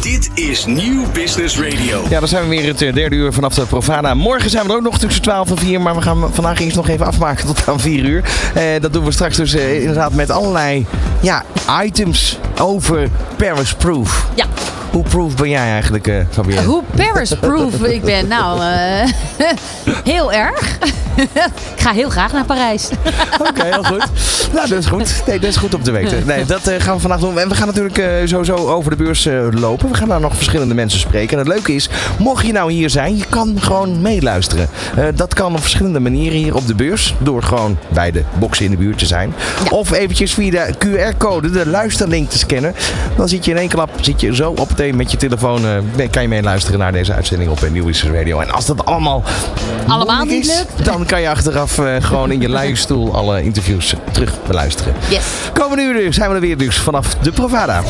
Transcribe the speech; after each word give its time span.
Dit 0.00 0.30
is 0.34 0.66
Nieuw 0.66 1.04
Business 1.12 1.58
Radio. 1.58 2.02
Ja, 2.08 2.18
dan 2.18 2.28
zijn 2.28 2.42
we 2.42 2.48
weer 2.48 2.66
het 2.66 2.82
eh, 2.82 2.94
derde 2.94 3.16
uur 3.16 3.32
vanaf 3.32 3.54
de 3.54 3.66
Provada. 3.66 4.14
Morgen 4.14 4.50
zijn 4.50 4.64
we 4.66 4.70
er 4.70 4.76
ook 4.76 4.82
nog 4.82 4.98
tussen 4.98 5.22
12 5.22 5.50
en 5.50 5.58
4, 5.58 5.80
maar 5.80 5.94
we 5.94 6.02
gaan 6.02 6.34
vandaag 6.34 6.60
eerst 6.60 6.76
nog 6.76 6.88
even 6.88 7.06
afmaken 7.06 7.46
tot 7.46 7.68
aan 7.68 7.80
4 7.80 8.04
uur. 8.04 8.24
Eh, 8.54 8.64
dat 8.80 8.92
doen 8.92 9.04
we 9.04 9.12
straks 9.12 9.36
dus 9.36 9.54
eh, 9.54 9.80
inderdaad 9.80 10.12
met 10.12 10.30
allerlei 10.30 10.86
ja, 11.20 11.44
items 11.82 12.38
over 12.60 13.08
Paris 13.36 13.74
Proof. 13.74 14.26
Ja. 14.34 14.46
Hoe 14.90 15.02
proof 15.02 15.34
ben 15.36 15.48
jij 15.48 15.70
eigenlijk, 15.70 16.06
eh 16.06 16.16
Fabienne? 16.30 16.64
Hoe 16.64 16.82
Paris-proof 16.96 17.82
ik 17.82 18.02
ben. 18.02 18.28
Nou, 18.28 18.60
eh, 18.62 19.08
heel 20.14 20.32
erg. 20.32 20.78
ik 21.74 21.80
ga 21.80 21.92
heel 21.92 22.10
graag 22.10 22.32
naar 22.32 22.44
Parijs. 22.44 22.88
Oké, 23.48 23.64
heel 23.64 23.84
goed. 23.84 24.06
Nou, 24.52 24.68
dat 24.68 24.78
is 24.78 24.86
goed. 24.86 25.22
Nee, 25.26 25.38
dat 25.38 25.50
is 25.50 25.56
goed 25.56 25.74
om 25.74 25.82
te 25.82 25.90
weten. 25.90 26.22
Nee, 26.26 26.44
dat 26.44 26.66
eh, 26.66 26.80
gaan 26.80 26.94
we 26.94 27.00
vandaag 27.00 27.20
doen. 27.20 27.38
En 27.38 27.48
we 27.48 27.54
gaan 27.54 27.66
natuurlijk 27.66 27.98
eh, 27.98 28.06
sowieso 28.24 28.54
over 28.54 28.90
de 28.90 28.96
beurs 28.96 29.26
eh, 29.26 29.46
lopen. 29.50 29.88
We 29.88 29.94
gaan 29.94 30.08
daar 30.08 30.20
nog 30.20 30.36
verschillende 30.36 30.74
mensen 30.74 31.00
spreken. 31.00 31.32
En 31.32 31.38
het 31.38 31.48
leuke 31.48 31.74
is, 31.74 31.88
mocht 32.18 32.46
je 32.46 32.52
nou 32.52 32.72
hier 32.72 32.90
zijn, 32.90 33.16
je 33.16 33.24
kan 33.28 33.56
gewoon 33.60 34.00
meeluisteren. 34.00 34.68
Dat 35.14 35.34
kan 35.34 35.52
op 35.52 35.60
verschillende 35.60 36.00
manieren 36.00 36.38
hier 36.38 36.54
op 36.54 36.66
de 36.66 36.74
beurs. 36.74 37.14
Door 37.18 37.42
gewoon 37.42 37.78
bij 37.88 38.10
de 38.10 38.24
boxen 38.38 38.64
in 38.64 38.70
de 38.70 38.76
buurt 38.76 38.98
te 38.98 39.06
zijn. 39.06 39.34
Ja. 39.64 39.70
Of 39.70 39.92
eventjes 39.92 40.34
via 40.34 40.50
de 40.50 40.74
QR-code, 40.86 41.50
de 41.50 41.66
luisterlink 41.66 42.30
te 42.30 42.38
scannen. 42.38 42.74
Dan 43.16 43.28
zit 43.28 43.44
je 43.44 43.50
in 43.50 43.56
één 43.56 43.68
klap, 43.68 43.90
zit 44.00 44.20
je 44.20 44.34
zo 44.34 44.50
op 44.50 44.68
meteen 44.68 44.96
met 44.96 45.10
je 45.10 45.16
telefoon, 45.16 45.62
kan 46.10 46.22
je 46.22 46.28
meeluisteren 46.28 46.78
naar 46.78 46.92
deze 46.92 47.12
uitzending 47.12 47.50
op 47.50 47.68
Nieuw 47.70 47.90
Radio. 48.12 48.40
En 48.40 48.50
als 48.50 48.66
dat 48.66 48.84
allemaal 48.84 49.24
Allemaal 49.86 50.24
niet 50.24 50.46
is, 50.46 50.58
lukt. 50.58 50.84
dan 50.84 51.06
kan 51.10 51.20
je 51.20 51.28
achteraf 51.28 51.78
eh, 51.78 51.96
gewoon 52.00 52.30
in 52.30 52.40
je 52.40 52.48
luie 52.48 52.76
stoel 52.76 53.14
alle 53.14 53.42
interviews 53.42 53.94
terug 54.12 54.34
beluisteren. 54.46 54.94
Yes. 55.08 55.24
Komende 55.52 55.82
uur 55.82 56.12
zijn 56.12 56.28
we 56.28 56.34
er 56.34 56.40
weer 56.40 56.56
dus 56.56 56.78
vanaf 56.78 57.14
de 57.14 57.32
Provada. 57.32 57.82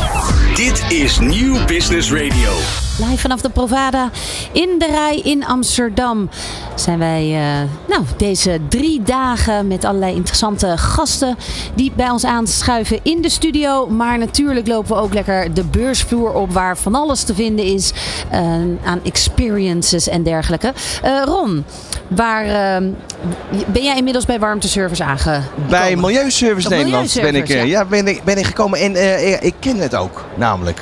Dit 0.55 0.85
is 0.89 1.19
Nieuw 1.19 1.65
Business 1.65 2.13
Radio. 2.13 2.90
Live 3.09 3.19
vanaf 3.19 3.41
de 3.41 3.51
Provada 3.51 4.11
in 4.53 4.75
de 4.79 4.87
Rij 4.87 5.17
in 5.17 5.47
Amsterdam 5.47 6.29
zijn 6.75 6.99
wij 6.99 7.23
eh, 7.23 7.69
nou, 7.89 8.05
deze 8.17 8.59
drie 8.69 9.03
dagen 9.03 9.67
met 9.67 9.85
allerlei 9.85 10.15
interessante 10.15 10.79
gasten 10.79 11.37
die 11.75 11.93
bij 11.97 12.11
ons 12.11 12.25
aanschuiven 12.25 13.01
in 13.03 13.23
de 13.23 13.29
studio. 13.29 13.87
Maar 13.87 14.19
natuurlijk 14.19 14.67
lopen 14.67 14.97
we 14.97 15.03
ook 15.03 15.15
lekker 15.15 15.55
de 15.55 15.65
beursvloer 15.65 16.33
op 16.33 16.53
waar 16.53 16.77
van 16.77 16.95
alles 16.95 17.23
te 17.23 17.35
vinden 17.35 17.65
is 17.65 17.93
eh, 18.31 18.41
aan 18.85 19.01
experiences 19.05 20.09
en 20.09 20.23
dergelijke. 20.23 20.73
Eh, 21.03 21.23
Ron, 21.25 21.65
waar 22.09 22.45
ben 23.67 23.83
jij 23.83 23.97
inmiddels 23.97 24.25
bij 24.25 24.39
Warmteservice 24.39 25.05
aangekomen? 25.05 25.49
Bij 25.69 25.97
Milieuservice 25.97 26.69
Nederland 26.69 27.19
ben 27.21 27.35
ik, 27.35 27.49
ja. 27.49 27.63
ja. 27.63 27.85
ben 27.85 28.09
ik, 28.09 28.25
ben 28.25 28.39
ik 28.39 28.47
gekomen 28.47 28.79
en 28.79 29.45
ik 29.45 29.55
ken 29.61 29.77
het 29.77 29.95
ook, 29.95 30.25
namelijk. 30.37 30.81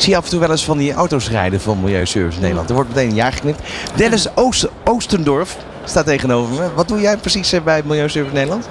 Ik 0.00 0.06
zie 0.06 0.16
af 0.16 0.24
en 0.24 0.30
toe 0.30 0.40
wel 0.40 0.50
eens 0.50 0.64
van 0.64 0.78
die 0.78 0.92
auto's 0.92 1.30
rijden 1.30 1.60
van 1.60 1.80
Milieuservice 1.80 2.40
Nederland. 2.40 2.68
Er 2.68 2.74
wordt 2.74 2.88
meteen 2.88 3.08
een 3.08 3.14
jaar 3.14 3.32
geknipt. 3.32 3.60
Dennis 3.96 4.36
Oost, 4.36 4.68
Oostendorf 4.84 5.56
staat 5.84 6.06
tegenover 6.06 6.54
me. 6.54 6.74
Wat 6.74 6.88
doe 6.88 7.00
jij 7.00 7.16
precies 7.16 7.52
eh, 7.52 7.60
bij 7.62 7.82
Milieuservice 7.84 8.34
Nederland? 8.34 8.68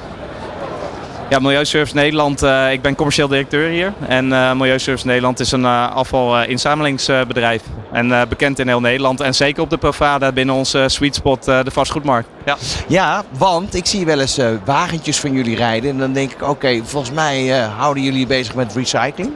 Ja, 1.29 1.39
Milieuservice 1.39 1.95
Nederland, 1.95 2.43
eh, 2.43 2.71
ik 2.71 2.81
ben 2.81 2.95
commercieel 2.95 3.27
directeur 3.27 3.69
hier. 3.69 3.93
En 4.07 4.33
eh 4.33 4.53
Milieuservice 4.53 5.05
Nederland 5.05 5.39
is 5.39 5.51
een 5.51 5.61
uh, 5.61 5.95
afvalinzamelingsbedrijf. 5.95 7.63
en 7.91 8.29
bekend 8.29 8.59
in 8.59 8.67
heel 8.67 8.81
Nederland. 8.81 9.21
En 9.21 9.35
zeker 9.35 9.63
op 9.63 9.69
de 9.69 9.77
Provada 9.77 10.31
binnen 10.31 10.55
onze 10.55 10.85
sweet 10.87 11.15
spot, 11.15 11.45
de 11.45 11.71
vastgoedmarkt. 11.71 12.29
Ja. 12.45 12.57
Ja, 12.87 13.23
want 13.37 13.75
ik 13.75 13.85
zie 13.85 14.05
wel 14.05 14.19
eens 14.19 14.39
wagentjes 14.65 15.19
van 15.19 15.33
jullie 15.33 15.55
rijden. 15.55 15.89
En 15.89 15.97
dan 15.97 16.13
denk 16.13 16.31
ik, 16.31 16.49
oké, 16.49 16.81
volgens 16.83 17.11
mij 17.11 17.47
houden 17.77 18.03
jullie 18.03 18.19
je 18.19 18.27
bezig 18.27 18.55
met 18.55 18.75
recycling. 18.75 19.31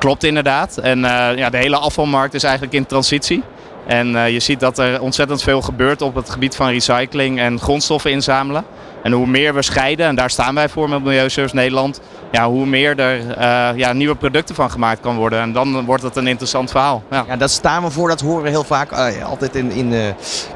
Klopt 0.00 0.24
inderdaad. 0.24 0.76
En 0.76 1.04
eh, 1.04 1.36
ja, 1.36 1.50
de 1.50 1.56
hele 1.56 1.76
afvalmarkt 1.76 2.34
is 2.34 2.42
eigenlijk 2.42 2.74
in 2.74 2.86
transitie. 2.86 3.42
En 3.86 4.16
eh, 4.16 4.32
je 4.32 4.40
ziet 4.40 4.60
dat 4.60 4.78
er 4.78 5.00
ontzettend 5.00 5.42
veel 5.42 5.60
gebeurt 5.62 6.02
op 6.02 6.14
het 6.14 6.30
gebied 6.30 6.56
van 6.56 6.68
recycling 6.68 7.38
en 7.38 7.60
grondstoffen 7.60 8.10
inzamelen. 8.10 8.64
En 9.02 9.12
hoe 9.12 9.26
meer 9.26 9.54
we 9.54 9.62
scheiden, 9.62 10.06
en 10.06 10.14
daar 10.14 10.30
staan 10.30 10.54
wij 10.54 10.68
voor 10.68 10.88
met 10.88 11.02
Milieuservice 11.02 11.54
Nederland, 11.54 12.00
ja, 12.32 12.48
hoe 12.48 12.66
meer 12.66 12.98
er 12.98 13.30
eh, 13.30 13.78
ja, 13.78 13.92
nieuwe 13.92 14.14
producten 14.14 14.54
van 14.54 14.70
gemaakt 14.70 15.00
kan 15.00 15.16
worden. 15.16 15.40
En 15.40 15.52
dan 15.52 15.84
wordt 15.84 16.02
het 16.02 16.16
een 16.16 16.26
interessant 16.26 16.70
verhaal. 16.70 17.02
Ja. 17.10 17.36
Daar 17.36 17.48
staan 17.48 17.82
we 17.82 17.90
voor. 17.90 18.08
Dat 18.08 18.20
horen 18.20 18.42
we 18.42 18.48
heel 18.48 18.64
vaak. 18.64 18.92
altijd 19.22 19.54
in, 19.54 19.70
in 19.70 19.92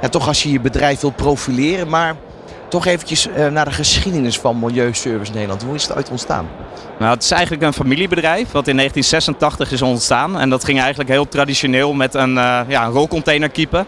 ja, 0.00 0.08
toch 0.10 0.26
als 0.26 0.42
je 0.42 0.52
je 0.52 0.60
bedrijf 0.60 1.00
wilt 1.00 1.16
profileren. 1.16 1.88
Maar 1.88 2.14
toch 2.68 2.86
eventjes 2.86 3.28
eh, 3.28 3.46
naar 3.46 3.64
de 3.64 3.70
geschiedenis 3.70 4.38
van 4.38 4.58
Milieuservice 4.58 5.32
Nederland. 5.32 5.62
Hoe 5.62 5.74
is 5.74 5.82
het 5.82 5.96
ooit 5.96 6.10
ontstaan? 6.10 6.48
Nou, 6.98 7.14
het 7.14 7.22
is 7.22 7.30
eigenlijk 7.30 7.62
een 7.62 7.72
familiebedrijf 7.72 8.52
wat 8.52 8.68
in 8.68 8.76
1986 8.76 9.72
is 9.72 9.82
ontstaan. 9.82 10.38
En 10.38 10.50
dat 10.50 10.64
ging 10.64 10.80
eigenlijk 10.80 11.10
heel 11.10 11.28
traditioneel 11.28 11.92
met 11.92 12.14
een, 12.14 12.34
uh, 12.34 12.60
ja, 12.66 12.84
een 12.84 12.92
rolcontainerkeeper. 12.92 13.86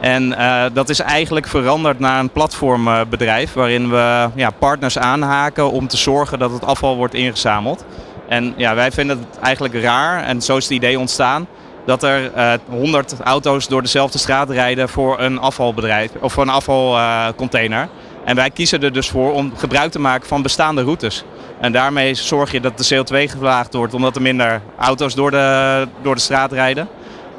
En 0.00 0.28
uh, 0.28 0.64
dat 0.72 0.88
is 0.88 1.00
eigenlijk 1.00 1.46
veranderd 1.46 1.98
naar 1.98 2.20
een 2.20 2.30
platformbedrijf 2.30 3.52
waarin 3.52 3.90
we 3.90 4.28
ja, 4.34 4.50
partners 4.50 4.98
aanhaken 4.98 5.70
om 5.70 5.88
te 5.88 5.96
zorgen 5.96 6.38
dat 6.38 6.50
het 6.50 6.64
afval 6.64 6.96
wordt 6.96 7.14
ingezameld. 7.14 7.84
En 8.28 8.54
ja, 8.56 8.74
wij 8.74 8.90
vinden 8.92 9.18
het 9.18 9.38
eigenlijk 9.42 9.74
raar, 9.74 10.22
en 10.22 10.42
zo 10.42 10.56
is 10.56 10.64
het 10.64 10.72
idee 10.72 10.98
ontstaan, 10.98 11.46
dat 11.86 12.02
er 12.02 12.30
uh, 12.36 12.52
100 12.68 13.14
auto's 13.20 13.68
door 13.68 13.82
dezelfde 13.82 14.18
straat 14.18 14.50
rijden 14.50 14.88
voor 14.88 15.20
een 15.20 15.38
afvalbedrijf 15.38 16.10
of 16.20 16.32
voor 16.32 16.42
een 16.42 16.48
afvalcontainer. 16.48 17.88
En 18.24 18.36
wij 18.36 18.50
kiezen 18.50 18.82
er 18.82 18.92
dus 18.92 19.10
voor 19.10 19.32
om 19.32 19.52
gebruik 19.56 19.90
te 19.90 19.98
maken 19.98 20.28
van 20.28 20.42
bestaande 20.42 20.82
routes. 20.82 21.24
En 21.60 21.72
daarmee 21.72 22.14
zorg 22.14 22.52
je 22.52 22.60
dat 22.60 22.78
de 22.78 22.94
CO2 22.94 23.30
gevlaagd 23.30 23.74
wordt 23.74 23.94
omdat 23.94 24.16
er 24.16 24.22
minder 24.22 24.60
auto's 24.78 25.14
door 25.14 25.30
de, 25.30 25.86
door 26.02 26.14
de 26.14 26.20
straat 26.20 26.52
rijden. 26.52 26.88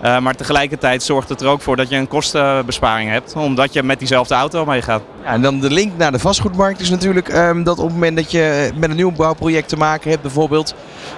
Uh, 0.04 0.20
maar 0.20 0.36
tegelijkertijd 0.36 1.04
zorgt 1.04 1.30
het 1.30 1.42
er 1.42 1.48
ook 1.48 1.62
voor 1.62 1.76
dat 1.76 1.90
je 1.90 1.96
een 1.96 2.08
kostenbesparing 2.08 3.10
hebt, 3.10 3.34
omdat 3.36 3.74
je 3.74 3.84
met 3.84 4.00
diezelfde 4.00 4.36
auto 4.36 4.66
meegaat. 4.66 5.02
Ja, 5.24 5.30
en 5.30 5.42
dan 5.42 5.60
de 5.60 5.72
link 5.72 5.98
naar 5.98 6.12
de 6.12 6.20
vastgoedmarkt 6.20 6.80
is 6.80 6.90
natuurlijk 6.90 7.36
um, 7.36 7.64
dat 7.64 7.80
op 7.80 7.86
het 7.86 7.94
moment 7.94 8.16
dat 8.16 8.32
je 8.32 8.72
met 8.76 8.90
een 8.90 8.96
nieuwbouwproject 8.96 9.70
te 9.70 9.78
maken 9.78 10.10
hebt, 10.10 10.22
bijvoorbeeld, 10.22 10.76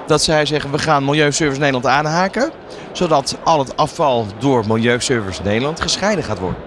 dat 0.07 0.21
zij 0.21 0.45
zeggen 0.45 0.71
we 0.71 0.77
gaan 0.77 1.05
Milieuservice 1.05 1.59
Nederland 1.59 1.85
aanhaken, 1.85 2.51
zodat 2.91 3.37
al 3.43 3.59
het 3.59 3.77
afval 3.77 4.25
door 4.39 4.63
Milieuservice 4.67 5.41
Nederland 5.43 5.81
gescheiden 5.81 6.23
gaat 6.23 6.39
worden. 6.39 6.66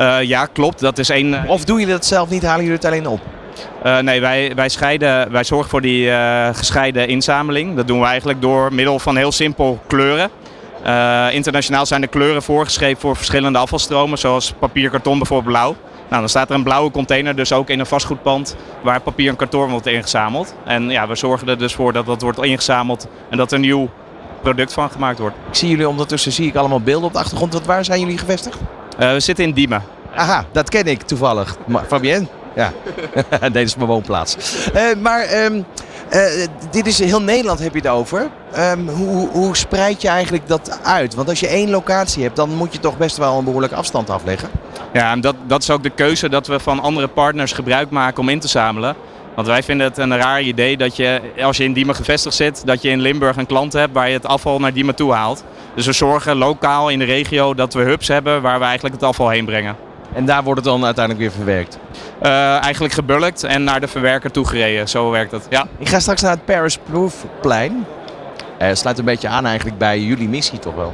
Uh, 0.00 0.22
ja, 0.22 0.46
klopt. 0.46 0.80
Dat 0.80 0.98
is 0.98 1.08
één. 1.08 1.48
Of 1.48 1.64
doen 1.64 1.78
jullie 1.78 1.92
dat 1.92 2.04
zelf 2.04 2.28
niet? 2.28 2.42
Halen 2.42 2.64
jullie 2.64 2.76
het 2.76 2.84
alleen 2.84 3.06
op? 3.06 3.20
Uh, 3.86 3.98
nee, 3.98 4.20
wij, 4.20 4.52
wij, 4.54 4.68
scheiden, 4.68 5.32
wij 5.32 5.44
zorgen 5.44 5.70
voor 5.70 5.80
die 5.80 6.06
uh, 6.06 6.48
gescheiden 6.52 7.08
inzameling. 7.08 7.76
Dat 7.76 7.86
doen 7.86 8.00
we 8.00 8.06
eigenlijk 8.06 8.40
door 8.40 8.74
middel 8.74 8.98
van 8.98 9.16
heel 9.16 9.32
simpel 9.32 9.80
kleuren. 9.86 10.30
Internationaal 11.32 11.86
zijn 11.86 12.00
de 12.00 12.06
kleuren 12.06 12.42
voorgeschreven 12.42 13.00
voor 13.00 13.16
verschillende 13.16 13.58
afvalstromen, 13.58 14.18
zoals 14.18 14.54
papier, 14.58 14.90
karton 14.90 15.18
bijvoorbeeld 15.18 15.54
blauw. 15.54 15.76
Nou, 16.08 16.20
dan 16.20 16.28
staat 16.28 16.48
er 16.48 16.54
een 16.54 16.62
blauwe 16.62 16.90
container 16.90 17.36
dus 17.36 17.52
ook 17.52 17.70
in 17.70 17.80
een 17.80 17.86
vastgoedpand 17.86 18.56
waar 18.82 19.00
papier 19.00 19.28
en 19.28 19.36
karton 19.36 19.70
wordt 19.70 19.86
ingezameld. 19.86 20.54
En 20.64 20.90
ja, 20.90 21.08
we 21.08 21.14
zorgen 21.14 21.48
er 21.48 21.58
dus 21.58 21.74
voor 21.74 21.92
dat 21.92 22.06
dat 22.06 22.22
wordt 22.22 22.42
ingezameld 22.42 23.06
en 23.30 23.36
dat 23.36 23.50
er 23.50 23.56
een 23.56 23.60
nieuw 23.60 23.88
product 24.42 24.72
van 24.72 24.90
gemaakt 24.90 25.18
wordt. 25.18 25.36
Ik 25.48 25.54
zie 25.54 25.68
jullie 25.68 25.88
ondertussen, 25.88 26.32
zie 26.32 26.46
ik 26.46 26.54
allemaal 26.54 26.80
beelden 26.80 27.06
op 27.06 27.12
de 27.12 27.18
achtergrond. 27.18 27.52
Wat, 27.52 27.64
waar 27.64 27.84
zijn 27.84 28.00
jullie 28.00 28.18
gevestigd? 28.18 28.58
Uh, 29.00 29.12
we 29.12 29.20
zitten 29.20 29.44
in 29.44 29.52
Diemen. 29.52 29.82
Aha, 30.14 30.44
dat 30.52 30.68
ken 30.68 30.86
ik 30.86 31.02
toevallig. 31.02 31.56
Fabienne? 31.86 32.26
Ja, 32.54 32.72
dit 33.52 33.56
is 33.56 33.76
mijn 33.76 33.88
woonplaats. 33.88 34.36
Uh, 34.74 34.82
maar 35.00 35.44
um, 35.44 35.64
uh, 36.10 36.46
dit 36.70 36.86
is 36.86 36.98
heel 36.98 37.22
Nederland 37.22 37.58
heb 37.58 37.72
je 37.72 37.78
het 37.78 37.88
over. 37.88 38.30
Um, 38.58 38.88
hoe, 38.88 39.28
hoe 39.28 39.56
spreid 39.56 40.02
je 40.02 40.08
eigenlijk 40.08 40.48
dat 40.48 40.78
uit? 40.82 41.14
Want 41.14 41.28
als 41.28 41.40
je 41.40 41.46
één 41.46 41.70
locatie 41.70 42.22
hebt, 42.22 42.36
dan 42.36 42.50
moet 42.50 42.72
je 42.72 42.80
toch 42.80 42.96
best 42.96 43.16
wel 43.16 43.38
een 43.38 43.44
behoorlijke 43.44 43.76
afstand 43.76 44.10
afleggen. 44.10 44.48
Ja, 44.92 45.12
en 45.12 45.20
dat, 45.20 45.34
dat 45.46 45.62
is 45.62 45.70
ook 45.70 45.82
de 45.82 45.90
keuze 45.90 46.28
dat 46.28 46.46
we 46.46 46.60
van 46.60 46.80
andere 46.80 47.08
partners 47.08 47.52
gebruik 47.52 47.90
maken 47.90 48.20
om 48.20 48.28
in 48.28 48.40
te 48.40 48.48
zamelen. 48.48 48.96
Want 49.34 49.46
wij 49.46 49.62
vinden 49.62 49.86
het 49.86 49.98
een 49.98 50.16
raar 50.16 50.42
idee 50.42 50.76
dat 50.76 50.96
je, 50.96 51.20
als 51.42 51.56
je 51.56 51.64
in 51.64 51.72
Diemen 51.72 51.94
gevestigd 51.94 52.36
zit, 52.36 52.66
dat 52.66 52.82
je 52.82 52.88
in 52.88 53.00
Limburg 53.00 53.36
een 53.36 53.46
klant 53.46 53.72
hebt 53.72 53.92
waar 53.92 54.08
je 54.08 54.14
het 54.14 54.26
afval 54.26 54.58
naar 54.58 54.72
Diemen 54.72 54.94
toe 54.94 55.12
haalt. 55.12 55.44
Dus 55.74 55.86
we 55.86 55.92
zorgen 55.92 56.36
lokaal 56.36 56.88
in 56.88 56.98
de 56.98 57.04
regio 57.04 57.54
dat 57.54 57.74
we 57.74 57.80
hubs 57.80 58.08
hebben 58.08 58.42
waar 58.42 58.58
we 58.58 58.64
eigenlijk 58.64 58.94
het 58.94 59.04
afval 59.04 59.28
heen 59.28 59.44
brengen. 59.44 59.76
En 60.14 60.24
daar 60.24 60.42
wordt 60.42 60.60
het 60.60 60.68
dan 60.68 60.84
uiteindelijk 60.84 61.24
weer 61.24 61.36
verwerkt? 61.36 61.78
Uh, 62.22 62.62
eigenlijk 62.62 62.94
gebulkt 62.94 63.44
en 63.44 63.64
naar 63.64 63.80
de 63.80 63.88
verwerker 63.88 64.30
toegereden. 64.30 64.88
Zo 64.88 65.10
werkt 65.10 65.32
het, 65.32 65.46
ja. 65.50 65.66
Ik 65.78 65.88
ga 65.88 66.00
straks 66.00 66.22
naar 66.22 66.30
het 66.30 66.44
Paris 66.44 66.78
Proofplein. 66.78 67.86
Uh, 68.62 68.68
sluit 68.72 68.98
een 68.98 69.04
beetje 69.04 69.28
aan 69.28 69.46
eigenlijk 69.46 69.78
bij 69.78 70.00
jullie 70.00 70.28
missie 70.28 70.58
toch 70.58 70.74
wel? 70.74 70.92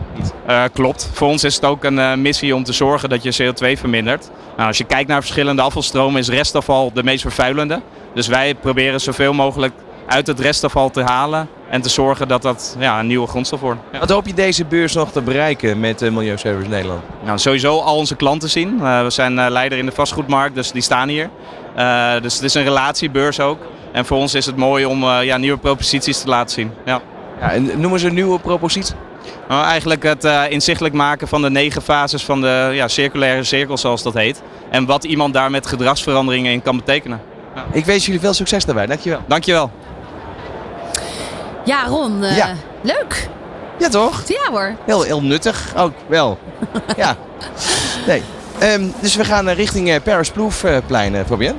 Uh, 0.49 0.63
klopt. 0.73 1.11
Voor 1.13 1.29
ons 1.29 1.45
is 1.45 1.55
het 1.55 1.65
ook 1.65 1.85
een 1.85 1.99
uh, 1.99 2.15
missie 2.15 2.55
om 2.55 2.65
te 2.65 2.73
zorgen 2.73 3.09
dat 3.09 3.23
je 3.23 3.53
CO2 3.53 3.79
vermindert. 3.79 4.31
Nou, 4.57 4.69
als 4.69 4.79
je 4.79 4.85
kijkt 4.85 5.09
naar 5.09 5.21
verschillende 5.21 5.63
afvalstromen 5.63 6.21
is 6.21 6.29
restafval 6.29 6.93
de 6.93 7.03
meest 7.03 7.23
vervuilende. 7.23 7.81
Dus 8.19 8.27
wij 8.27 8.55
proberen 8.55 9.01
zoveel 9.01 9.33
mogelijk 9.33 9.73
uit 10.07 10.27
het 10.27 10.41
restafval 10.41 10.91
te 10.91 11.03
halen 11.03 11.49
en 11.71 11.81
te 11.81 11.89
zorgen 11.89 12.29
dat 12.29 12.43
dat 12.43 12.77
ja, 12.79 13.01
een 13.01 13.07
nieuwe 13.07 13.27
grondstof 13.27 13.61
wordt. 13.61 13.81
Ja. 13.93 13.99
Wat 13.99 14.11
hoop 14.11 14.27
je 14.27 14.35
deze 14.35 14.65
beurs 14.65 14.95
nog 14.95 15.13
te 15.13 15.21
bereiken 15.21 15.81
met 15.81 16.03
uh, 16.03 16.11
Milieuservice 16.11 16.69
Nederland? 16.69 17.03
Nou, 17.25 17.39
sowieso 17.39 17.79
al 17.79 17.97
onze 17.97 18.17
klanten 18.17 18.51
zien. 18.51 18.79
Uh, 18.81 19.03
we 19.03 19.11
zijn 19.11 19.33
uh, 19.33 19.47
leider 19.49 19.79
in 19.79 19.87
de 19.87 19.93
vastgoedmarkt, 19.93 20.55
dus 20.55 20.73
die 20.73 20.83
staan 20.83 21.09
hier. 21.09 21.31
dus 22.23 22.35
het 22.35 22.43
is 22.43 22.55
een 22.55 22.63
relatiebeurs 22.63 23.41
ook. 23.41 23.59
En 23.93 24.07
voor 24.07 24.17
ons 24.17 24.35
is 24.35 24.47
het 24.47 24.57
mooi 24.57 24.85
om 24.85 25.05
ja, 25.05 25.37
nieuwe 25.37 25.59
proposities 25.59 26.21
te 26.21 26.29
laten 26.29 26.55
zien. 26.55 26.73
Ja. 26.85 27.01
Ja, 27.41 27.53
en 27.53 27.81
noem 27.81 27.93
eens 27.93 28.03
een 28.03 28.15
nieuwe 28.15 28.39
propositie. 28.39 28.95
Nou, 29.49 29.65
eigenlijk 29.65 30.03
het 30.03 30.25
eh, 30.25 30.43
inzichtelijk 30.49 30.95
maken 30.95 31.29
van 31.29 31.43
de 31.43 31.51
negen 31.51 31.83
fases 31.83 32.25
van 32.25 32.41
de 32.41 32.71
ja, 32.73 32.89
circulaire 32.89 33.45
cirkel, 33.45 33.77
zoals 33.77 34.03
dat 34.03 34.15
heet. 34.15 34.43
En 34.71 34.87
wat 34.87 35.05
iemand 35.05 35.35
daar 35.35 35.51
met 35.51 35.67
gedragsveranderingen 35.67 36.53
in 36.53 36.63
kan 36.63 36.77
betekenen. 36.77 37.21
Ik 37.73 37.85
wens 37.85 38.05
jullie 38.07 38.21
veel 38.21 38.33
succes 38.35 38.65
daarbij. 38.65 38.87
Dankjewel. 38.87 39.21
Dankjewel. 39.27 39.71
Ja, 41.65 41.87
Ron. 41.87 42.25
eh, 42.25 42.37
Ja. 42.37 42.49
Leuk. 42.83 43.29
Ja, 43.79 43.89
toch? 43.89 44.23
Ja 44.27 44.51
hoor. 44.51 44.75
Heel, 44.85 45.03
heel 45.03 45.23
nuttig 45.23 45.73
ook 45.77 45.93
wel. 46.07 46.39
ja. 46.97 47.17
Nee. 48.07 48.23
Ehm, 48.59 48.87
dus 49.01 49.15
we 49.17 49.25
gaan 49.25 49.49
eh, 49.49 49.57
richting 49.57 49.91
eh, 49.91 50.01
Paris 50.03 50.31
Ploefplein, 50.31 51.15
uh, 51.15 51.21
Fabienne. 51.27 51.59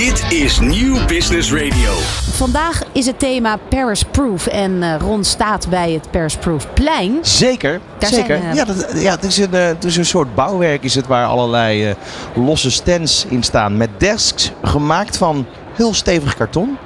Dit 0.00 0.32
is 0.32 0.60
Nieuw 0.60 1.06
Business 1.06 1.52
Radio. 1.52 1.92
Vandaag 2.30 2.82
is 2.92 3.06
het 3.06 3.18
thema 3.18 3.58
Paris 3.68 4.02
Proof. 4.02 4.46
En 4.46 4.82
eh, 4.82 4.94
Ron 5.00 5.24
staat 5.24 5.68
bij 5.68 5.92
het 5.92 6.10
Paris 6.10 6.36
Proof 6.36 6.72
plein. 6.74 7.18
Zeker, 7.22 7.80
Daar 7.98 8.10
zeker. 8.10 8.38
zijn, 8.38 8.54
ja, 8.54 8.64
dat, 8.64 8.92
ja 8.94 9.10
het, 9.10 9.24
is 9.24 9.36
een, 9.36 9.54
eh, 9.54 9.66
het 9.66 9.84
is 9.84 9.96
een 9.96 10.04
soort 10.04 10.34
bouwwerk 10.34 10.82
is 10.82 10.94
het, 10.94 11.06
waar 11.06 11.26
allerlei 11.26 11.88
eh, 11.88 11.94
losse 12.34 12.70
stands 12.70 13.26
in 13.28 13.42
staan. 13.42 13.76
Met 13.76 13.90
desks 13.98 14.52
gemaakt 14.62 15.16
van 15.16 15.46
heel 15.72 15.94
stevig 15.94 16.36
karton. 16.36 16.78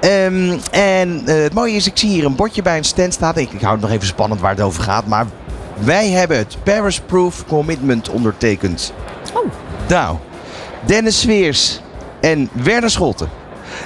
Ehm, 0.00 0.58
en 0.70 1.22
eh, 1.26 1.42
het 1.42 1.54
mooie 1.54 1.74
is, 1.74 1.86
ik 1.86 1.98
zie 1.98 2.10
hier 2.10 2.24
een 2.24 2.36
bordje 2.36 2.62
bij 2.62 2.76
een 2.76 2.84
stand 2.84 3.14
staan. 3.14 3.36
Ik, 3.36 3.52
ik 3.52 3.60
hou 3.60 3.72
het 3.72 3.82
nog 3.82 3.90
even 3.90 4.06
spannend 4.06 4.40
waar 4.40 4.50
het 4.54 4.60
over 4.60 4.82
gaat. 4.82 5.06
Maar 5.06 5.26
wij 5.78 6.08
hebben 6.08 6.36
het 6.36 6.56
Paris 6.62 7.00
Proof 7.00 7.44
Commitment 7.46 8.08
ondertekend. 8.08 8.92
Oh. 9.32 9.50
Nou, 9.88 10.16
Dennis 10.86 11.20
Sveers 11.20 11.80
en 12.22 12.48
Werner 12.52 12.90
Scholten. 12.90 13.28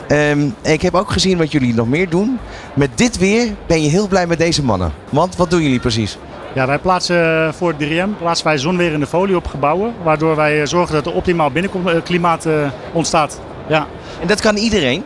Ehm, 0.08 0.48
ik 0.62 0.82
heb 0.82 0.94
ook 0.94 1.10
gezien 1.10 1.38
wat 1.38 1.52
jullie 1.52 1.74
nog 1.74 1.88
meer 1.88 2.08
doen. 2.08 2.38
Met 2.74 2.90
dit 2.94 3.18
weer 3.18 3.54
ben 3.66 3.82
je 3.82 3.88
heel 3.88 4.08
blij 4.08 4.26
met 4.26 4.38
deze 4.38 4.64
mannen. 4.64 4.92
Want 5.10 5.36
wat 5.36 5.50
doen 5.50 5.62
jullie 5.62 5.80
precies? 5.80 6.18
Ja, 6.54 6.66
wij 6.66 6.78
plaatsen 6.78 7.54
voor 7.54 7.68
het 7.68 7.88
3M 7.88 8.18
plaatsen 8.18 8.46
wij 8.46 8.58
zonweer 8.58 8.92
in 8.92 9.00
de 9.00 9.06
folie 9.06 9.36
op 9.36 9.46
gebouwen. 9.46 9.94
Waardoor 10.02 10.36
wij 10.36 10.60
eh, 10.60 10.66
zorgen 10.66 10.94
dat 10.94 11.06
er 11.06 11.12
optimaal 11.12 11.50
binnenklimaat 11.50 12.46
eh, 12.46 12.52
ontstaat. 12.92 13.40
Ja. 13.66 13.86
En 14.20 14.26
dat 14.26 14.40
kan 14.40 14.56
iedereen? 14.56 15.02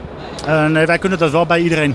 Eh, 0.46 0.66
nee, 0.66 0.86
wij 0.86 0.98
kunnen 0.98 1.18
dat 1.18 1.30
wel 1.30 1.46
bij 1.46 1.60
iedereen. 1.60 1.94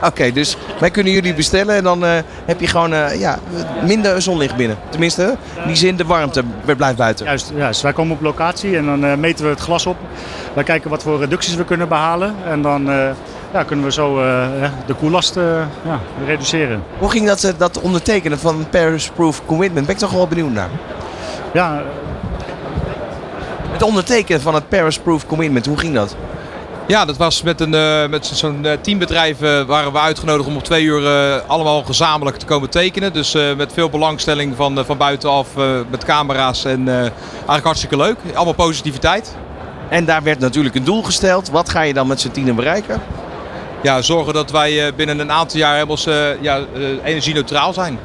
Oké, 0.08 0.32
dus 0.32 0.56
wij 0.78 0.90
kunnen 0.90 1.12
jullie 1.12 1.34
bestellen 1.34 1.74
en 1.74 1.82
dan 1.82 2.04
eh, 2.04 2.12
heb 2.44 2.60
je 2.60 2.66
gewoon 2.66 2.92
eh, 2.92 3.20
ja, 3.20 3.38
minder 3.84 4.22
zonlicht 4.22 4.56
binnen. 4.56 4.78
Tenminste, 4.88 5.36
in 5.56 5.66
die 5.66 5.76
zin 5.76 5.96
de 5.96 6.04
warmte 6.04 6.42
blijft 6.76 6.96
buiten. 6.96 7.26
Juist, 7.26 7.52
juist. 7.56 7.82
wij 7.82 7.92
komen 7.92 8.16
op 8.16 8.22
locatie 8.22 8.76
en 8.76 8.84
dan 8.84 9.04
eh, 9.04 9.14
meten 9.14 9.44
we 9.44 9.50
het 9.50 9.60
glas 9.60 9.86
op. 9.86 9.96
Wij 10.54 10.64
kijken 10.64 10.90
wat 10.90 11.02
voor 11.02 11.18
reducties 11.18 11.54
we 11.54 11.64
kunnen 11.64 11.88
behalen. 11.88 12.34
En 12.44 12.62
dan 12.62 12.84
ja, 13.52 13.62
kunnen 13.66 13.84
we 13.84 13.92
zo 13.92 14.14
de 14.86 14.94
koellast 14.98 15.34
ja, 15.84 16.00
reduceren. 16.26 16.82
Hoe 16.98 17.10
ging 17.10 17.26
dat, 17.26 17.54
dat 17.56 17.80
ondertekenen 17.80 18.38
van 18.38 18.66
Paris 18.70 19.10
Proof 19.14 19.42
Commitment? 19.46 19.86
Ben 19.86 19.94
ik 19.94 20.00
toch 20.00 20.12
wel 20.12 20.26
benieuwd 20.26 20.52
naar. 20.52 20.68
Ja, 21.52 21.82
Het 23.72 23.82
ondertekenen 23.82 24.40
van 24.40 24.54
het 24.54 24.68
Paris 24.68 24.98
Proof 24.98 25.26
Commitment, 25.26 25.66
hoe 25.66 25.78
ging 25.78 25.94
dat? 25.94 26.16
Ja, 26.90 27.04
dat 27.04 27.16
was 27.16 27.42
met, 27.42 27.60
een, 27.60 27.74
eh, 27.74 28.06
met 28.08 28.26
zo- 28.26 28.34
zo'n 28.34 28.64
eh, 28.66 28.72
teambedrijf 28.80 29.40
eh, 29.42 29.62
waren 29.62 29.92
we 29.92 29.98
uitgenodigd 29.98 30.48
om 30.48 30.56
op 30.56 30.64
twee 30.64 30.84
uur 30.84 31.08
allemaal 31.46 31.82
gezamenlijk 31.82 32.36
te 32.36 32.46
komen 32.46 32.70
tekenen. 32.70 33.12
Dus 33.12 33.32
met 33.56 33.72
veel 33.72 33.88
belangstelling 33.90 34.56
van, 34.56 34.84
van 34.86 34.96
buitenaf, 34.96 35.48
met 35.90 36.04
camera's 36.04 36.64
en 36.64 36.88
eigenlijk 36.88 37.64
hartstikke 37.64 37.96
leuk. 37.96 38.16
Allemaal 38.34 38.54
positiviteit. 38.54 39.36
En 39.88 40.04
daar 40.04 40.22
werd 40.22 40.38
natuurlijk 40.38 40.74
een 40.74 40.84
doel 40.84 41.02
gesteld. 41.02 41.50
Wat 41.50 41.68
ga 41.68 41.80
je 41.82 41.94
dan 41.94 42.06
met 42.06 42.20
z'n 42.20 42.30
tienen 42.30 42.54
bereiken? 42.54 43.02
Ja, 43.82 44.02
zorgen 44.02 44.34
dat 44.34 44.50
wij 44.50 44.94
binnen 44.94 45.18
een 45.18 45.32
aantal 45.32 45.58
jaar 45.58 45.74
helemaal 45.74 46.36
ja, 46.40 46.56
eh, 46.56 46.82
energie-neutraal 47.04 47.72
zijn. 47.72 47.98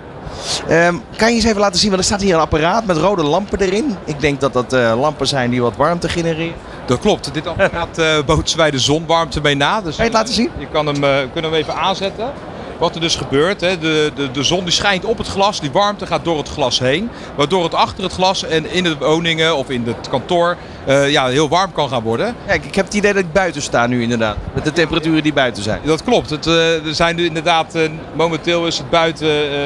Ehm, 0.68 0.96
kan 1.16 1.30
je 1.30 1.36
eens 1.36 1.44
even 1.44 1.60
laten 1.60 1.80
zien, 1.80 1.90
want 1.90 2.02
er 2.02 2.08
staat 2.08 2.22
hier 2.22 2.34
een 2.34 2.40
apparaat 2.40 2.86
met 2.86 2.98
rode 2.98 3.24
lampen 3.24 3.60
erin. 3.60 3.98
Ik 4.06 4.20
denk 4.20 4.40
dat 4.40 4.54
dat 4.54 4.74
eh, 4.74 5.00
lampen 5.00 5.28
zijn 5.28 5.50
die 5.50 5.62
wat 5.62 5.76
warmte 5.76 6.10
genereren. 6.10 6.54
Dat 6.86 7.00
klopt. 7.00 7.34
Dit 7.34 7.48
apparaat 7.48 7.98
eh 7.98 8.18
bootsen 8.26 8.58
wij 8.58 8.72
de 8.72 8.80
zonwarmte 8.80 9.42
mee 9.42 9.56
na. 9.56 9.82
Dus, 9.82 9.96
Kan 9.96 10.06
je 10.06 10.12
het 10.12 10.20
laten 10.20 10.34
zien? 10.34 10.50
Je 10.58 10.68
kan 10.72 10.86
hem, 10.86 11.04
eh, 11.04 11.18
kunnen 11.34 11.52
hem 11.52 11.60
even 11.60 11.76
aanzetten. 11.76 12.32
Wat 12.78 12.96
er 12.96 13.02
dus 13.02 13.16
gebeurt, 13.16 13.62
hè, 13.62 13.78
de, 13.78 14.12
de, 14.16 14.32
de 14.32 14.44
zon 14.44 14.64
die 14.64 14.74
schijnt 14.74 15.06
op 15.06 15.18
het 15.18 15.28
glas, 15.28 15.60
die 15.60 15.72
warmte 15.72 16.06
gaat 16.06 16.24
door 16.24 16.38
het 16.38 16.50
glas 16.50 16.80
heen. 16.80 17.10
Waardoor 17.36 17.64
het 17.64 17.74
achter 17.74 18.04
het 18.04 18.14
glas 18.14 18.44
en 18.44 18.72
in 18.72 18.84
de 18.84 18.98
woningen 18.98 19.56
of 19.56 19.70
in 19.70 19.84
het 19.86 20.10
kantoor 20.10 20.58
eh, 20.86 21.12
ja, 21.12 21.28
heel 21.28 21.50
warm 21.50 21.72
kan 21.72 21.90
gaan 21.90 22.04
worden. 22.04 22.36
Kijk, 22.48 22.66
ik 22.66 22.76
heb 22.76 22.86
het 22.86 22.94
idee 22.94 23.14
dat 23.14 23.24
ik 23.24 23.32
buiten 23.34 23.62
sta 23.62 23.88
nu 23.88 24.02
inderdaad. 24.02 24.36
Met 24.54 24.64
de 24.64 24.72
temperaturen 24.72 25.24
die 25.24 25.34
buiten 25.34 25.64
zijn. 25.64 25.82
Dat 25.84 26.04
klopt. 26.04 26.30
Het, 26.30 26.48
eh, 26.48 26.86
er 26.86 26.96
zijn 26.96 27.16
nu 27.16 27.26
inderdaad, 27.26 27.76
eh, 27.76 27.90
momenteel 28.14 28.68
is 28.68 28.78
het 28.78 28.90
buiten 28.90 29.30
eh, 29.30 29.58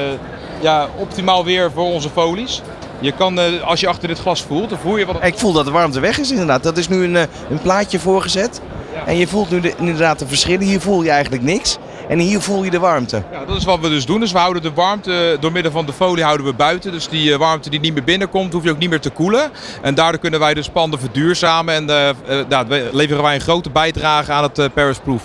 ja, 0.60 0.88
optimaal 0.98 1.46
weer 1.46 1.72
voor 1.72 1.86
onze 1.86 2.10
folies. 2.10 2.62
Je 3.00 3.12
kan, 3.12 3.40
eh, 3.40 3.62
als 3.64 3.80
je 3.80 3.88
achter 3.88 4.08
dit 4.08 4.20
glas 4.20 4.42
voelt, 4.42 4.70
dan 4.70 4.80
voel 4.80 4.98
je 4.98 5.06
wat... 5.06 5.24
Ik 5.24 5.38
voel 5.38 5.54
dat 5.54 5.66
de 5.66 5.72
warmte 5.72 6.00
weg 6.00 6.18
is 6.20 6.32
inderdaad. 6.32 6.64
Dat 6.64 6.78
is 6.78 6.88
nu 6.88 7.04
een, 7.04 7.16
eh, 7.16 7.24
een 7.50 7.62
plaatje 7.62 8.00
voorgezet. 8.00 8.62
En 9.06 9.18
je 9.18 9.28
voelt 9.28 9.50
nu 9.50 9.60
de, 9.60 9.74
inderdaad 9.78 10.20
de 10.20 10.28
verschillen. 10.28 10.62
Hier 10.66 10.82
voel 10.82 11.04
je 11.04 11.10
eigenlijk 11.10 11.44
niks. 11.44 11.78
En 12.08 12.20
hier 12.20 12.42
voel 12.42 12.64
je 12.64 12.70
de 12.72 12.80
warmte. 12.80 13.24
Ja, 13.32 13.46
dat 13.46 13.56
is 13.58 13.64
wat 13.66 13.80
we 13.80 13.90
dus 13.90 14.06
doen. 14.06 14.20
Dus 14.20 14.32
we 14.32 14.38
houden 14.38 14.62
de 14.62 14.72
warmte 14.74 15.38
door 15.40 15.52
middel 15.52 15.72
van 15.72 15.86
de 15.86 15.94
folie 15.94 16.24
houden 16.24 16.46
we 16.46 16.54
buiten. 16.54 16.92
Dus 16.92 17.08
die 17.10 17.32
eh, 17.34 17.38
warmte 17.40 17.70
die 17.70 17.80
niet 17.80 17.94
meer 17.94 18.04
binnenkomt, 18.04 18.54
hoef 18.54 18.64
je 18.64 18.70
ook 18.72 18.78
niet 18.78 18.90
meer 18.90 19.00
te 19.00 19.10
koelen. 19.10 19.52
En 19.82 19.96
daardoor 19.96 20.20
kunnen 20.22 20.40
wij 20.40 20.54
dus 20.54 20.70
panden 20.70 21.00
verduurzamen. 21.00 21.74
En 21.74 21.90
eh, 21.90 22.10
eh, 22.10 22.16
ja, 22.50 22.68
we- 22.68 22.90
leveren 22.94 23.24
wij 23.24 23.36
een 23.36 23.42
grote 23.42 23.70
bijdrage 23.70 24.32
aan 24.32 24.44
het 24.44 24.60
eh, 24.60 24.66
Paris 24.74 24.98
Proof. 25.00 25.24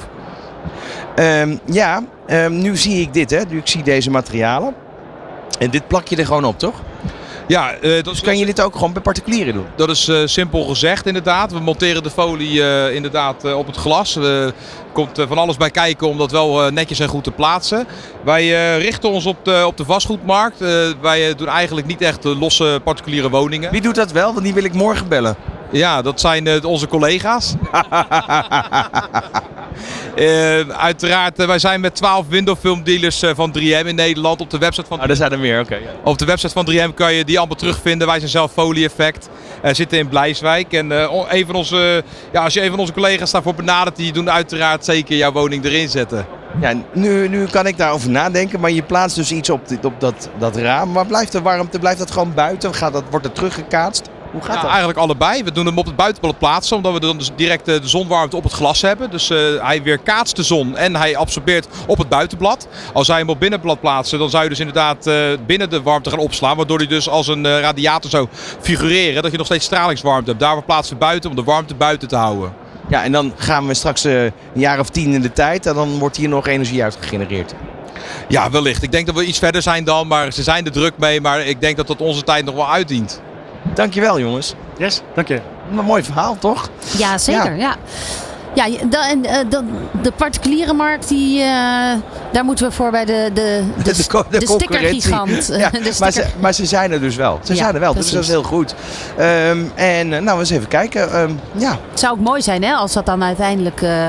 Ehm, 1.15 1.57
ja, 1.71 2.03
ehm, 2.27 2.59
nu 2.59 2.77
zie 2.77 3.01
ik 3.01 3.13
dit 3.13 3.31
hè. 3.31 3.41
Nu 3.49 3.59
ik 3.59 3.69
zie 3.69 3.83
deze 3.83 4.11
materialen. 4.11 4.75
En 5.59 5.71
dit 5.71 5.89
plak 5.89 6.09
je 6.09 6.17
er 6.17 6.27
gewoon 6.27 6.45
op, 6.45 6.59
toch? 6.59 6.75
Ja, 7.47 7.75
dat 7.81 8.05
Dus 8.05 8.21
kan 8.21 8.39
je 8.39 8.47
dit 8.47 8.61
ook 8.61 8.75
gewoon 8.75 8.93
bij 8.93 9.03
particulieren 9.03 9.55
doen? 9.55 9.67
Dat 9.77 9.91
is 9.91 10.09
eh, 10.09 10.23
simpel 10.25 10.65
gezegd 10.65 11.07
inderdaad. 11.07 11.53
We 11.53 11.61
monteren 11.61 12.03
de 12.03 12.11
folie 12.11 12.63
eh, 12.63 12.95
inderdaad 12.95 13.55
op 13.55 13.67
het 13.67 13.77
glas. 13.77 14.17
Er 14.17 14.53
komt 14.93 15.23
van 15.29 15.39
alles 15.39 15.57
bij 15.57 15.71
kijken 15.71 16.09
om 16.09 16.19
dat 16.19 16.31
wel 16.31 16.71
netjes 16.71 16.99
en 16.99 17.09
goed 17.09 17.25
te 17.25 17.31
plaatsen. 17.31 17.87
Wij 18.25 18.77
richten 18.79 19.11
ons 19.11 19.27
op 19.27 19.45
de, 19.45 19.65
op 19.67 19.77
de 19.77 19.85
vastgoedmarkt. 19.85 20.59
Wij 21.01 21.35
doen 21.35 21.49
eigenlijk 21.49 21.87
niet 21.87 22.01
echt 22.01 22.25
losse 22.25 22.81
particuliere 22.85 23.31
woningen. 23.31 23.71
Wie 23.71 23.81
doet 23.81 23.95
dat 23.95 24.13
wel? 24.13 24.33
Want 24.33 24.45
die 24.45 24.55
wil 24.55 24.65
ik 24.65 24.73
morgen 24.73 25.09
bellen. 25.09 25.37
Ja, 25.75 26.03
dat 26.03 26.21
zijn 26.21 26.47
eh, 26.47 26.65
onze 26.65 26.89
collega's. 26.89 27.55
Eh, 30.15 30.59
uiteraard, 30.69 31.39
eh, 31.39 31.47
wij 31.47 31.59
zijn 31.59 31.81
met 31.81 31.95
12 31.95 32.27
windowfilm 32.29 32.83
dealers 32.85 33.23
eh, 33.23 33.31
van 33.35 33.53
3M 33.59 33.87
in 33.87 33.95
Nederland 33.95 34.41
op 34.41 34.51
de 34.51 34.59
website 34.59 34.87
van 34.89 35.01
Oh, 35.01 35.07
daar 35.07 35.17
zijn 35.17 35.33
er 35.33 35.39
meer, 35.39 35.61
oké. 35.61 35.75
ja. 35.75 35.81
op 36.05 36.19
de 36.19 36.25
website 36.25 36.53
van 36.53 36.69
3M 36.73 36.95
kan 36.95 37.13
je 37.15 37.25
die 37.25 37.39
allemaal 37.39 37.57
terugvinden. 37.57 38.07
Wij 38.07 38.19
zijn 38.19 38.31
zelf 38.31 38.53
Folie 38.53 38.85
Effect. 38.85 39.29
eh, 39.63 39.75
zitten 39.75 39.99
in 39.99 40.09
Blijswijk. 40.09 40.73
En 40.73 40.93
eh, 40.93 41.23
een 41.29 41.47
van 41.47 41.55
onze, 41.55 42.05
ja, 42.33 42.45
als 42.45 42.55
je 42.55 42.63
een 42.63 42.71
van 42.71 42.79
onze 42.79 42.93
collega's 42.93 43.31
daarvoor 43.31 43.55
benadert, 43.55 43.97
die 43.97 44.13
doen 44.13 44.31
uiteraard 44.31 44.85
zeker 44.85 45.17
jouw 45.17 45.33
woning 45.33 45.65
erin 45.65 45.89
zetten. 45.89 46.27
Ja, 46.61 46.73
nu, 46.93 47.29
nu 47.29 47.47
kan 47.47 47.67
ik 47.67 47.77
daarover 47.77 48.11
nadenken, 48.11 48.61
maar 48.61 48.71
je 48.71 48.83
plaatst 48.83 49.17
dus 49.17 49.33
iets 49.33 49.51
op, 49.51 49.69
dit, 49.69 49.85
op 49.85 50.01
dat, 50.01 50.29
dat 50.39 50.57
raam. 50.57 50.93
Maar 50.93 51.07
blijft 51.07 51.33
de 51.33 51.43
warmte, 51.43 51.79
blijft 51.79 51.99
dat 51.99 52.11
gewoon 52.11 52.35
buiten? 52.35 52.75
Gaat 52.75 52.93
dat, 52.93 53.05
wordt 53.11 53.25
het 53.27 53.35
teruggekaatst? 53.35 54.09
Hoe 54.35 54.43
gaat 54.43 54.55
Ja, 54.55 54.61
dat? 54.61 54.71
eigenlijk 54.71 54.99
allebei. 54.99 55.43
We 55.43 55.53
doen 55.53 55.67
hem 55.67 55.79
op 55.79 55.87
het 55.87 55.97
buitenblad 55.97 56.39
plaatsen, 56.39 56.77
omdat 56.77 56.93
we 56.93 57.01
dan 57.01 57.19
dus 57.19 57.31
direct 57.37 57.69
eh, 57.69 57.81
de 57.81 57.89
zonwarmte 57.89 58.37
op 58.37 58.43
het 58.43 58.53
glas 58.53 58.83
hebben. 58.83 59.11
Dus 59.11 59.31
eh, 59.31 59.39
hij 59.59 59.83
weerkaatst 59.83 60.37
de 60.37 60.43
zon 60.43 60.77
en 60.77 60.97
hij 60.97 61.17
absorbeert 61.17 61.67
op 61.87 61.99
het 61.99 62.09
buitenblad. 62.09 62.69
Als 62.93 63.09
wij 63.09 63.19
hem 63.19 63.29
op 63.29 63.41
binnenblad 63.41 63.81
plaatsen, 63.81 64.19
dan 64.19 64.31
zou 64.31 64.43
je 64.43 64.49
dus 64.49 64.59
inderdaad 64.59 65.07
eh, 65.07 65.17
binnen 65.47 65.71
de 65.71 65.83
warmte 65.83 66.11
gaan 66.11 66.19
opslaan. 66.19 66.57
Waardoor 66.57 66.79
hij 66.79 66.87
dus 66.87 67.09
als 67.09 67.29
een 67.29 67.61
radiator 67.61 68.11
zou 68.11 68.29
figureren, 68.61 69.23
dat 69.23 69.31
je 69.31 69.37
nog 69.37 69.47
steeds 69.47 69.65
stralingswarmte 69.65 70.29
hebt. 70.31 70.43
Daarvoor 70.43 70.65
plaatsen 70.65 70.95
we 70.95 71.01
buiten 71.01 71.31
om 71.31 71.37
de 71.37 71.45
warmte 71.45 71.75
buiten 71.75 72.09
te 72.09 72.17
houden. 72.17 72.53
Ja, 72.89 73.05
en 73.05 73.13
dan 73.13 73.33
gaan 73.37 73.67
we 73.67 73.75
straks 73.75 74.05
een 74.05 74.33
jaar 74.55 74.79
of 74.81 74.89
tien 74.89 75.13
in 75.13 75.23
de 75.23 75.33
tijd 75.33 75.67
en 75.67 75.75
dan 75.75 75.99
wordt 75.99 76.17
hier 76.17 76.29
nog 76.29 76.47
energie 76.47 76.83
uit 76.83 76.97
gegenereerd. 77.01 77.55
Ja, 78.29 78.51
wellicht. 78.51 78.83
Ik 78.83 78.93
denk 78.93 79.07
dat 79.07 79.15
we 79.15 79.25
iets 79.25 79.39
verder 79.39 79.63
zijn 79.63 79.85
dan, 79.85 80.07
maar 80.07 80.33
ze 80.33 80.43
zijn 80.43 80.65
er 80.65 80.73
druk 80.73 80.93
mee. 80.99 81.21
Maar 81.21 81.41
ik 81.41 81.61
denk 81.61 81.77
dat 81.77 81.87
dat 81.87 82.01
onze 82.01 82.23
tijd 82.23 82.45
nog 82.45 82.55
wel 82.55 82.71
uitdient. 82.71 83.21
Dankjewel 83.75 84.19
jongens. 84.21 84.55
yes, 84.79 85.01
dank 85.15 85.29
je. 85.29 85.41
Een 85.79 85.85
mooi 85.85 86.03
verhaal, 86.03 86.37
toch? 86.39 86.69
Ja, 86.99 87.19
zeker. 87.19 87.57
Ja. 87.57 87.75
Ja, 88.55 88.67
da- 88.91 89.09
en, 89.11 89.25
eh, 89.25 89.39
de 90.03 90.13
particuliere 90.17 90.73
markt, 90.73 91.09
die, 91.09 91.41
eh, 91.41 91.47
daar 92.33 92.45
moeten 92.45 92.67
we 92.69 92.73
voor 92.73 92.91
bij 92.91 93.05
de, 93.05 93.31
de, 93.35 93.63
de, 93.77 93.83
De 93.85 93.93
de 94.31 94.39
de 94.39 94.47
concurrentie. 94.47 95.01
stickergigant. 95.01 95.47
Ja, 95.63 95.71
De 95.71 95.81
maar, 95.99 96.13
sticker- 96.13 96.31
ze, 96.31 96.41
maar 96.41 96.53
ze 96.53 96.67
zijn 96.67 96.93
er 96.93 97.01
dus 97.01 97.17
wel. 97.17 97.39
Ze 97.43 97.53
Ja, 97.53 97.59
zijn 97.59 97.75
er 97.75 97.81
wel, 97.81 97.95
dus 97.95 98.11
dat 98.11 98.23
is 98.23 98.29
heel 98.29 98.43
goed. 98.43 98.75
Ehm, 99.17 99.59
en 99.75 100.13
eh, 100.13 100.21
nou, 100.21 100.39
eens 100.39 100.51
even 100.51 100.69
kijken. 100.69 101.13
Ehm, 101.13 101.31
ja, 101.53 101.79
Het 101.91 102.01
zou 102.01 102.13
ook 102.13 102.21
mooi 102.25 102.43
zijn 102.43 102.63
hè, 102.65 102.73
als 102.73 102.93
dat 102.93 103.07
dan 103.07 103.25
uiteindelijk 103.25 103.83
eh, 103.83 104.07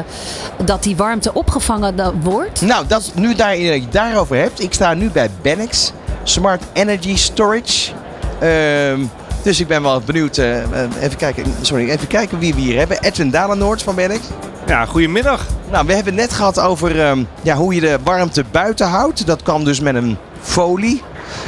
dat 0.63 0.83
die 0.83 0.95
warmte 0.95 1.33
opgevangen 1.33 2.19
wordt. 2.21 2.61
nou, 2.61 2.85
dat, 2.87 3.11
nu 3.15 3.35
daar, 3.35 3.57
je 3.57 3.71
het 3.71 3.91
daarover 3.91 4.35
hebt. 4.37 4.61
Ik 4.61 4.73
sta 4.73 4.93
nu 4.93 5.09
bij 5.09 5.29
Benex, 5.41 5.91
Smart 6.23 6.63
Energy 6.73 7.15
Storage. 7.17 7.91
Ehm, 8.39 8.99
dus 9.45 9.59
ik 9.59 9.67
ben 9.67 9.81
wel 9.81 10.01
benieuwd. 10.01 10.37
eh, 10.37 10.63
eh, 10.63 10.89
even, 11.01 11.17
kijken, 11.17 11.45
sorry, 11.61 11.89
even 11.89 12.07
kijken 12.07 12.39
wie 12.39 12.53
we 12.53 12.61
hier 12.61 12.77
hebben. 12.77 13.01
Edwin 13.01 13.29
Dalenoord 13.29 13.83
van 13.83 13.95
Benex. 13.95 14.21
Ja, 14.67 14.85
goedemiddag. 14.85 15.45
Nou, 15.71 15.85
we 15.85 15.93
hebben 15.93 16.13
het 16.13 16.21
net 16.21 16.33
gehad 16.33 16.59
over 16.59 17.01
ehm, 17.01 17.23
ja, 17.41 17.55
hoe 17.55 17.73
je 17.75 17.81
de 17.81 17.97
warmte 18.03 18.43
buiten 18.51 18.87
houdt. 18.87 19.25
Dat 19.25 19.43
kan 19.43 19.63
dus 19.63 19.79
met 19.79 19.95
een 19.95 20.17
folie. 20.41 21.01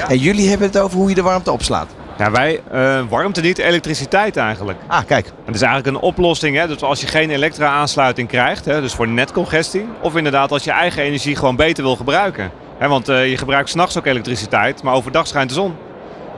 En 0.08 0.18
jullie 0.18 0.50
hebben 0.50 0.68
het 0.68 0.78
over 0.80 0.98
hoe 0.98 1.10
je 1.10 1.16
de 1.16 1.22
warmte 1.22 1.52
opslaat. 1.52 1.88
Ja, 2.18 2.32
wij 2.32 2.62
eh, 2.72 3.00
warmte 3.10 3.42
niet, 3.42 3.58
elektriciteit 3.58 4.38
eigenlijk. 4.38 4.80
Ah, 4.88 5.02
kijk. 5.08 5.32
Het 5.46 5.56
is 5.56 5.62
eigenlijk 5.62 5.96
een 5.96 6.04
oplossing, 6.04 6.58
hè? 6.58 6.68
dus 6.68 6.82
als 6.82 7.02
je 7.02 7.08
geen 7.08 7.30
elektra-aansluiting 7.30 8.28
krijgt, 8.28 8.66
hè, 8.66 8.82
dus 8.82 8.94
voor 8.94 9.08
netcongestie, 9.08 9.86
of 10.02 10.16
inderdaad 10.16 10.52
als 10.52 10.64
je 10.64 10.72
eigen 10.72 11.04
energie 11.04 11.36
gewoon 11.36 11.56
beter 11.56 11.84
wil 11.84 11.96
gebruiken. 11.96 12.52
Hè, 12.78 12.88
want 12.88 13.08
je 13.08 13.38
gebruikt 13.38 13.70
s'nachts 13.70 13.98
ook 13.98 14.06
elektriciteit, 14.06 14.84
maar 14.84 14.94
overdag 14.94 15.28
schijnt 15.28 15.50
de 15.50 15.56
zon. 15.56 15.76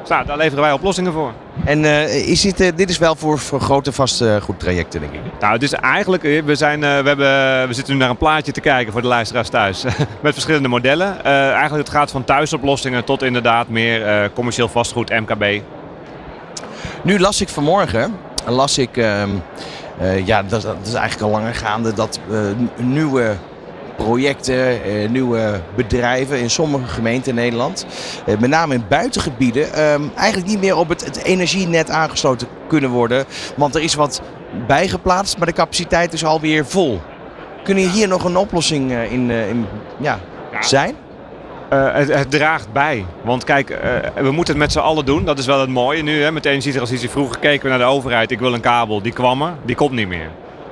Nou, 0.09 0.25
daar 0.25 0.37
leveren 0.37 0.63
wij 0.63 0.71
oplossingen 0.71 1.13
voor. 1.13 1.31
En 1.65 1.85
eh, 1.85 2.27
is 2.29 2.41
dit, 2.41 2.59
eh, 2.59 2.67
dit 2.75 2.89
is 2.89 2.97
wel 2.97 3.15
voor, 3.15 3.39
voor 3.39 3.61
grote 3.61 3.91
vastgoedtrajecten, 3.91 4.99
denk 4.99 5.13
ik. 5.13 5.21
Nou, 5.39 5.53
het 5.53 5.63
is 5.63 5.73
eigenlijk, 5.73 6.23
eh, 6.23 6.43
we, 6.43 6.55
zijn, 6.55 6.83
eh, 6.83 6.99
we, 6.99 7.07
hebben, 7.07 7.67
we 7.67 7.73
zitten 7.73 7.93
nu 7.93 7.99
naar 7.99 8.09
een 8.09 8.17
plaatje 8.17 8.51
te 8.51 8.61
kijken 8.61 8.91
voor 8.91 9.01
de 9.01 9.07
luisteraars 9.07 9.49
thuis. 9.49 9.83
Met 10.21 10.33
verschillende 10.33 10.67
modellen. 10.67 11.23
Eh, 11.23 11.51
eigenlijk 11.51 11.87
het 11.87 11.97
gaat 11.97 12.11
van 12.11 12.23
thuisoplossingen 12.23 13.03
tot 13.03 13.23
inderdaad 13.23 13.67
meer 13.67 14.05
eh, 14.05 14.29
commercieel 14.33 14.67
vastgoed, 14.67 15.09
MKB. 15.09 15.61
Nu 17.01 17.19
las 17.19 17.41
ik 17.41 17.49
vanmorgen, 17.49 18.15
las 18.45 18.77
ik, 18.77 18.97
ehm, 18.97 19.29
eh, 19.99 20.25
ja, 20.25 20.43
dat, 20.43 20.61
dat 20.61 20.75
is 20.83 20.93
eigenlijk 20.93 21.33
al 21.33 21.39
langer 21.39 21.55
gaande, 21.55 21.93
dat 21.93 22.19
eh, 22.31 22.39
nieuwe 22.75 23.35
projecten, 24.03 24.83
eh, 24.83 25.09
nieuwe 25.09 25.61
bedrijven 25.75 26.39
in 26.39 26.49
sommige 26.49 26.87
gemeenten 26.87 27.29
in 27.29 27.35
Nederland, 27.35 27.85
eh, 28.25 28.37
met 28.37 28.49
name 28.49 28.73
in 28.73 28.83
buitengebieden, 28.89 29.73
ehm, 29.73 30.01
eigenlijk 30.15 30.47
niet 30.47 30.59
meer 30.59 30.77
op 30.77 30.89
het, 30.89 31.05
het 31.05 31.23
energienet 31.23 31.89
aangesloten 31.89 32.47
kunnen 32.67 32.89
worden. 32.89 33.25
Want 33.55 33.75
er 33.75 33.81
is 33.81 33.93
wat 33.93 34.21
bijgeplaatst, 34.67 35.37
maar 35.37 35.47
de 35.47 35.53
capaciteit 35.53 36.13
is 36.13 36.25
alweer 36.25 36.65
vol. 36.65 37.01
Kunnen 37.63 37.89
hier 37.89 38.07
nog 38.07 38.23
een 38.23 38.37
oplossing 38.37 38.91
eh, 38.91 39.11
in, 39.11 39.31
in 39.31 39.65
ja, 39.97 40.19
zijn? 40.59 40.95
Het, 41.69 42.13
het 42.13 42.31
draagt 42.31 42.71
bij. 42.71 43.05
Want 43.23 43.43
kijk, 43.43 43.79
we 44.15 44.31
moeten 44.31 44.53
het 44.53 44.63
met 44.63 44.71
z'n 44.71 44.79
allen 44.79 45.05
doen. 45.05 45.25
Dat 45.25 45.39
is 45.39 45.45
wel 45.45 45.59
het 45.59 45.69
mooie 45.69 46.03
nu. 46.03 46.21
Hè. 46.21 46.31
Met 46.31 46.43
de 46.43 46.49
energietransitie 46.49 47.09
vroeger 47.09 47.39
keken 47.39 47.63
we 47.63 47.69
naar 47.69 47.77
de 47.77 47.93
overheid. 47.93 48.31
Ik 48.31 48.39
wil 48.39 48.53
een 48.53 48.61
kabel. 48.61 49.01
Die 49.01 49.13
kwam 49.13 49.41
er. 49.41 49.53
Die 49.65 49.75
komt 49.75 49.91
niet 49.91 50.07
meer. 50.07 50.29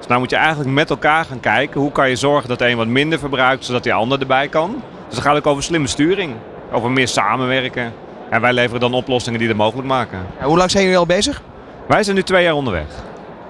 Dus 0.07 0.15
nou 0.15 0.27
moet 0.27 0.37
je 0.37 0.45
eigenlijk 0.45 0.75
met 0.75 0.89
elkaar 0.89 1.25
gaan 1.25 1.39
kijken. 1.39 1.81
Hoe 1.81 1.91
kan 1.91 2.09
je 2.09 2.15
zorgen 2.15 2.49
dat 2.49 2.59
de 2.59 2.67
een 2.67 2.77
wat 2.77 2.87
minder 2.87 3.19
verbruikt, 3.19 3.65
zodat 3.65 3.83
die 3.83 3.93
ander 3.93 4.19
erbij 4.19 4.47
kan. 4.47 4.71
Dus 5.05 5.15
dan 5.15 5.23
gaat 5.23 5.35
het 5.35 5.45
ook 5.45 5.51
over 5.51 5.63
slimme 5.63 5.87
sturing. 5.87 6.33
Over 6.71 6.91
meer 6.91 7.07
samenwerken. 7.07 7.93
En 8.29 8.41
wij 8.41 8.53
leveren 8.53 8.79
dan 8.79 8.93
oplossingen 8.93 9.39
die 9.39 9.47
dat 9.47 9.57
mogelijk 9.57 9.87
maken. 9.87 10.19
Ja, 10.39 10.45
hoe 10.45 10.57
lang 10.57 10.71
zijn 10.71 10.83
jullie 10.83 10.99
al 10.99 11.05
bezig? 11.05 11.41
Wij 11.87 12.03
zijn 12.03 12.15
nu 12.15 12.23
twee 12.23 12.43
jaar 12.43 12.53
onderweg. 12.53 12.85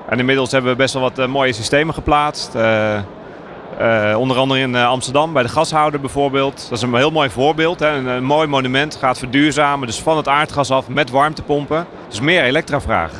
En 0.10 0.20
inmiddels 0.20 0.52
hebben 0.52 0.72
we 0.72 0.78
best 0.78 0.94
wel 0.94 1.04
wat 1.04 1.20
eh, 1.20 1.28
mooie 1.28 1.54
systemen 1.54 1.94
geplaatst. 1.94 2.56
Eh, 2.56 2.96
eh, 2.96 4.20
onder 4.20 4.38
andere 4.38 4.60
in 4.60 4.76
Amsterdam 4.76 5.34
bij 5.34 5.44
de 5.44 5.50
gashouder 5.50 6.00
bijvoorbeeld. 6.00 6.66
Dat 6.70 6.78
is 6.78 6.82
een 6.82 6.96
heel 6.96 7.12
mooi 7.12 7.30
voorbeeld. 7.30 7.80
Hè. 7.80 7.90
Een, 7.90 8.06
een 8.06 8.24
mooi 8.24 8.48
monument 8.48 8.96
gaat 8.96 9.18
verduurzamen. 9.18 9.88
Dus 9.88 10.02
van 10.02 10.18
het 10.18 10.28
aardgas 10.28 10.72
af 10.72 10.88
met 10.88 11.10
warmtepompen. 11.10 11.86
Dus 12.08 12.20
meer 12.20 12.44
elektravraag. 12.44 13.12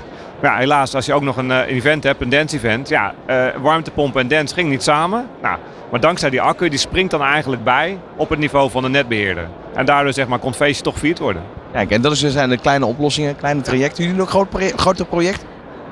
Maar 0.41 0.51
ja, 0.51 0.58
helaas, 0.58 0.96
als 0.96 1.06
je 1.06 1.13
ook 1.13 1.22
nog 1.22 1.38
een 1.38 1.51
eh, 1.51 1.75
event 1.75 2.03
hebt, 2.03 2.22
een 2.22 2.29
dance 2.29 2.56
event. 2.56 2.89
Ja, 2.89 3.13
eh, 3.25 3.46
warmtepompen 3.62 4.22
en 4.22 4.27
dance 4.27 4.53
ging 4.53 4.70
niet 4.70 4.84
samen. 4.84 5.27
Nou, 5.41 5.58
maar 5.91 6.00
dankzij 6.00 6.29
die 6.29 6.41
accu, 6.41 6.70
die 6.70 6.79
springt 6.79 7.12
dan 7.12 7.22
eigenlijk 7.22 7.63
bij 7.63 7.98
op 8.15 8.29
het 8.29 8.39
niveau 8.39 8.70
van 8.72 8.84
de 8.84 8.89
netbeheerder. 8.89 9.48
En 9.75 9.86
daardoor 9.86 10.13
zeg 10.13 10.27
maar, 10.27 10.39
kon 10.39 10.50
het 10.50 10.58
feestje 10.58 10.84
toch 10.84 10.94
gevierd 10.94 11.20
worden. 11.20 11.41
Kijk, 11.72 11.91
en 11.91 12.01
dat 12.01 12.12
is- 12.12 12.20
zijn 12.20 12.50
de 12.50 12.58
kleine 12.58 12.86
oplossingen, 12.86 13.36
kleine 13.36 13.62
trajecten. 13.62 14.03
Jullie 14.03 14.20
nog 14.20 14.29
groot 14.29 14.50
proje- 14.50 14.74
grotere 14.77 15.08
projecten? 15.08 15.48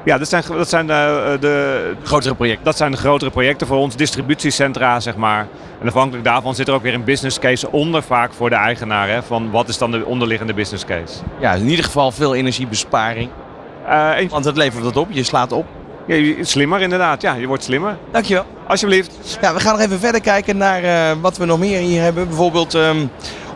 Ja, 0.06 0.18
dat 0.18 0.28
zijn, 0.30 0.44
dat 0.48 0.70
zijn 0.70 0.90
eh, 0.90 0.96
de, 1.40 1.94
Grotere 2.04 2.36
projecten. 2.36 2.66
Dat 2.66 2.78
zijn 2.78 2.92
de 2.92 2.98
grotere 2.98 3.32
projecten 3.32 3.68
voor 3.68 3.78
ons, 3.78 3.96
distributiecentra 3.96 5.00
zeg 5.00 5.16
maar. 5.16 5.48
En 5.82 5.88
afhankelijk 5.88 6.24
daarvan 6.26 6.56
zit 6.56 6.68
er 6.68 6.74
ook 6.74 6.82
weer 6.82 6.94
een 6.94 7.04
business 7.04 7.40
case 7.40 7.72
onder 7.72 8.04
vaak 8.04 8.34
voor 8.34 8.50
de 8.50 8.56
eigenaar. 8.56 9.10
Hè, 9.10 9.24
van 9.24 9.52
wat 9.52 9.68
is 9.70 9.78
dan 9.78 9.92
de 9.92 10.06
onderliggende 10.06 10.54
business 10.54 10.86
case. 10.86 11.20
Ja, 11.40 11.54
in 11.54 11.70
ieder 11.70 11.86
geval 11.86 12.12
veel 12.12 12.36
energiebesparing. 12.36 13.30
En- 13.88 14.30
Want 14.30 14.46
het 14.46 14.58
levert 14.58 14.84
wat 14.84 14.98
op, 14.98 15.08
je 15.12 15.24
slaat 15.24 15.52
op. 15.52 15.66
ja, 16.08 16.34
slimmer 16.44 16.82
inderdaad, 16.82 17.22
ja, 17.22 17.34
je 17.34 17.48
wordt 17.48 17.64
slimmer. 17.64 17.98
Dankjewel. 18.12 18.46
Alsjeblieft. 18.68 19.38
Ja, 19.42 19.54
we 19.54 19.60
gaan 19.60 19.74
nog 19.78 19.86
even 19.86 20.00
verder 20.00 20.22
kijken 20.22 20.58
naar 20.58 20.84
eh, 20.84 21.18
wat 21.22 21.38
we 21.38 21.46
nog 21.46 21.60
meer 21.60 21.80
hier 21.80 22.02
hebben. 22.02 22.28
Bijvoorbeeld 22.28 22.74
ehm, 22.74 23.06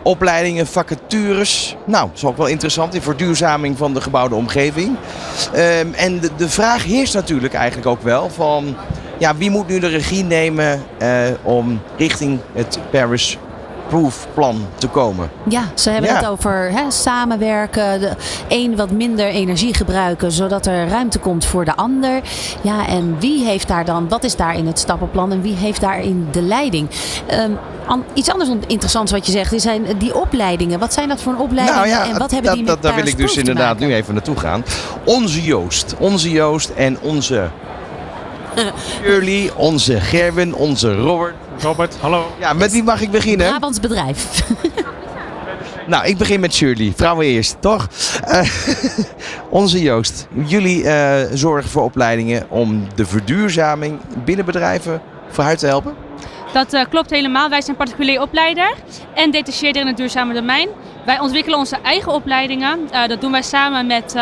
opleidingen, 0.03 0.67
vacatures. 0.67 1.75
Nou, 1.85 2.07
dat 2.07 2.15
is 2.17 2.23
ook 2.25 2.37
wel 2.37 2.45
interessant 2.47 2.93
in 2.95 3.01
verduurzaming 3.01 3.77
van 3.77 3.93
de 3.93 4.01
gebouwde 4.01 4.35
omgeving. 4.35 4.95
Ehm, 5.53 5.93
en 5.93 6.19
de, 6.19 6.29
de 6.37 6.49
vraag 6.49 6.83
heerst 6.83 7.13
natuurlijk 7.13 7.53
eigenlijk 7.53 7.87
ook 7.87 8.01
wel 8.01 8.29
van... 8.29 8.75
Ja, 9.17 9.35
wie 9.35 9.49
moet 9.49 9.67
nu 9.67 9.79
de 9.79 9.87
regie 9.87 10.23
nemen 10.23 10.83
eh, 10.97 11.09
om 11.43 11.81
richting 11.97 12.39
het 12.53 12.79
Paris 12.91 13.37
Proof 13.89 14.27
plan 14.33 14.65
te 14.77 14.87
komen? 14.87 15.29
Ja, 15.47 15.63
ze 15.73 15.89
hebben 15.89 16.09
Ja. 16.09 16.15
het 16.15 16.27
over 16.27 16.71
hè, 16.71 16.91
samenwerken, 16.91 17.99
de 17.99 18.09
een 18.47 18.75
wat 18.75 18.91
minder 18.91 19.25
energie 19.27 19.73
gebruiken, 19.73 20.31
zodat 20.31 20.65
er 20.65 20.87
ruimte 20.87 21.19
komt 21.19 21.45
voor 21.45 21.65
de 21.65 21.75
ander. 21.75 22.21
Ja, 22.61 22.87
en 22.87 23.15
wie 23.19 23.45
heeft 23.45 23.67
daar 23.67 23.85
dan, 23.85 24.09
wat 24.09 24.23
is 24.23 24.35
daar 24.35 24.55
in 24.55 24.67
het 24.67 24.79
stappenplan 24.79 25.31
en 25.31 25.41
wie 25.41 25.55
heeft 25.55 25.81
daarin 25.81 26.27
de 26.31 26.41
leiding? 26.41 26.89
An- 27.85 28.03
iets 28.13 28.29
anders 28.31 28.49
interessants 28.67 29.11
wat 29.11 29.25
je 29.25 29.31
zegt, 29.31 29.53
is 29.53 29.61
zijn 29.61 29.83
die 29.97 30.15
opleidingen. 30.21 30.79
Wat 30.79 30.93
zijn 30.93 31.07
dat 31.09 31.21
voor 31.21 31.35
opleidingen 31.37 31.81
Nou 31.81 31.87
ja, 31.87 32.03
en 32.13 32.17
wat 32.19 32.31
hebben 32.31 32.49
dat, 32.49 32.55
die 32.55 32.65
dat, 32.65 32.75
met 32.75 32.83
daar 32.83 32.95
wil 32.95 33.07
ik 33.07 33.17
dus 33.17 33.37
inderdaad 33.37 33.79
nu 33.79 33.93
even 33.93 34.13
naartoe 34.13 34.37
gaan. 34.37 34.63
Onze 35.03 35.41
Joost. 35.43 35.95
Onze 35.99 36.29
Joost 36.31 36.69
en 36.69 36.97
onze 37.01 37.47
Shirley, 39.03 39.51
onze 39.55 39.99
Gerwin, 39.99 40.55
onze 40.55 40.95
Robert. 40.95 41.33
Robert, 41.61 41.95
hallo. 42.01 42.35
Ja, 42.39 42.53
met 42.53 42.71
wie 42.71 42.83
mag 42.83 43.01
ik 43.01 43.11
beginnen? 43.11 43.47
Brabants 43.47 43.79
bedrijf. 43.79 44.27
Nou, 45.87 46.05
ik 46.05 46.17
begin 46.17 46.39
met 46.39 46.53
Shirley. 46.53 46.93
Vrouwen 46.95 47.25
eerst, 47.25 47.57
toch? 47.59 47.87
Eh, 48.23 48.49
onze 49.49 49.81
Joost. 49.81 50.27
Jullie 50.45 50.89
eh, 50.89 51.27
zorgen 51.33 51.69
voor 51.69 51.83
opleidingen 51.83 52.45
om 52.49 52.87
de 52.95 53.05
verduurzaming 53.05 53.99
binnen 54.25 54.45
bedrijven 54.45 55.01
vooruit 55.29 55.59
te 55.59 55.65
helpen? 55.65 55.95
Dat 56.53 56.73
eh, 56.73 56.85
klopt 56.89 57.09
helemaal. 57.09 57.49
Wij 57.49 57.61
zijn 57.61 57.75
particulier 57.75 58.21
opleider 58.21 58.73
en 59.15 59.31
detacheerder 59.31 59.81
in 59.81 59.87
het 59.87 59.97
duurzame 59.97 60.33
domein. 60.33 60.69
Wij 61.05 61.19
ontwikkelen 61.19 61.59
onze 61.59 61.77
eigen 61.83 62.11
opleidingen. 62.11 62.79
Eh, 62.91 63.07
dat 63.07 63.21
doen 63.21 63.31
wij 63.31 63.41
samen 63.41 63.87
met, 63.87 64.15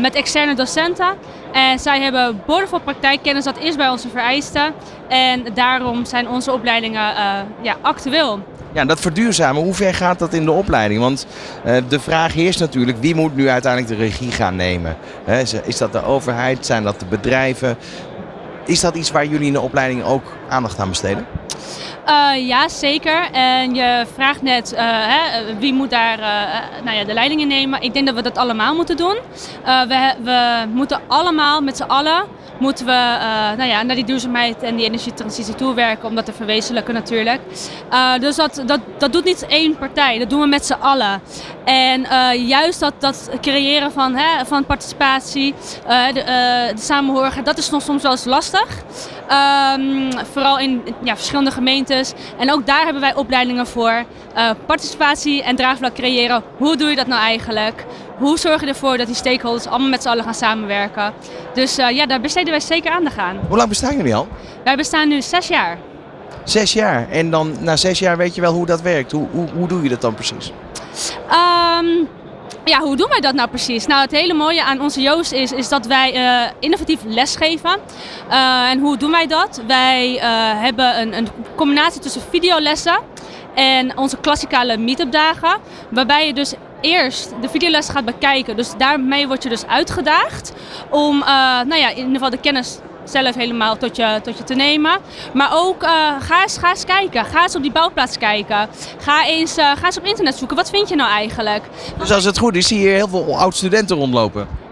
met 0.00 0.14
externe 0.14 0.54
docenten. 0.54 1.14
En 1.52 1.78
zij 1.78 2.00
hebben 2.00 2.42
boordevol 2.46 2.80
praktijkkennis, 2.80 3.44
dat 3.44 3.58
is 3.58 3.76
bij 3.76 3.88
onze 3.88 4.08
vereiste. 4.08 4.72
En 5.08 5.44
daarom 5.54 6.04
zijn 6.04 6.28
onze 6.28 6.52
opleidingen 6.52 7.16
eh, 7.16 7.38
ja, 7.62 7.76
actueel. 7.80 8.40
Ja, 8.72 8.84
dat 8.84 9.00
verduurzamen, 9.00 9.62
hoe 9.62 9.74
ver 9.74 9.94
gaat 9.94 10.18
dat 10.18 10.32
in 10.32 10.44
de 10.44 10.50
opleiding? 10.50 11.00
Want 11.00 11.26
eh, 11.64 11.76
de 11.88 12.00
vraag 12.00 12.32
heerst 12.32 12.60
natuurlijk, 12.60 12.98
wie 13.00 13.14
moet 13.14 13.36
nu 13.36 13.48
uiteindelijk 13.48 13.98
de 13.98 14.04
regie 14.04 14.30
gaan 14.30 14.56
nemen? 14.56 14.96
Is 15.64 15.78
dat 15.78 15.92
de 15.92 16.04
overheid? 16.04 16.66
Zijn 16.66 16.82
dat 16.82 17.00
de 17.00 17.06
bedrijven? 17.06 17.76
Is 18.66 18.80
dat 18.80 18.94
iets 18.94 19.10
waar 19.10 19.26
jullie 19.26 19.46
in 19.46 19.52
de 19.52 19.60
opleiding 19.60 20.04
ook 20.04 20.22
aandacht 20.48 20.78
aan 20.78 20.88
besteden? 20.88 21.26
Eh, 22.04 22.46
ja, 22.46 22.68
zeker. 22.68 23.30
En 23.32 23.74
je 23.74 24.04
vraagt 24.14 24.42
net 24.42 24.72
eh, 24.72 24.84
hè, 24.88 25.44
wie 25.58 25.72
moet 25.72 25.90
daar 25.90 26.18
eh, 26.18 26.84
nou 26.84 26.96
ja, 26.96 27.04
de 27.04 27.12
leiding 27.12 27.40
in 27.40 27.48
nemen. 27.48 27.82
Ik 27.82 27.92
denk 27.92 28.06
dat 28.06 28.14
we 28.14 28.22
dat 28.22 28.38
allemaal 28.38 28.74
moeten 28.74 28.96
doen. 28.96 29.16
We, 29.64 30.14
we 30.22 30.64
moeten 30.72 31.00
allemaal 31.06 31.60
met 31.60 31.76
z'n 31.76 31.82
allen 31.82 32.24
moeten 32.58 32.86
we 32.86 32.92
eh, 32.92 33.56
nou 33.56 33.68
ja, 33.68 33.82
naar 33.82 33.94
die 33.96 34.04
duurzaamheid 34.04 34.62
en 34.62 34.76
die 34.76 34.86
energietransitie 34.86 35.54
toewerken 35.54 36.08
om 36.08 36.14
dat 36.14 36.24
te 36.24 36.32
verwezenlijken 36.32 36.94
natuurlijk. 36.94 37.40
Eh, 37.90 38.18
dus 38.18 38.36
dat, 38.36 38.62
dat, 38.66 38.80
dat 38.98 39.12
doet 39.12 39.24
niet 39.24 39.46
één 39.46 39.78
partij, 39.78 40.18
dat 40.18 40.30
doen 40.30 40.40
we 40.40 40.46
met 40.46 40.66
z'n 40.66 40.72
allen. 40.72 41.22
En 41.64 42.04
eh, 42.04 42.48
juist 42.48 42.80
dat, 42.80 42.94
dat 42.98 43.30
creëren 43.40 43.92
van, 43.92 44.14
hè, 44.14 44.44
van 44.44 44.64
participatie, 44.64 45.54
de, 45.86 46.22
de 46.74 47.42
dat 47.42 47.58
is 47.58 47.70
nog 47.70 47.82
soms 47.82 48.02
wel 48.02 48.10
eens 48.10 48.24
lastig. 48.24 48.82
Ehm, 49.28 50.10
vooral 50.32 50.58
in 50.58 50.82
ja, 51.02 51.16
verschillende 51.16 51.50
gemeentes. 51.50 52.12
En 52.38 52.52
ook 52.52 52.66
daar 52.66 52.84
hebben 52.84 53.02
wij 53.02 53.14
opleidingen 53.14 53.66
voor. 53.66 54.04
Participatie 54.66 55.42
en 55.42 55.56
draagvlak 55.56 55.94
creëren. 55.94 56.42
Hoe 56.56 56.76
doe 56.76 56.90
je 56.90 56.96
dat 56.96 57.06
nou 57.06 57.22
eigenlijk? 57.22 57.84
Hoe 58.18 58.38
zorg 58.38 58.60
je 58.60 58.66
ervoor 58.66 58.96
dat 58.96 59.06
die 59.06 59.16
stakeholders 59.16 59.66
allemaal 59.66 59.88
met 59.88 60.02
z'n 60.02 60.08
allen 60.08 60.24
gaan 60.24 60.34
samenwerken? 60.34 61.12
Dus 61.54 61.78
eh, 61.78 61.90
ja, 61.90 62.06
daar 62.06 62.20
besteden 62.20 62.50
wij 62.50 62.60
zeker 62.60 62.90
aandacht 62.90 63.18
aan. 63.18 63.38
Hoe 63.48 63.56
lang 63.56 63.68
bestaan 63.68 63.96
jullie 63.96 64.14
al? 64.14 64.28
Wij 64.64 64.76
bestaan 64.76 65.08
nu 65.08 65.22
zes 65.22 65.48
jaar. 65.48 65.78
Zes 66.44 66.72
jaar. 66.72 67.08
En 67.10 67.30
dan 67.30 67.56
na 67.60 67.76
zes 67.76 67.98
jaar 67.98 68.16
weet 68.16 68.34
je 68.34 68.40
wel 68.40 68.52
hoe 68.52 68.66
dat 68.66 68.80
werkt. 68.80 69.12
Hoe, 69.12 69.26
hoe, 69.30 69.48
hoe 69.54 69.68
doe 69.68 69.82
je 69.82 69.88
dat 69.88 70.00
dan 70.00 70.14
precies? 70.14 70.52
Ehm, 71.28 71.86
ja, 72.64 72.80
hoe 72.80 72.96
doen 72.96 73.08
wij 73.08 73.20
dat 73.20 73.34
nou 73.34 73.48
precies? 73.48 73.86
Nou, 73.86 74.00
het 74.00 74.10
hele 74.10 74.34
mooie 74.34 74.64
aan 74.64 74.80
onze 74.80 75.00
Joost 75.00 75.32
is, 75.32 75.52
is 75.52 75.68
dat 75.68 75.86
wij 75.86 76.14
eh, 76.14 76.50
innovatief 76.60 77.00
lesgeven. 77.04 77.78
Eh, 78.28 78.70
en 78.70 78.78
hoe 78.80 78.96
doen 78.96 79.10
wij 79.10 79.26
dat? 79.26 79.62
Wij 79.66 80.18
hebben 80.56 81.00
een, 81.00 81.16
een 81.16 81.28
combinatie 81.56 82.00
tussen 82.00 82.22
videolessen 82.30 82.98
en 83.54 83.98
onze 83.98 84.16
klassikale 84.16 84.76
meetup 84.76 85.12
dagen. 85.12 85.58
Waarbij 85.90 86.26
je 86.26 86.32
dus 86.32 86.54
eerst 86.86 87.32
de 87.40 87.48
videoles 87.48 87.88
gaat 87.88 88.04
bekijken. 88.04 88.56
Dus 88.56 88.72
daarmee 88.78 89.26
word 89.26 89.42
je 89.42 89.48
dus 89.48 89.66
uitgedaagd 89.66 90.52
om 90.90 91.22
eh, 91.22 91.28
nou 91.66 91.76
ja, 91.76 91.90
in 91.90 91.96
ieder 91.96 92.12
geval 92.12 92.30
de 92.30 92.38
kennis 92.38 92.78
zelf 93.04 93.34
helemaal 93.34 93.76
tot 93.76 93.96
je, 93.96 94.20
tot 94.22 94.38
je 94.38 94.44
te 94.44 94.54
nemen. 94.54 94.98
Maar 95.32 95.50
ook 95.52 95.82
eh, 95.82 95.90
ga, 96.20 96.42
eens, 96.42 96.58
ga 96.58 96.70
eens 96.70 96.84
kijken. 96.84 97.24
Ga 97.24 97.42
eens 97.42 97.56
op 97.56 97.62
die 97.62 97.72
bouwplaats 97.72 98.18
kijken. 98.18 98.68
Ga 98.98 99.26
eens, 99.26 99.56
eh, 99.56 99.70
ga 99.76 99.86
eens 99.86 99.98
op 99.98 100.04
internet 100.04 100.34
zoeken. 100.34 100.56
Wat 100.56 100.70
vind 100.70 100.88
je 100.88 100.94
nou 100.94 101.10
eigenlijk? 101.10 101.64
Dus 101.98 102.12
als 102.12 102.24
het 102.24 102.38
goed 102.38 102.56
is, 102.56 102.66
zie 102.66 102.80
je 102.80 102.88
heel 102.88 103.08
veel 103.08 103.38
oud-studenten 103.38 103.96
rondlopen. 103.96 104.64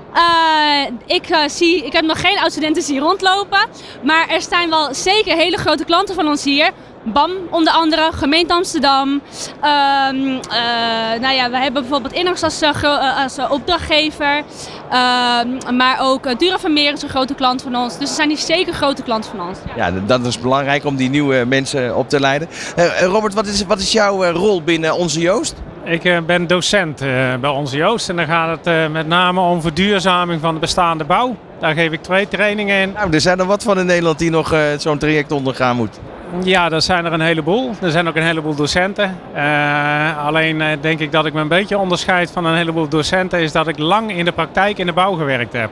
Ik, 1.06 1.37
zie, 1.47 1.85
ik 1.85 1.92
heb 1.92 2.04
nog 2.04 2.21
geen 2.21 2.38
oud-studenten 2.38 2.85
hier 2.85 3.00
rondlopen. 3.00 3.68
Maar 4.02 4.28
er 4.28 4.40
staan 4.40 4.71
wel 4.71 4.94
zeker 4.94 5.37
hele 5.37 5.56
grote 5.56 5.85
klanten 5.85 6.14
van 6.14 6.28
ons 6.28 6.44
hier. 6.44 6.71
BAM 7.04 7.30
onder 7.50 7.73
andere, 7.73 8.11
gemeente 8.12 8.54
Amsterdam. 8.54 9.20
Ehm, 9.61 10.16
eh, 10.16 11.20
nou 11.20 11.34
ja, 11.34 11.50
we 11.50 11.58
hebben 11.58 11.82
bijvoorbeeld 11.82 12.14
Innox 12.14 12.42
als, 12.42 12.61
eh, 12.61 12.82
eh, 12.82 13.23
als 13.23 13.38
opdrachtgever. 13.49 14.42
Ehm, 14.90 15.76
maar 15.76 15.99
ook 16.00 16.26
uh, 16.26 16.32
Dura 16.38 16.58
Vermeer 16.58 16.92
is 16.92 17.02
een 17.02 17.08
grote 17.08 17.34
klant 17.34 17.62
van 17.62 17.76
ons. 17.76 17.99
Dus 17.99 18.08
er 18.08 18.14
zijn 18.14 18.28
hier 18.28 18.38
zeker 18.38 18.73
grote 18.73 19.02
klanten 19.02 19.30
van 19.30 19.49
ons. 19.49 19.58
Ja, 19.76 19.90
dat 20.06 20.26
is 20.26 20.38
belangrijk 20.38 20.84
om 20.84 20.96
die 20.96 21.11
nieuwe 21.11 21.44
mensen 21.44 21.96
op 21.96 22.08
te 22.08 22.20
leiden. 22.20 22.49
Eh, 22.76 23.02
Robert, 23.02 23.34
wat 23.34 23.46
is, 23.46 23.66
wat 23.66 23.78
is 23.78 23.92
jouw 23.92 24.25
eh, 24.25 24.30
rol 24.30 24.62
binnen 24.62 24.96
onze 24.96 25.20
Joost? 25.20 25.54
Ik 25.84 26.26
ben 26.26 26.46
docent 26.46 27.00
eh, 27.00 27.08
bij 27.40 27.50
onze 27.50 27.76
Joost 27.76 28.08
en 28.08 28.16
dan 28.16 28.26
gaat 28.26 28.56
het 28.56 28.66
eh, 28.66 28.87
met 28.88 29.06
name 29.06 29.40
om 29.40 29.61
verduurzaming 29.61 30.40
van 30.40 30.54
de 30.54 30.61
bestaande 30.61 31.04
bouw. 31.04 31.37
Daar 31.58 31.75
geef 31.75 31.92
ik 31.92 32.02
twee 32.02 32.28
trainingen 32.28 32.80
in. 32.80 32.92
Nou, 32.92 33.12
er 33.12 33.20
zijn 33.20 33.38
er 33.38 33.46
wat 33.46 33.62
van 33.62 33.78
in 33.78 33.87
Nederland 33.87 34.18
die 34.18 34.30
nog 34.30 34.54
zo'n 34.78 34.99
traject 34.99 35.32
ondergaan 35.32 35.76
moet. 35.76 35.99
Ja, 36.43 36.71
er 36.71 36.83
zijn 36.83 37.05
er 37.05 37.12
een 37.12 37.21
heleboel. 37.21 37.71
Er 37.81 37.91
zijn 37.91 38.09
ook 38.09 38.17
een 38.17 38.23
heleboel 38.23 38.55
docenten. 38.55 39.19
Eh, 39.33 40.26
alleen 40.26 40.61
eh, 40.61 40.69
denk 40.81 40.99
ik 40.99 41.12
dat 41.12 41.26
ik 41.26 41.33
me 41.33 41.41
een 41.41 41.49
beetje 41.49 41.79
onderscheid 41.79 42.31
van 42.31 42.45
een 42.45 42.57
heleboel 42.57 42.88
docenten 42.88 43.41
is 43.41 43.53
dat 43.53 43.69
ik 43.69 43.79
lang 43.79 44.17
in 44.17 44.25
de 44.25 44.33
praktijk 44.33 44.79
in 44.79 44.87
de 44.87 44.93
bouw 44.93 45.14
gewerkt 45.14 45.53
heb. 45.53 45.71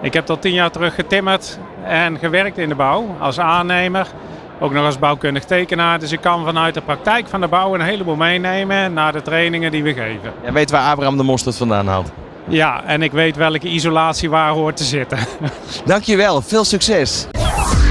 Ik 0.00 0.12
heb 0.12 0.26
tot 0.26 0.40
tien 0.40 0.52
jaar 0.52 0.70
terug 0.70 0.94
getimmerd 0.94 1.58
en 1.84 2.18
gewerkt 2.18 2.58
in 2.58 2.68
de 2.68 2.74
bouw 2.74 3.16
als 3.20 3.38
aannemer. 3.38 4.06
Ook 4.60 4.72
nog 4.72 4.84
als 4.84 4.98
bouwkundig 4.98 5.44
tekenaar. 5.44 5.98
Dus 5.98 6.12
ik 6.12 6.20
kan 6.20 6.44
vanuit 6.44 6.74
de 6.74 6.80
praktijk 6.80 7.28
van 7.28 7.40
de 7.40 7.48
bouw 7.48 7.74
een 7.74 7.80
heleboel 7.80 8.16
meenemen 8.16 8.92
naar 8.92 9.12
de 9.12 9.22
trainingen 9.22 9.70
die 9.70 9.82
we 9.82 9.92
geven. 9.92 10.32
Jij 10.42 10.52
weet 10.52 10.70
waar 10.70 10.90
Abraham 10.90 11.16
de 11.16 11.22
Mosterd 11.22 11.56
vandaan 11.56 11.86
haalt. 11.86 12.12
Ja, 12.48 12.84
en 12.84 13.02
ik 13.02 13.12
weet 13.12 13.36
welke 13.36 13.68
isolatie 13.68 14.30
waar 14.30 14.50
hoort 14.50 14.76
te 14.76 14.84
zitten. 14.84 15.18
Dankjewel, 15.84 16.42
veel 16.42 16.64
succes. 16.64 17.26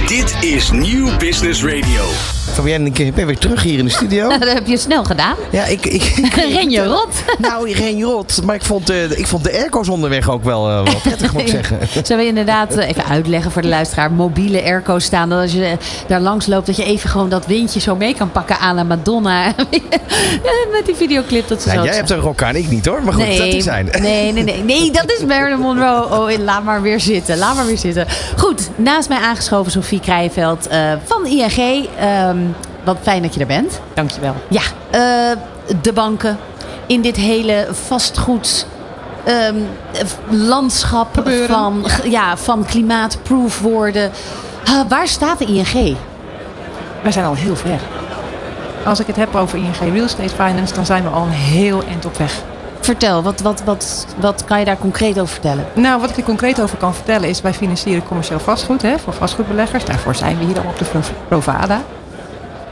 Dit 0.08 0.44
is 0.44 0.72
Nieuw 0.72 1.18
Business 1.18 1.64
Radio. 1.64 2.45
Fabienne, 2.56 2.90
ik 2.90 3.16
ben 3.16 3.26
weer 3.26 3.38
terug 3.38 3.64
hier 3.64 3.80
in 3.80 3.86
de 3.86 3.92
studio. 3.92 4.30
Dat 4.40 4.54
heb 4.54 4.68
je 4.68 4.78
snel 4.78 5.04
gedaan. 5.04 5.36
Ja, 5.52 5.66
ik... 5.66 5.86
ik 5.86 6.16
Ren 6.54 6.70
je 6.70 6.84
rot. 6.84 7.14
Nou, 7.38 7.74
geen 7.74 8.04
rot. 8.04 8.42
Maar 8.44 8.56
ik 8.56 8.64
vond, 8.64 8.90
eh, 8.90 9.12
ik 9.12 9.28
vond 9.28 9.44
de 9.44 9.52
airco's 9.52 9.90
onderweg 9.90 10.30
ook 10.30 10.44
wel, 10.44 10.70
eh, 10.70 10.84
wel 10.84 11.00
prettig, 11.04 11.34
moet 11.34 11.42
ik 11.42 11.48
zeggen. 11.48 11.80
Zullen 12.04 12.24
we 12.24 12.26
inderdaad 12.26 12.78
eh, 12.78 12.90
even 12.90 13.06
uitleggen 13.06 13.52
voor 13.52 13.62
de 13.62 13.68
luisteraar. 13.68 14.12
Mobiele 14.12 14.64
airco's 14.64 15.04
staan. 15.04 15.30
Dat 15.30 15.42
als 15.42 15.52
je 15.52 15.78
daar 16.08 16.20
langs 16.20 16.46
loopt, 16.46 16.66
dat 16.66 16.76
je 16.76 16.84
even 16.84 17.10
gewoon 17.10 17.30
dat 17.30 17.46
windje 17.46 17.80
zo 17.80 17.96
mee 17.96 18.16
kan 18.16 18.32
pakken 18.32 18.60
aan 18.60 18.76
la 18.76 18.84
Madonna. 18.84 19.54
Met 20.72 20.86
die 20.86 20.96
videoclip 20.96 21.48
dat 21.48 21.62
ze 21.62 21.68
Nou, 21.68 21.80
zo... 21.80 21.86
jij 21.86 21.96
hebt 21.96 22.10
een 22.10 22.20
rok 22.20 22.44
aan, 22.44 22.56
ik 22.56 22.70
niet 22.70 22.86
hoor. 22.86 23.04
Maar 23.04 23.14
goed, 23.14 23.38
dat 23.38 23.48
is 23.48 23.64
zijn. 23.64 23.90
Nee, 24.02 24.32
nee, 24.32 24.44
nee. 24.44 24.64
Nee, 24.64 24.92
dat 24.92 25.12
is 25.12 25.26
Marilyn 25.26 25.60
Monroe. 25.60 26.06
Oh, 26.10 26.44
laat 26.44 26.64
maar 26.64 26.82
weer 26.82 27.00
zitten. 27.00 27.38
Laat 27.38 27.56
maar 27.56 27.66
weer 27.66 27.78
zitten. 27.78 28.08
Goed, 28.38 28.70
naast 28.76 29.10
mij 29.10 29.20
aangeschoven 29.20 29.72
Sofie 29.72 30.00
Krijveld 30.00 30.68
van 31.06 31.26
ING. 31.26 31.88
Ehm, 32.00 32.38
wat 32.86 32.98
fijn 33.02 33.22
dat 33.22 33.34
je 33.34 33.40
er 33.40 33.46
bent. 33.48 33.80
Dankjewel. 33.94 34.34
Ja, 34.48 34.62
eh, 34.90 35.38
de 35.82 35.94
banken 35.94 36.38
in 36.88 37.02
dit 37.02 37.16
hele 37.16 37.68
vastgoed 37.88 38.68
ehm, 39.24 39.56
landschap 40.30 41.14
Gebeuren, 41.14 41.48
van, 41.56 41.86
ja. 42.04 42.38
van 42.38 42.66
klimaatproof 42.66 43.60
worden. 43.60 44.12
Waar 44.88 45.08
staat 45.08 45.40
de 45.40 45.46
ING? 45.46 45.98
Wij 47.02 47.12
zijn 47.12 47.26
al 47.26 47.34
heel 47.36 47.56
ver. 47.56 47.80
Als 48.86 49.00
ik 49.00 49.08
het 49.08 49.16
heb 49.16 49.36
over 49.36 49.58
ING 49.58 49.94
Real 49.94 50.06
Estate 50.06 50.30
Finance, 50.36 50.74
dan 50.74 50.86
zijn 50.86 51.04
we 51.04 51.10
al 51.10 51.24
een 51.24 51.30
heel 51.30 51.84
eind 51.90 52.06
op 52.06 52.18
weg. 52.18 52.34
Vertel, 52.80 53.22
wat, 53.24 53.42
wat, 53.42 53.62
wat, 53.64 54.06
wat 54.18 54.44
kan 54.46 54.60
je 54.60 54.66
daar 54.66 54.78
concreet 54.78 55.20
over 55.20 55.34
vertellen? 55.34 55.66
Nou, 55.74 56.02
wat 56.02 56.10
ik 56.10 56.18
er 56.18 56.24
concreet 56.24 56.62
over 56.62 56.78
kan 56.78 56.94
vertellen 56.94 57.30
is, 57.30 57.42
wij 57.42 57.54
financieren 57.54 58.04
commercieel 58.04 58.40
vastgoed 58.40 58.82
hè, 58.82 59.00
voor 59.00 59.14
vastgoedbeleggers. 59.14 59.86
Daarvoor 59.86 60.16
zijn 60.16 60.38
we 60.38 60.46
hier 60.46 60.58
al 60.60 60.66
op 60.70 60.78
de 60.78 60.86
Pro- 60.86 61.00
Provada. 61.28 61.82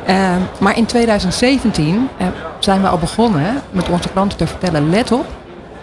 Ehm, 0.05 0.39
maar 0.59 0.77
in 0.77 0.85
2017 0.85 2.09
eh, 2.17 2.27
zijn 2.59 2.81
we 2.81 2.87
al 2.87 2.97
begonnen 2.97 3.61
met 3.71 3.89
onze 3.89 4.09
klanten 4.09 4.37
te 4.37 4.47
vertellen, 4.47 4.89
let 4.89 5.11
op, 5.11 5.25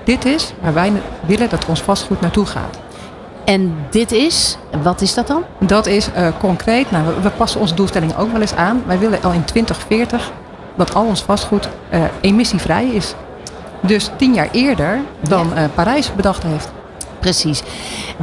dit 0.05 0.25
is 0.25 0.53
waar 0.61 0.75
wij 0.75 0.93
willen 1.27 1.49
dat 1.49 1.67
ons 1.67 1.83
vastgoed 1.83 2.21
naartoe 2.21 2.47
gaat. 2.47 2.79
En 3.45 3.75
dit 3.91 4.13
is, 4.13 4.59
wat 4.83 5.01
is 5.01 5.15
dat 5.15 5.27
dan? 5.27 5.45
Dat 5.59 5.87
is 5.87 6.13
eh, 6.13 6.29
concreet, 6.39 6.91
nou, 6.91 7.07
we, 7.07 7.21
we 7.21 7.31
passen 7.31 7.61
onze 7.61 7.75
doelstelling 7.75 8.17
ook 8.17 8.33
wel 8.33 8.41
eens 8.41 8.55
aan. 8.55 8.83
Wij 8.87 8.99
willen 8.99 9.23
al 9.23 9.33
in 9.33 9.45
2040 9.45 10.31
dat 10.77 10.95
al 10.95 11.05
ons 11.05 11.23
vastgoed 11.23 11.69
eh, 11.89 12.03
emissievrij 12.21 12.87
is. 12.87 13.15
Dus 13.81 14.11
tien 14.17 14.35
jaar 14.35 14.49
eerder 14.53 14.99
dan 15.21 15.55
eh, 15.55 15.65
Parijs 15.75 16.15
bedacht 16.15 16.43
heeft. 16.43 16.69
Precies. 17.21 17.63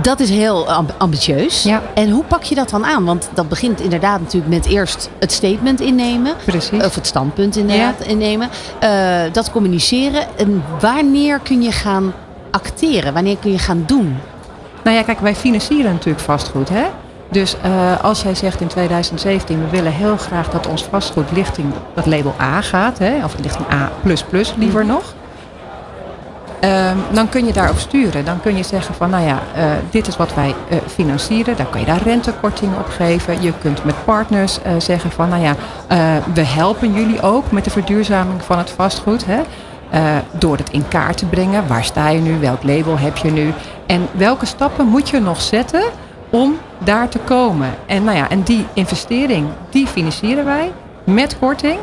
Dat 0.02 0.20
is 0.20 0.30
heel 0.30 0.70
amb- 0.70 0.94
ambitieus. 0.98 1.64
Ja. 1.64 1.82
En 1.94 2.10
hoe 2.10 2.24
pak 2.24 2.44
je 2.44 2.56
dat 2.56 2.70
dan 2.70 2.86
aan? 2.86 3.06
Want 3.06 3.30
dat 3.34 3.50
begint 3.50 3.82
inderdaad 3.82 4.20
natuurlijk 4.20 4.54
met 4.54 4.66
eerst 4.66 5.10
het 5.20 5.32
statement 5.32 5.82
innemen. 5.82 6.34
Precies. 6.46 6.84
Of 6.84 6.96
het 6.96 7.08
standpunt 7.08 7.56
inderdaad 7.56 8.02
innemen. 8.02 8.50
Eh, 8.80 8.90
dat 9.32 9.52
communiceren. 9.52 10.26
En 10.38 10.64
wanneer 10.80 11.40
kun 11.40 11.62
je 11.62 11.72
gaan 11.72 12.14
acteren? 12.52 13.14
Wanneer 13.14 13.38
kun 13.38 13.52
je 13.52 13.60
gaan 13.60 13.84
doen? 13.86 14.18
Nou 14.84 14.96
ja, 14.98 15.04
kijk, 15.04 15.20
wij 15.20 15.36
financieren 15.36 15.92
natuurlijk 15.92 16.24
vastgoed. 16.24 16.70
Hè? 16.70 16.84
Dus 17.32 17.56
eh, 17.62 18.04
als 18.04 18.22
jij 18.22 18.36
zegt 18.36 18.62
in 18.62 18.68
2017, 18.68 19.60
we 19.64 19.70
willen 19.70 19.92
heel 19.92 20.18
graag 20.18 20.50
dat 20.50 20.68
ons 20.68 20.84
vastgoed 20.84 21.32
richting 21.34 21.74
dat 21.94 22.06
label 22.06 22.36
A 22.42 22.62
gaat, 22.62 22.98
hè? 22.98 23.24
of 23.24 23.36
richting 23.42 23.66
A 23.72 23.92
liever 24.58 24.86
nog. 24.86 25.14
Ehm, 26.60 26.98
dan 27.12 27.30
kun 27.30 27.46
je 27.46 27.54
daarop 27.54 27.78
sturen. 27.78 28.26
Dan 28.26 28.42
kun 28.42 28.58
je 28.58 28.64
zeggen 28.64 28.96
van, 28.96 29.10
nou 29.10 29.26
ja, 29.26 29.40
eh, 29.56 29.64
dit 29.90 30.08
is 30.08 30.18
wat 30.18 30.34
wij 30.34 30.56
eh, 30.70 30.78
financieren. 30.88 31.58
Dan 31.58 31.70
kan 31.70 31.80
je 31.80 31.86
daar 31.86 32.02
rentekortingen 32.04 32.80
op 32.80 32.88
geven. 32.88 33.42
Je 33.42 33.54
kunt 33.62 33.84
met 33.84 34.06
partners 34.06 34.62
eh, 34.62 34.72
zeggen 34.78 35.12
van, 35.12 35.30
nou 35.30 35.42
ja, 35.42 35.56
we 36.34 36.46
helpen 36.46 36.94
jullie 36.94 37.22
ook 37.22 37.52
met 37.52 37.64
de 37.64 37.70
verduurzaming 37.70 38.42
van 38.44 38.58
het 38.58 38.70
vastgoed. 38.70 39.26
Hè? 39.26 39.42
Door 40.32 40.58
het 40.58 40.70
in 40.70 40.88
kaart 40.88 41.18
te 41.18 41.26
brengen. 41.26 41.68
Waar 41.68 41.84
sta 41.84 42.10
je 42.10 42.20
nu? 42.20 42.40
Welk 42.40 42.64
label 42.64 42.98
heb 42.98 43.18
je 43.18 43.32
nu? 43.32 43.54
En 43.86 44.08
welke 44.12 44.46
stappen 44.46 44.88
moet 44.88 45.10
je 45.10 45.20
nog 45.20 45.42
zetten 45.42 45.84
om 46.30 46.58
daar 46.78 47.10
te 47.10 47.20
komen? 47.20 47.70
En, 47.86 48.04
nou 48.04 48.18
ja, 48.18 48.30
en 48.30 48.42
die 48.42 48.66
investering, 48.74 49.48
die 49.70 49.88
financieren 49.88 50.46
wij 50.46 50.72
met 51.04 51.40
korting. 51.40 51.80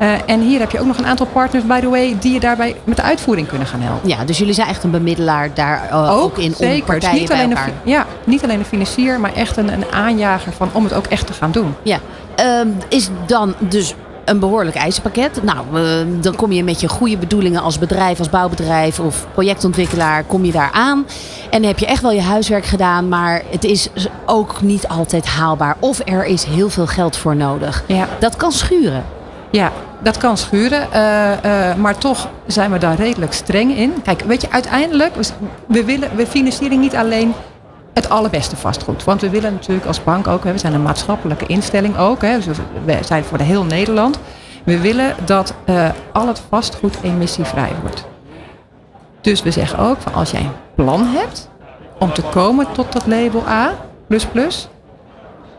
Eh, 0.00 0.12
en 0.26 0.40
hier 0.40 0.60
heb 0.60 0.70
je 0.70 0.80
ook 0.80 0.86
nog 0.86 0.98
een 0.98 1.06
aantal 1.06 1.26
partners, 1.26 1.64
by 1.66 1.80
the 1.80 1.88
way, 1.88 2.16
die 2.20 2.32
je 2.32 2.40
daarbij 2.40 2.76
met 2.84 2.96
de 2.96 3.02
uitvoering 3.02 3.48
kunnen 3.48 3.66
gaan 3.66 3.80
helpen. 3.80 4.08
Ja, 4.08 4.24
dus 4.24 4.38
jullie 4.38 4.54
zijn 4.54 4.68
echt 4.68 4.84
een 4.84 4.90
bemiddelaar 4.90 5.54
daar 5.54 5.88
eh, 5.90 6.16
ook, 6.22 6.38
in 6.38 6.48
om 6.48 6.54
zeker. 6.54 6.76
Dus 6.76 6.84
partijen 6.84 7.18
niet 7.18 7.28
bij 7.28 7.36
alleen 7.36 7.50
elkaar. 7.50 7.68
Een, 7.68 7.90
ja, 7.90 8.06
niet 8.24 8.42
alleen 8.42 8.58
een 8.58 8.64
financier, 8.64 9.20
maar 9.20 9.32
echt 9.34 9.56
een, 9.56 9.72
een 9.72 9.84
aanjager 9.90 10.52
van 10.52 10.68
om 10.72 10.84
het 10.84 10.94
ook 10.94 11.06
echt 11.06 11.26
te 11.26 11.32
gaan 11.32 11.50
doen. 11.50 11.74
Ja, 11.82 11.98
Ehm, 12.40 12.68
is 12.88 13.08
dan 13.26 13.54
dus 13.58 13.94
een 14.24 14.38
behoorlijk 14.38 14.76
eisenpakket. 14.76 15.42
Nou, 15.42 15.58
eh, 15.74 16.06
dan 16.20 16.36
kom 16.36 16.52
je 16.52 16.64
met 16.64 16.80
je 16.80 16.88
goede 16.88 17.16
bedoelingen 17.16 17.62
als 17.62 17.78
bedrijf, 17.78 18.18
als 18.18 18.30
bouwbedrijf 18.30 19.00
of 19.00 19.26
projectontwikkelaar, 19.32 20.24
kom 20.24 20.44
je 20.44 20.52
daar 20.52 20.70
aan. 20.72 21.06
En 21.50 21.62
heb 21.62 21.78
je 21.78 21.86
echt 21.86 22.02
wel 22.02 22.12
je 22.12 22.20
huiswerk 22.20 22.64
gedaan, 22.64 23.08
maar 23.08 23.42
het 23.50 23.64
is 23.64 23.88
ook 24.26 24.62
niet 24.62 24.88
altijd 24.88 25.26
haalbaar. 25.26 25.76
Of 25.78 26.00
er 26.04 26.24
is 26.24 26.44
heel 26.44 26.70
veel 26.70 26.86
geld 26.86 27.16
voor 27.16 27.36
nodig. 27.36 27.84
Ja. 27.86 28.08
Dat 28.18 28.36
kan 28.36 28.52
schuren. 28.52 29.04
Ja, 29.50 29.72
dat 30.02 30.16
kan 30.16 30.36
schuren, 30.36 30.92
eh, 30.92 31.70
eh, 31.70 31.76
maar 31.76 31.98
toch 31.98 32.28
zijn 32.46 32.70
we 32.70 32.78
daar 32.78 32.96
redelijk 32.96 33.32
streng 33.32 33.76
in. 33.76 34.02
Kijk, 34.02 34.20
weet 34.20 34.40
je, 34.40 34.50
uiteindelijk, 34.50 35.14
we, 35.66 35.84
willen, 35.84 36.16
we 36.16 36.26
financieren 36.26 36.80
niet 36.80 36.96
alleen 36.96 37.34
het 37.94 38.08
allerbeste 38.08 38.56
vastgoed. 38.56 39.04
Want 39.04 39.20
we 39.20 39.30
willen 39.30 39.52
natuurlijk 39.52 39.86
als 39.86 40.04
bank 40.04 40.26
ook, 40.26 40.44
we 40.44 40.58
zijn 40.58 40.74
een 40.74 40.82
maatschappelijke 40.82 41.46
instelling 41.46 41.96
ook, 41.96 42.22
hè, 42.22 42.38
dus 42.38 42.58
we 42.84 42.98
zijn 43.04 43.24
voor 43.24 43.38
de 43.38 43.44
heel 43.44 43.64
Nederland. 43.64 44.18
We 44.64 44.80
willen 44.80 45.14
dat 45.24 45.54
eh, 45.64 45.88
al 46.12 46.26
het 46.26 46.42
vastgoed 46.48 46.96
emissievrij 47.02 47.72
wordt. 47.82 48.04
Dus 49.20 49.42
we 49.42 49.50
zeggen 49.50 49.78
ook, 49.78 49.96
als 50.12 50.30
jij 50.30 50.40
een 50.40 50.52
plan 50.74 51.06
hebt 51.06 51.48
om 51.98 52.12
te 52.12 52.22
komen 52.22 52.66
tot 52.72 52.92
dat 52.92 53.06
label 53.06 53.48
A++, 53.48 53.70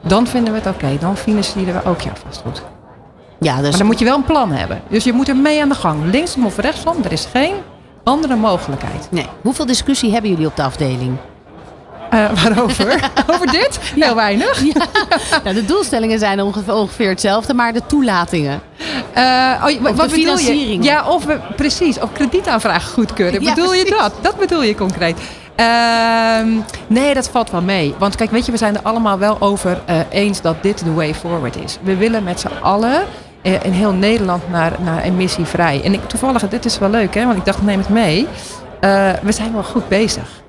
dan 0.01 0.27
vinden 0.27 0.54
we 0.54 0.60
het 0.60 0.75
oké, 0.75 0.97
dan 0.99 1.17
financieren 1.17 1.73
we 1.73 1.89
ook 1.89 2.01
jouw 2.01 2.13
vastgoed. 2.25 2.62
Ja, 3.43 3.56
dus 3.62 3.69
Maar 3.69 3.77
dan 3.77 3.86
moet 3.88 3.99
je 3.99 4.06
wel 4.06 4.15
een 4.15 4.23
plan 4.23 4.51
hebben. 4.51 4.82
Dus 4.89 5.04
je 5.04 5.13
moet 5.13 5.27
er 5.27 5.36
mee 5.36 5.62
aan 5.62 5.69
de 5.69 5.75
gang. 5.75 6.12
Linksom 6.12 6.45
of 6.45 6.58
rechtsom, 6.58 6.95
er 7.04 7.12
is 7.12 7.27
geen 7.32 7.54
andere 8.04 8.36
mogelijkheid. 8.36 9.08
nee. 9.12 9.25
Hoeveel 9.41 9.65
discussie 9.65 10.12
hebben 10.12 10.30
jullie 10.30 10.45
op 10.47 10.56
de 10.56 10.63
afdeling? 10.63 11.17
Eh, 12.10 12.25
waarover? 12.43 12.99
Over 13.34 13.47
dit? 13.51 13.80
Heel 13.95 14.15
weinig. 14.15 14.63
Nou, 15.43 15.56
de 15.56 15.65
doelstellingen 15.65 16.19
zijn 16.19 16.41
ongeveer, 16.41 16.73
ongeveer 16.73 17.10
hetzelfde, 17.10 17.54
maar 17.54 17.73
de 17.73 17.82
toelatingen. 17.86 18.62
Eh, 19.13 19.23
oh, 19.60 19.63
Of 19.63 19.71
de 19.71 19.82
wat 19.82 19.95
bedoel 19.95 20.10
financiering. 20.10 20.84
je? 20.84 20.89
Ja, 20.89 21.08
of 21.10 21.25
we, 21.25 21.39
precies. 21.56 21.99
Of 21.99 22.12
kredietaanvragen 22.13 22.93
goedkeuren. 22.93 23.41
Ja, 23.41 23.54
bedoel 23.54 23.73
je 23.73 23.95
dat? 23.99 24.13
Dat 24.21 24.38
bedoel 24.38 24.63
je 24.63 24.75
concreet. 24.75 25.17
Ehm, 25.56 26.47
nee, 26.88 27.13
dat 27.13 27.30
valt 27.30 27.51
wel 27.51 27.62
mee. 27.62 27.95
Want 27.97 28.15
kijk, 28.15 28.32
weet 28.32 28.45
je, 28.45 28.51
we 28.51 28.58
zijn 28.58 28.75
er 28.75 28.82
allemaal 28.84 29.17
wel 29.17 29.38
over 29.41 29.82
eh, 29.86 29.95
eens 30.10 30.41
dat 30.41 30.63
dit 30.63 30.84
de 30.84 30.93
way 30.93 31.15
forward 31.15 31.56
is. 31.63 31.77
We 31.82 31.95
willen 31.97 32.23
met 32.23 32.39
z'n 32.39 32.51
allen 32.62 33.01
in 33.41 33.71
heel 33.71 33.93
Nederland 33.93 34.49
naar, 34.49 34.71
naar 34.80 35.01
emissievrij. 35.01 35.82
En 35.84 35.93
ik, 35.93 36.08
toevallig, 36.08 36.49
dit 36.49 36.65
is 36.65 36.80
wel 36.80 36.89
leuk, 36.89 37.13
hè, 37.13 37.25
want 37.25 37.38
ik 37.38 37.45
dacht, 37.45 37.62
neem 37.62 37.80
het 37.80 37.89
mee. 37.89 38.27
Eh, 38.80 39.10
we 39.21 39.32
zijn 39.32 39.54
wel 39.54 39.63
goed 39.63 39.88
bezig. 39.88 40.41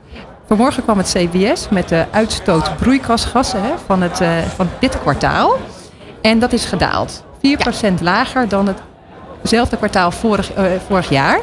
Vanmorgen 0.47 0.83
kwam 0.83 0.99
het 0.99 1.17
CBS 1.17 1.69
met 1.69 1.89
de 1.89 2.05
uitstoot 2.11 2.77
broeikasgassen 2.77 3.63
hè, 3.63 3.73
van, 3.87 4.03
het, 4.03 4.21
eh, 4.21 4.39
van 4.57 4.69
dit 4.79 5.01
kwartaal. 5.01 5.57
En 6.23 6.39
dat 6.39 6.53
is 6.53 6.65
gedaald. 6.65 7.25
4% 7.41 8.01
lager 8.01 8.49
dan 8.49 8.75
hetzelfde 9.41 9.77
kwartaal 9.77 10.11
vorig, 10.11 10.53
eh, 10.53 10.65
vorig 10.87 11.09
jaar. 11.09 11.41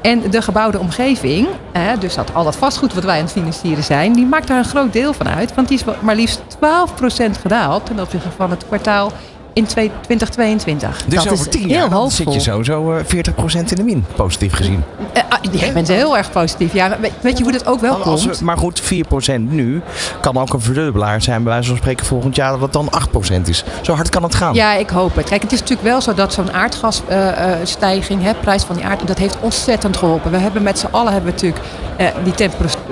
En 0.00 0.30
de 0.30 0.42
gebouwde 0.42 0.78
omgeving, 0.78 1.48
eh, 1.72 1.82
dus 1.98 2.14
dat, 2.14 2.34
al 2.34 2.44
dat 2.44 2.56
vastgoed 2.56 2.94
wat 2.94 3.04
wij 3.04 3.16
aan 3.16 3.22
het 3.22 3.32
financieren 3.32 3.84
zijn, 3.84 4.12
die 4.12 4.26
maakt 4.26 4.46
daar 4.48 4.58
een 4.58 4.64
groot 4.64 4.92
deel 4.92 5.12
van 5.12 5.28
uit. 5.28 5.54
Want 5.54 5.68
die 5.68 5.78
is 5.78 5.84
maar 6.00 6.14
liefst 6.14 6.42
12% 6.48 7.38
gedaald 7.38 7.86
ten 7.86 8.00
opzichte 8.00 8.30
van 8.36 8.50
het 8.50 8.66
kwartaal 8.66 9.12
in 9.58 9.66
twee- 9.66 9.90
2022. 10.00 11.04
Dus 11.06 11.24
Dat 11.24 11.32
over 11.32 11.46
is 11.46 11.52
tien 11.52 11.68
heel 11.68 11.78
jaar 11.78 11.90
dan 11.90 12.10
zit 12.10 12.32
je 12.34 12.40
sowieso 12.40 12.92
eh 12.92 13.04
40% 13.04 13.70
in 13.70 13.76
de 13.76 13.82
min, 13.82 14.04
positief 14.16 14.52
gezien. 14.52 14.84
Eh, 15.12 15.22
jij 15.60 15.72
bent 15.72 15.88
heel 15.88 16.16
erg 16.16 16.30
positief. 16.30 16.72
Ja, 16.72 16.96
weet, 17.20 17.38
je 17.38 17.42
hoe 17.44 17.52
dat 17.52 17.66
ook 17.66 17.80
wel 17.80 17.96
we- 17.96 18.02
komt? 18.02 18.40
maar 18.40 18.56
goed, 18.58 18.80
4% 18.80 19.50
nu 19.50 19.82
kan 20.20 20.36
ook 20.36 20.52
een 20.52 20.60
verdubbelaar 20.60 21.22
zijn. 21.22 21.42
Bij 21.42 21.52
wijze 21.52 21.68
van 21.68 21.76
spreken 21.76 22.06
volgend 22.06 22.36
jaar 22.36 22.50
dat 22.50 22.60
het 22.60 22.72
dan 22.72 22.88
8% 22.90 23.48
is. 23.48 23.64
Zo 23.82 23.92
hard 23.94 24.08
kan 24.08 24.22
het 24.22 24.34
gaan. 24.34 24.54
Ja, 24.54 24.72
ik 24.74 24.90
hoop 24.90 25.16
het. 25.16 25.28
Kijk, 25.28 25.42
het 25.42 25.52
is 25.52 25.60
natuurlijk 25.60 25.88
wel 25.88 26.00
zo 26.00 26.14
dat 26.14 26.32
zo'n 26.32 26.52
aardgasstijging, 26.52 28.22
hè, 28.22 28.34
prijs 28.34 28.62
van 28.62 28.76
die 28.76 28.84
aard, 28.84 29.06
dat 29.06 29.18
heeft 29.18 29.36
ontzettend 29.40 29.96
geholpen. 29.96 30.30
We 30.30 30.36
hebben 30.38 30.62
met 30.62 30.78
z'n 30.78 30.86
allen 30.90 31.12
hebben 31.12 31.34
we 31.34 31.36
natuurlijk 31.42 31.64
eh, 31.96 32.06
die 32.24 32.48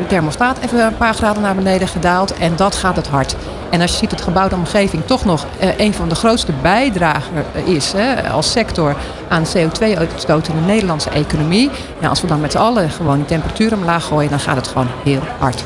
thermostaat 0.09 0.59
even 0.65 0.87
een 0.87 0.97
paar 0.97 1.15
graden 1.15 1.43
naar 1.43 1.55
beneden 1.55 1.89
gedaald. 1.89 2.35
En 2.35 2.53
dat 2.57 2.75
gaat 2.75 2.97
het 2.97 3.07
hard. 3.09 3.37
En 3.71 3.81
als 3.81 3.91
je 3.91 3.97
ziet 3.97 4.11
dat 4.11 4.19
de 4.19 4.25
gebouwde 4.25 4.55
omgeving 4.55 5.03
toch 5.07 5.25
nog 5.25 5.47
eh, 5.59 5.79
een 5.79 5.95
van 5.95 6.09
de 6.09 6.15
grootste 6.15 6.53
bijdrager 6.63 7.45
is 7.65 7.93
hè, 7.93 8.31
als 8.31 8.51
sector 8.51 8.97
aan 9.29 9.45
CO2-uitstoot 9.45 10.49
in 10.49 10.55
de 10.55 10.67
Nederlandse 10.67 11.11
economie. 11.11 11.71
Ja, 12.01 12.09
als 12.09 12.21
we 12.21 12.27
dan 12.27 12.41
met 12.41 12.53
z'n 12.53 12.59
allen 12.59 12.91
gewoon 12.91 13.17
die 13.17 13.27
temperatuur 13.27 13.75
omlaag 13.75 14.05
gooien, 14.05 14.31
dan 14.31 14.41
gaat 14.41 14.57
het 14.57 14.69
gewoon 14.69 14.89
heel 15.05 15.21
hard. 15.39 15.65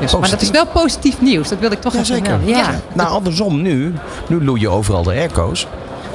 Dus, 0.00 0.16
maar 0.16 0.30
dat 0.30 0.40
is 0.40 0.50
wel 0.50 0.66
positief 0.66 1.20
nieuws, 1.20 1.48
dat 1.48 1.58
wil 1.58 1.70
ik 1.70 1.80
toch 1.80 1.94
even 1.94 2.06
Jazeker. 2.06 2.30
melden. 2.30 2.48
Ja. 2.48 2.80
Nou, 2.92 3.08
andersom 3.10 3.62
nu. 3.62 3.94
Nu 4.26 4.44
loeien 4.44 4.70
overal 4.70 5.02
de 5.02 5.10
airco's. 5.10 5.66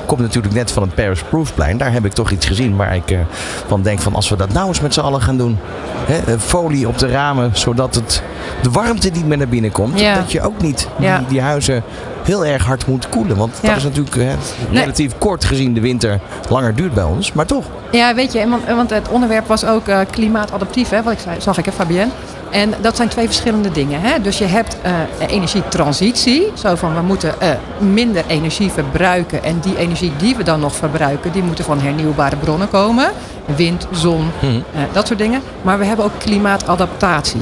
Komt 0.06 0.22
natuurlijk 0.22 0.54
net 0.54 0.72
van 0.72 0.84
het 0.84 0.96
Paris 0.96 1.22
Proofplein. 1.22 1.78
Daar 1.78 1.92
heb 1.92 2.06
ik 2.06 2.14
toch 2.14 2.32
iets 2.32 2.46
gezien 2.46 2.76
waar 2.76 2.96
ik 2.96 3.12
eh, 3.12 3.20
van 3.68 3.82
denk 3.82 4.00
van 4.00 4.16
als 4.16 4.30
we 4.30 4.36
dat 4.36 4.54
nou 4.54 4.68
eens 4.68 4.80
met 4.82 4.94
z'n 4.94 5.00
allen 5.00 5.22
gaan 5.22 5.38
doen. 5.38 5.58
Hè, 6.06 6.34
eh, 6.34 6.40
folie 6.40 6.88
op 6.88 6.98
de 6.98 7.08
ramen, 7.08 7.50
zodat 7.54 7.96
het, 7.96 8.24
de 8.62 8.72
warmte 8.72 9.10
niet 9.10 9.26
meer 9.28 9.38
naar 9.38 9.48
binnen 9.48 9.72
komt. 9.72 10.00
Ja. 10.00 10.16
Dat 10.16 10.32
je 10.32 10.42
ook 10.42 10.62
niet 10.62 10.88
Ja. 11.00 11.18
die, 11.18 11.28
die 11.28 11.42
huizen 11.42 11.84
heel 12.24 12.46
erg 12.46 12.66
hard 12.66 12.88
moet 12.88 13.10
koelen. 13.10 13.38
Want 13.38 13.58
Ja. 13.62 13.68
dat 13.68 13.78
is 13.78 13.84
natuurlijk 13.84 14.16
hè, 14.16 14.34
relatief 14.72 15.18
kort 15.18 15.44
gezien 15.46 15.74
de 15.74 15.82
winter 15.82 16.20
langer 16.50 16.76
duurt 16.76 16.94
bij 16.94 17.04
ons. 17.04 17.34
Maar 17.34 17.46
toch. 17.46 17.64
Ja, 17.92 18.16
weet 18.16 18.34
je, 18.34 18.48
want 18.76 18.90
het 18.90 19.08
onderwerp 19.10 19.48
was 19.48 19.66
ook 19.66 19.88
eh, 19.88 20.00
klimaatadaptief, 20.12 20.90
hè, 20.90 21.04
wat 21.04 21.14
ik 21.14 21.20
zei, 21.20 21.42
zag 21.42 21.58
ik, 21.58 21.66
hè, 21.66 21.72
Fabienne. 21.72 22.12
En 22.56 22.74
dat 22.82 22.96
zijn 22.96 23.08
twee 23.08 23.26
verschillende 23.26 23.72
dingen. 23.72 24.02
Hè? 24.02 24.22
Dus 24.22 24.38
je 24.38 24.46
hebt 24.46 24.78
eh, 24.82 24.92
energietransitie, 25.28 26.52
zo 26.54 26.76
van 26.76 26.96
we 26.96 27.02
moeten 27.02 27.42
eh, 27.42 27.50
minder 27.78 28.24
energie 28.28 28.72
verbruiken. 28.72 29.44
En 29.44 29.60
die 29.60 29.78
energie 29.78 30.12
die 30.18 30.36
we 30.36 30.44
dan 30.44 30.60
nog 30.60 30.76
verbruiken, 30.76 31.32
die 31.32 31.44
moeten 31.44 31.66
van 31.66 31.80
hernieuwbare 31.80 32.36
bronnen 32.36 32.70
komen. 32.70 33.12
Wind, 33.56 33.88
zon, 33.92 34.32
Hm. 34.40 34.46
eh, 34.46 34.82
dat 34.92 35.08
soort 35.08 35.20
dingen. 35.20 35.42
Maar 35.62 35.80
we 35.80 35.86
hebben 35.86 36.06
ook 36.06 36.18
klimaatadaptatie. 36.18 37.42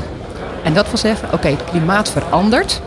En 0.64 0.74
dat 0.74 0.88
wil 0.88 0.98
zeggen, 0.98 1.34
oké, 1.34 1.48
het 1.48 1.64
klimaat 1.64 2.10
verandert. 2.10 2.82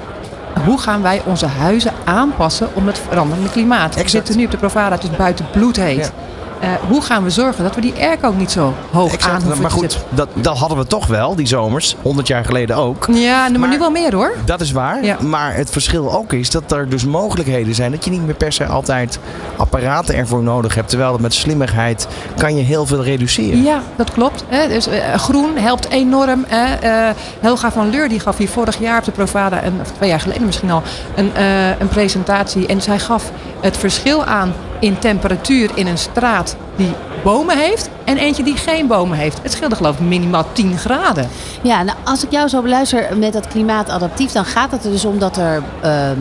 Hoe 0.64 0.78
gaan 0.78 1.02
wij 1.02 1.22
onze 1.24 1.46
huizen 1.46 1.92
aanpassen 2.04 2.68
om 2.74 2.86
het 2.86 3.00
veranderende 3.08 3.50
klimaat? 3.50 3.94
We 3.94 4.08
zitten 4.08 4.36
nu 4.36 4.44
op 4.44 4.50
de 4.50 4.56
Provada, 4.56 4.94
het 4.94 5.02
is 5.04 5.16
buiten 5.16 5.46
bloedheet. 5.52 6.12
Eh, 6.60 6.68
hoe 6.88 7.02
gaan 7.02 7.22
we 7.22 7.30
zorgen 7.30 7.64
dat 7.64 7.74
we 7.74 7.80
die 7.80 7.94
airco 8.00 8.34
niet 8.36 8.50
zo 8.50 8.74
hoog 8.90 9.08
aan 9.08 9.14
Exact. 9.14 9.42
hoeven 9.42 9.62
Maar 9.62 9.70
goed, 9.70 9.98
dat, 10.08 10.28
dat 10.34 10.58
hadden 10.58 10.78
we 10.78 10.86
toch 10.86 11.06
wel, 11.06 11.34
die 11.34 11.46
zomers. 11.46 11.96
100 12.02 12.26
jaar 12.26 12.44
geleden 12.44 12.76
ook. 12.76 13.06
Ja, 13.12 13.48
maar, 13.48 13.68
nu 13.68 13.78
wel 13.78 13.90
meer 13.90 14.14
hoor. 14.14 14.32
Dat 14.44 14.60
is 14.60 14.72
waar. 14.72 15.24
Maar 15.24 15.54
het 15.54 15.70
verschil 15.70 16.12
ook 16.12 16.32
is 16.32 16.50
dat 16.50 16.72
er 16.72 16.88
dus 16.88 17.04
mogelijkheden 17.04 17.74
zijn. 17.74 17.90
Dat 17.90 18.04
je 18.04 18.10
niet 18.10 18.24
meer 18.26 18.34
per 18.34 18.52
se 18.52 18.66
altijd 18.66 19.18
apparaten 19.56 20.14
ervoor 20.14 20.42
nodig 20.42 20.74
hebt. 20.74 20.88
Terwijl 20.88 21.10
dat 21.10 21.20
met 21.20 21.34
slimmigheid 21.34 22.08
kan 22.36 22.56
je 22.56 22.62
heel 22.62 22.86
veel 22.86 23.02
reduceren. 23.02 23.62
Ja, 23.62 23.82
dat 23.96 24.12
klopt. 24.12 24.44
Hè. 24.48 24.68
Dus, 24.68 24.86
eh, 24.86 25.14
groen 25.14 25.56
helpt 25.56 25.88
enorm. 25.88 26.44
Hè. 26.48 26.74
Eh, 26.74 27.14
Helga 27.40 27.72
van 27.72 27.90
Leur 27.90 28.08
die 28.08 28.20
gaf 28.20 28.36
hier 28.36 28.48
vorig 28.48 28.78
jaar 28.78 28.98
op 28.98 29.04
de 29.04 29.10
Provada, 29.10 29.60
en, 29.60 29.78
of 29.80 29.90
twee 29.90 30.08
jaar 30.08 30.20
geleden 30.20 30.46
misschien 30.46 30.70
al, 30.70 30.82
een, 31.14 31.30
een 31.78 31.88
presentatie. 31.88 32.66
En 32.66 32.82
zij 32.82 32.98
gaf 32.98 33.30
het 33.60 33.76
verschil 33.76 34.24
aan 34.24 34.54
in 34.80 34.98
temperatuur 34.98 35.70
in 35.74 35.86
een 35.86 35.98
straat 35.98 36.56
die 36.76 36.92
bomen 37.24 37.58
heeft 37.58 37.90
en 38.04 38.16
eentje 38.16 38.42
die 38.42 38.56
geen 38.56 38.86
bomen 38.86 39.18
heeft. 39.18 39.42
Het 39.42 39.52
scheelde 39.52 39.76
geloof 39.76 39.94
ik 39.94 40.00
minimaal 40.00 40.46
10 40.52 40.78
graden. 40.78 41.28
Ja, 41.62 41.82
nou, 41.82 41.98
als 42.04 42.24
ik 42.24 42.30
jou 42.30 42.48
zo 42.48 42.62
beluister 42.62 43.16
met 43.16 43.32
dat 43.32 43.48
klimaatadaptief, 43.48 44.32
dan 44.32 44.44
gaat 44.44 44.70
het 44.70 44.84
er 44.84 44.90
dus 44.90 45.04
om 45.04 45.18
dat 45.18 45.36
er 45.36 45.62
ehm, 45.82 46.18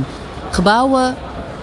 gebouwen 0.51 1.15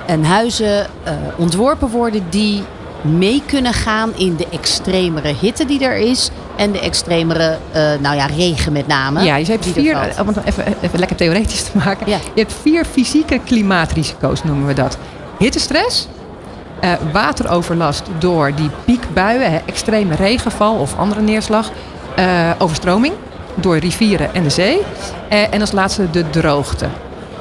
en 0.07 0.25
huizen 0.25 0.87
eh, 1.03 1.13
ontworpen 1.37 1.89
worden 1.89 2.23
die 2.31 2.63
mee 3.03 3.43
kunnen 3.47 3.73
gaan 3.73 4.13
in 4.17 4.37
de 4.37 4.47
extremere 4.51 5.35
hitte 5.41 5.65
die 5.65 5.85
er 5.85 5.97
is 5.97 6.31
en 6.57 6.73
de 6.73 6.81
extremere, 6.81 7.59
eh, 7.73 7.83
nou 8.01 8.17
ja, 8.17 8.27
regen 8.27 8.73
met 8.73 8.87
name. 8.87 9.23
Ja, 9.23 9.37
je 9.37 9.47
hebt 9.47 9.65
er 9.65 9.73
vier, 9.73 9.97
om 10.21 10.27
het 10.27 10.37
even, 10.45 10.65
even 10.81 10.99
lekker 10.99 11.17
theoretisch 11.17 11.63
te 11.63 11.71
maken. 11.85 12.07
Je 12.09 12.19
hebt 12.35 12.55
vier 12.63 12.85
fysieke 12.85 13.41
klimaatrisico's, 13.45 14.45
noemen 14.45 14.67
we 14.67 14.75
dat. 14.75 14.99
Hittestress, 15.39 16.09
eh, 16.83 16.93
wateroverlast 17.13 18.03
door 18.19 18.55
die 18.55 18.71
piekbuien, 18.85 19.53
hè, 19.53 19.59
extreme 19.67 20.15
regenval 20.15 20.75
of 20.75 20.97
andere 20.99 21.21
neerslag, 21.21 21.71
eh, 22.17 22.51
overstroming 22.59 23.15
door 23.55 23.77
rivieren 23.77 24.35
en 24.35 24.43
de 24.43 24.51
zee. 24.51 24.81
Eh, 25.29 25.55
en 25.55 25.61
als 25.61 25.73
laatste 25.73 26.11
de 26.11 26.31
droogte. 26.31 26.87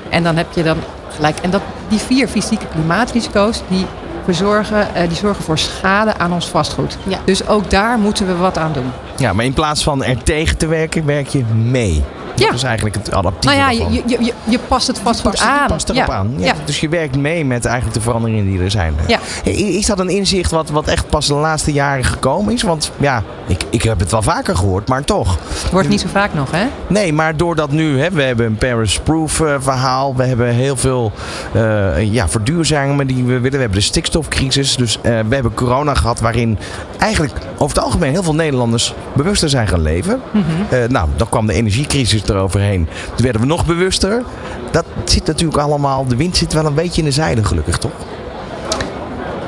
En 0.10 0.24
dan 0.24 0.38
heb 0.38 0.48
je 0.54 0.64
dan 0.64 0.78
gelijk. 1.16 1.40
En 1.40 1.50
dat, 1.50 1.62
die 1.88 2.00
vier 2.00 2.28
fysieke 2.28 2.66
klimaatrisico's, 2.68 3.62
die, 3.68 3.86
verzorgen, 4.24 4.96
eh, 4.96 5.08
die 5.08 5.18
zorgen 5.18 5.44
voor 5.44 5.58
schade 5.58 6.18
aan 6.18 6.34
ons 6.34 6.50
vastgoed. 6.50 6.98
Dus 7.26 7.48
ook 7.48 7.70
daar 7.70 7.98
moeten 7.98 8.28
we 8.28 8.36
wat 8.36 8.58
aan 8.58 8.74
doen. 8.74 8.92
Ja, 9.18 9.34
maar 9.34 9.46
in 9.46 9.54
plaats 9.54 9.84
van 9.84 10.04
er 10.04 10.24
tegen 10.24 10.58
te 10.58 10.68
werken, 10.68 11.06
werk 11.06 11.28
je 11.28 11.44
mee. 11.54 12.04
Dat 12.46 12.54
is 12.54 12.64
eigenlijk 12.64 12.96
het 12.96 13.14
adaptieve 13.14 13.58
Nou 13.58 13.74
ja, 13.74 13.86
je, 13.90 14.04
je, 14.06 14.34
je, 14.44 14.60
past 14.60 14.88
het 14.88 15.00
vastgoed 15.00 15.32
past, 15.32 15.44
aan. 15.44 15.62
Je 15.62 15.68
past 15.68 15.90
erop 15.90 16.08
Ja, 16.08 16.14
aan. 16.14 16.34
Ja. 16.38 16.46
ja. 16.46 16.54
Dus 16.66 16.80
je 16.80 16.90
werkt 16.90 17.18
mee 17.18 17.46
met 17.46 17.66
eigenlijk 17.66 17.96
de 17.96 18.02
veranderingen 18.02 18.46
die 18.46 18.60
er 18.60 18.72
zijn. 18.72 18.96
Ja. 19.08 19.20
Is 19.52 19.86
dat 19.86 20.00
een 20.00 20.10
inzicht 20.10 20.52
wat, 20.52 20.70
wat 20.70 20.88
echt 20.88 21.10
pas 21.10 21.28
de 21.28 21.34
laatste 21.34 21.72
jaren 21.72 22.04
gekomen 22.04 22.54
is? 22.54 22.62
Want 22.62 22.92
ja, 22.98 23.24
ik, 23.48 23.64
ik 23.70 23.82
heb 23.82 24.00
het 24.00 24.12
wel 24.12 24.22
vaker 24.22 24.56
gehoord, 24.56 24.88
maar 24.88 25.04
toch. 25.04 25.38
Wordt 25.72 25.90
niet 25.90 26.02
zo 26.02 26.08
vaak 26.12 26.34
nog, 26.34 26.52
hè? 26.52 26.66
Nee, 26.88 27.14
maar 27.14 27.38
doordat 27.38 27.72
nu, 27.72 28.00
hè, 28.00 28.10
we 28.10 28.24
hebben 28.24 28.46
een 28.46 28.56
Paris-proof 28.56 29.40
eh, 29.40 29.56
verhaal. 29.60 30.16
We 30.16 30.24
hebben 30.24 30.48
heel 30.48 30.78
veel 30.78 31.12
eh, 31.54 32.14
ja, 32.14 32.30
verduurzamingen 32.30 33.08
die 33.08 33.24
we 33.24 33.40
willen. 33.40 33.52
We 33.52 33.58
hebben 33.58 33.78
de 33.78 33.82
stikstofcrisis. 33.82 34.76
Dus 34.76 34.98
eh, 35.02 35.20
we 35.28 35.34
hebben 35.34 35.54
corona 35.54 35.94
gehad 35.94 36.20
waarin 36.20 36.58
eigenlijk 37.02 37.34
over 37.58 37.76
het 37.76 37.86
algemeen 37.86 38.12
heel 38.12 38.24
veel 38.24 38.36
Nederlanders 38.36 38.94
bewuster 39.14 39.50
zijn 39.50 39.68
gaan 39.68 39.82
leven. 39.82 40.22
Mhm. 40.32 40.46
Eh, 40.70 40.90
nou, 40.90 41.10
dan 41.16 41.30
kwam 41.30 41.48
de 41.48 41.54
energiecrisis 41.54 42.24
eroverheen. 42.24 42.88
Toen 43.16 43.24
werden 43.24 43.42
we 43.42 43.48
nog 43.48 43.66
bewuster. 43.66 44.24
Dat 44.72 44.86
zit 45.06 45.26
natuurlijk 45.26 45.60
allemaal, 45.60 46.08
de 46.08 46.16
wind 46.16 46.38
zit 46.38 46.54
wel 46.54 46.66
een 46.66 46.74
beetje 46.74 47.02
in 47.02 47.08
de 47.08 47.14
zijde 47.14 47.44
gelukkig, 47.44 47.78
toch? 47.78 47.92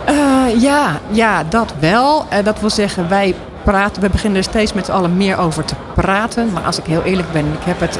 Eh, 0.05 0.61
ja, 0.61 0.99
ja, 1.09 1.43
dat 1.49 1.73
wel. 1.79 2.25
Eh, 2.29 2.43
dat 2.43 2.59
wil 2.59 2.69
zeggen, 2.69 3.09
wij 3.09 3.35
praten, 3.63 4.01
we 4.01 4.09
beginnen 4.09 4.37
er 4.37 4.43
steeds 4.43 4.73
met 4.73 4.85
z'n 4.85 4.91
allen 4.91 5.17
meer 5.17 5.37
over 5.37 5.65
te 5.65 5.75
praten. 5.95 6.51
Maar 6.53 6.63
als 6.63 6.79
ik 6.79 6.85
heel 6.85 7.03
eerlijk 7.03 7.31
ben, 7.31 7.45
ik 7.45 7.63
heb 7.65 7.79
het 7.79 7.99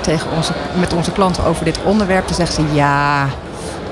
tegen 0.00 0.30
onze, 0.36 0.52
met 0.80 0.92
onze 0.92 1.12
klanten 1.12 1.44
over 1.44 1.64
dit 1.64 1.78
onderwerp, 1.84 2.26
dan 2.26 2.34
zeggen 2.36 2.54
ze 2.54 2.74
ja. 2.74 3.26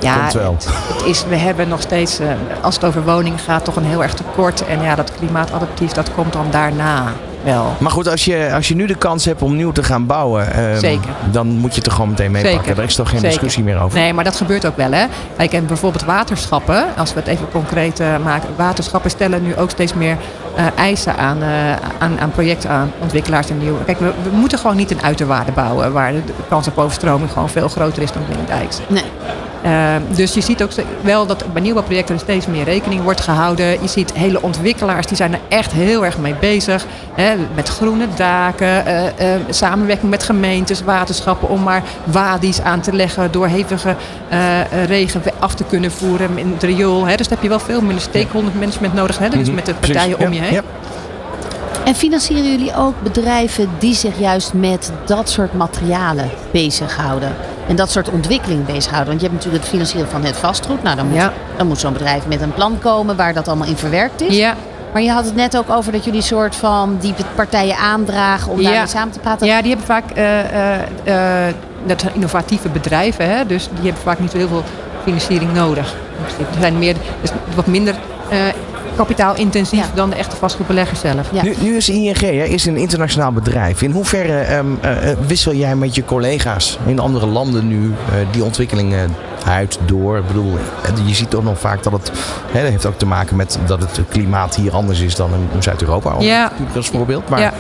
Ja, 0.01 0.19
Komt 0.19 0.33
wel. 0.33 0.53
Het, 0.53 0.69
het 0.95 1.05
is, 1.05 1.25
we 1.29 1.37
hebben 1.37 1.69
nog 1.69 1.81
steeds, 1.81 2.19
eh, 2.19 2.29
als 2.61 2.75
het 2.75 2.85
over 2.85 3.05
woningen 3.05 3.39
gaat, 3.39 3.65
toch 3.65 3.77
een 3.77 3.85
heel 3.85 4.03
erg 4.03 4.15
tekort. 4.15 4.67
En 4.67 4.83
ja, 4.83 4.95
dat 4.95 5.13
klimaatadaptief, 5.19 5.93
dat 5.93 6.15
komt 6.15 6.33
dan 6.33 6.47
daarna 6.51 7.13
wel. 7.47 7.75
Maar 7.79 7.91
goed, 7.91 8.09
als 8.09 8.25
je, 8.25 8.51
als 8.55 8.69
je 8.69 8.75
nu 8.75 8.87
de 8.87 8.95
kans 8.95 9.25
hebt 9.25 9.43
om 9.43 9.57
nieuw 9.57 9.73
te 9.73 9.83
gaan 9.83 10.07
bouwen, 10.07 10.53
ehm, 10.53 10.79
Zeker. 10.79 11.11
dan 11.31 11.47
moet 11.47 11.71
je 11.71 11.77
het 11.77 11.87
er 11.87 11.93
gewoon 11.93 12.09
meteen 12.09 12.31
mee 12.31 12.55
pakken. 12.55 12.77
Daar 12.77 12.85
is 12.85 12.95
toch 12.95 13.09
geen 13.09 13.19
Zeker. 13.19 13.35
discussie 13.35 13.65
meer 13.65 13.81
over. 13.81 13.99
Nee, 13.99 14.13
maar 14.13 14.25
dat 14.25 14.37
gebeurt 14.37 14.67
ook 14.67 14.77
wel. 14.77 14.93
Hè? 14.93 15.07
Kijk, 15.37 15.53
en 15.53 15.67
bijvoorbeeld 15.67 16.05
waterschappen, 16.05 16.85
als 16.97 17.13
we 17.15 17.21
het 17.21 17.29
even 17.29 17.51
concreet 17.51 18.01
eh, 18.01 18.09
maken. 18.25 18.49
Waterschappen 18.57 19.11
stellen 19.11 19.43
nu 19.43 19.57
ook 19.57 19.71
steeds 19.71 19.95
meer 19.95 20.17
eh, 20.57 20.65
eisen 20.77 21.17
aan, 21.17 21.43
eh, 21.43 21.73
aan, 21.99 22.21
aan 22.21 22.31
projectontwikkelaars 22.31 23.51
en 23.51 23.59
nieuwe. 23.59 23.85
Kijk, 23.85 23.99
we, 23.99 24.13
we 24.23 24.37
moeten 24.37 24.59
gewoon 24.59 24.77
niet 24.77 24.91
een 24.91 25.03
uiterwaarde 25.03 25.53
bouwen 25.53 25.93
waar 25.93 26.13
de 26.13 26.23
kans 26.49 26.69
op 26.69 26.79
overstroming 26.79 27.33
gewoon 27.33 27.49
veel 27.49 27.69
groter 27.69 28.03
is 28.03 28.13
dan 28.13 28.23
binnen 28.29 28.47
Dijks. 28.47 28.79
Nee. 28.89 29.05
Eh, 29.67 29.95
dus 30.09 30.35
je 30.35 30.41
ziet 30.41 30.63
ook 30.63 30.71
wel 31.01 31.27
dat 31.27 31.53
bij 31.53 31.63
nieuwbouwprojecten 31.63 32.15
er 32.15 32.21
steeds 32.21 32.47
meer 32.47 32.65
rekening 32.65 33.03
wordt 33.03 33.21
gehouden. 33.21 33.67
Je 33.67 33.89
ziet 33.89 34.13
hele 34.13 34.43
ontwikkelaars 34.43 35.07
die 35.07 35.17
zijn 35.17 35.33
er 35.33 35.41
echt 35.49 35.73
heel 35.73 36.05
erg 36.05 36.19
mee 36.19 36.35
bezig. 36.35 36.87
Hè, 37.15 37.35
met 37.55 37.69
groene 37.69 38.07
daken, 38.17 38.87
eh, 38.87 39.07
eh, 39.07 39.41
samenwerking 39.51 40.11
met 40.11 40.23
gemeentes, 40.23 40.83
waterschappen 40.83 41.49
om 41.49 41.63
maar 41.63 41.83
wadi's 42.05 42.61
aan 42.61 42.81
te 42.81 42.93
leggen 42.93 43.33
door 43.33 43.47
hevige 43.47 43.97
regen 44.87 45.23
af 45.39 45.55
te 45.55 45.65
kunnen 45.65 45.91
voeren 45.91 46.39
in 46.39 46.53
het 46.53 46.63
riool. 46.63 47.07
Hè. 47.07 47.17
Dus 47.17 47.29
daar 47.29 47.39
heb 47.39 47.43
je 47.43 47.49
wel 47.49 47.59
veel 47.59 47.81
minder 47.81 48.01
stakeholder 48.01 48.53
management 48.59 48.95
nodig. 48.95 49.19
Hè, 49.19 49.29
dus 49.29 49.51
met 49.51 49.67
de 49.67 49.75
partijen 49.75 50.19
om 50.19 50.33
je 50.33 50.41
heen. 50.41 50.63
En 51.87 51.95
financieren 51.95 52.51
jullie 52.51 52.77
ook 52.77 52.95
bedrijven 53.03 53.69
die 53.79 53.95
zich 53.95 54.19
juist 54.19 54.53
met 54.53 54.93
dat 55.05 55.29
soort 55.31 55.53
materialen 55.55 56.31
bezighouden? 56.51 57.35
En 57.69 57.77
dat 57.77 57.91
soort 57.91 58.09
ontwikkeling 58.11 58.65
bezighouden? 58.65 59.09
Want 59.09 59.21
je 59.21 59.27
hebt 59.27 59.39
natuurlijk 59.39 59.63
het 59.65 59.73
financieren 59.73 60.11
van 60.11 60.25
het 60.25 60.37
vastgoed. 60.37 60.83
Nou, 60.83 60.97
dan 60.97 61.07
moet, 61.07 61.17
Ja. 61.17 61.33
dan 61.57 61.67
moet 61.67 61.79
zo'n 61.79 61.93
bedrijf 61.93 62.27
met 62.27 62.41
een 62.41 62.53
plan 62.55 62.79
komen 62.79 63.17
waar 63.17 63.35
dat 63.35 63.49
allemaal 63.49 63.69
in 63.69 63.77
verwerkt 63.77 64.21
is. 64.21 64.37
Ja. 64.37 64.55
Maar 64.93 65.03
je 65.03 65.11
had 65.11 65.25
het 65.25 65.35
net 65.35 65.57
ook 65.57 65.71
over 65.71 65.93
dat 65.93 66.05
jullie 66.05 66.21
soort 66.23 66.57
van 66.57 66.97
die 67.01 67.15
partijen 67.35 67.77
aandragen 67.77 68.53
om 68.53 68.61
Ja. 68.61 68.69
daarmee 68.71 68.87
samen 68.89 69.13
te 69.13 69.19
praten. 69.19 69.47
Ja, 69.47 69.61
die 69.63 69.69
hebben 69.69 69.87
vaak, 69.87 70.11
eh, 70.11 71.47
dat 71.87 72.01
zijn 72.01 72.15
innovatieve 72.15 72.69
bedrijven, 72.69 73.29
hè? 73.31 73.47
dus 73.47 73.69
die 73.75 73.85
hebben 73.85 74.03
vaak 74.03 74.19
niet 74.19 74.31
zo 74.31 74.37
heel 74.37 74.49
veel 74.49 74.65
financiering 75.05 75.53
nodig. 75.53 75.95
Die 76.37 76.47
zijn 76.61 76.79
meer, 76.79 76.95
dus 77.21 77.31
wat 77.55 77.67
minder 77.67 77.95
kapitaalintensief 78.97 79.79
Ja. 79.79 79.87
dan 79.95 80.11
de 80.11 80.17
echte 80.17 80.37
vastgoedbelegger 80.37 80.97
zelf. 80.97 81.29
Ja. 81.33 81.43
Nu, 81.43 81.55
nu 81.61 81.77
is 81.77 81.89
ING 81.89 82.21
hè, 82.21 82.45
is 82.45 82.67
een 82.67 82.77
internationaal 82.77 83.33
bedrijf. 83.33 83.83
In 83.83 83.91
hoeverre 83.91 84.39
ehm, 84.39 84.67
eh, 84.81 85.11
eh, 85.11 85.19
wissel 85.27 85.55
jij 85.55 85.77
met 85.77 85.95
je 85.95 86.05
collega's 86.05 86.79
in 86.87 86.99
andere 86.99 87.27
landen 87.27 87.69
nu 87.69 87.87
eh, 87.87 88.15
die 88.31 88.45
ontwikkelingen 88.45 89.15
uit, 89.47 89.79
door? 89.85 90.19
Ik 90.19 90.27
bedoel, 90.27 90.59
je 91.05 91.15
ziet 91.15 91.31
toch 91.31 91.45
nog 91.45 91.59
vaak 91.59 91.83
dat 91.83 91.93
het... 91.93 92.11
Hè, 92.53 92.63
dat 92.63 92.71
heeft 92.71 92.87
ook 92.87 92.99
te 92.99 93.07
maken 93.07 93.37
met 93.37 93.59
dat 93.67 93.81
het 93.81 94.01
klimaat 94.09 94.55
hier 94.55 94.73
anders 94.73 95.01
is 95.01 95.15
dan 95.17 95.31
in, 95.55 95.63
Zuid-Europa. 95.63 96.15
Ja. 96.19 96.53
Als 96.77 96.89
voorbeeld. 96.89 97.29
Maar 97.29 97.41
Ja. 97.41 97.53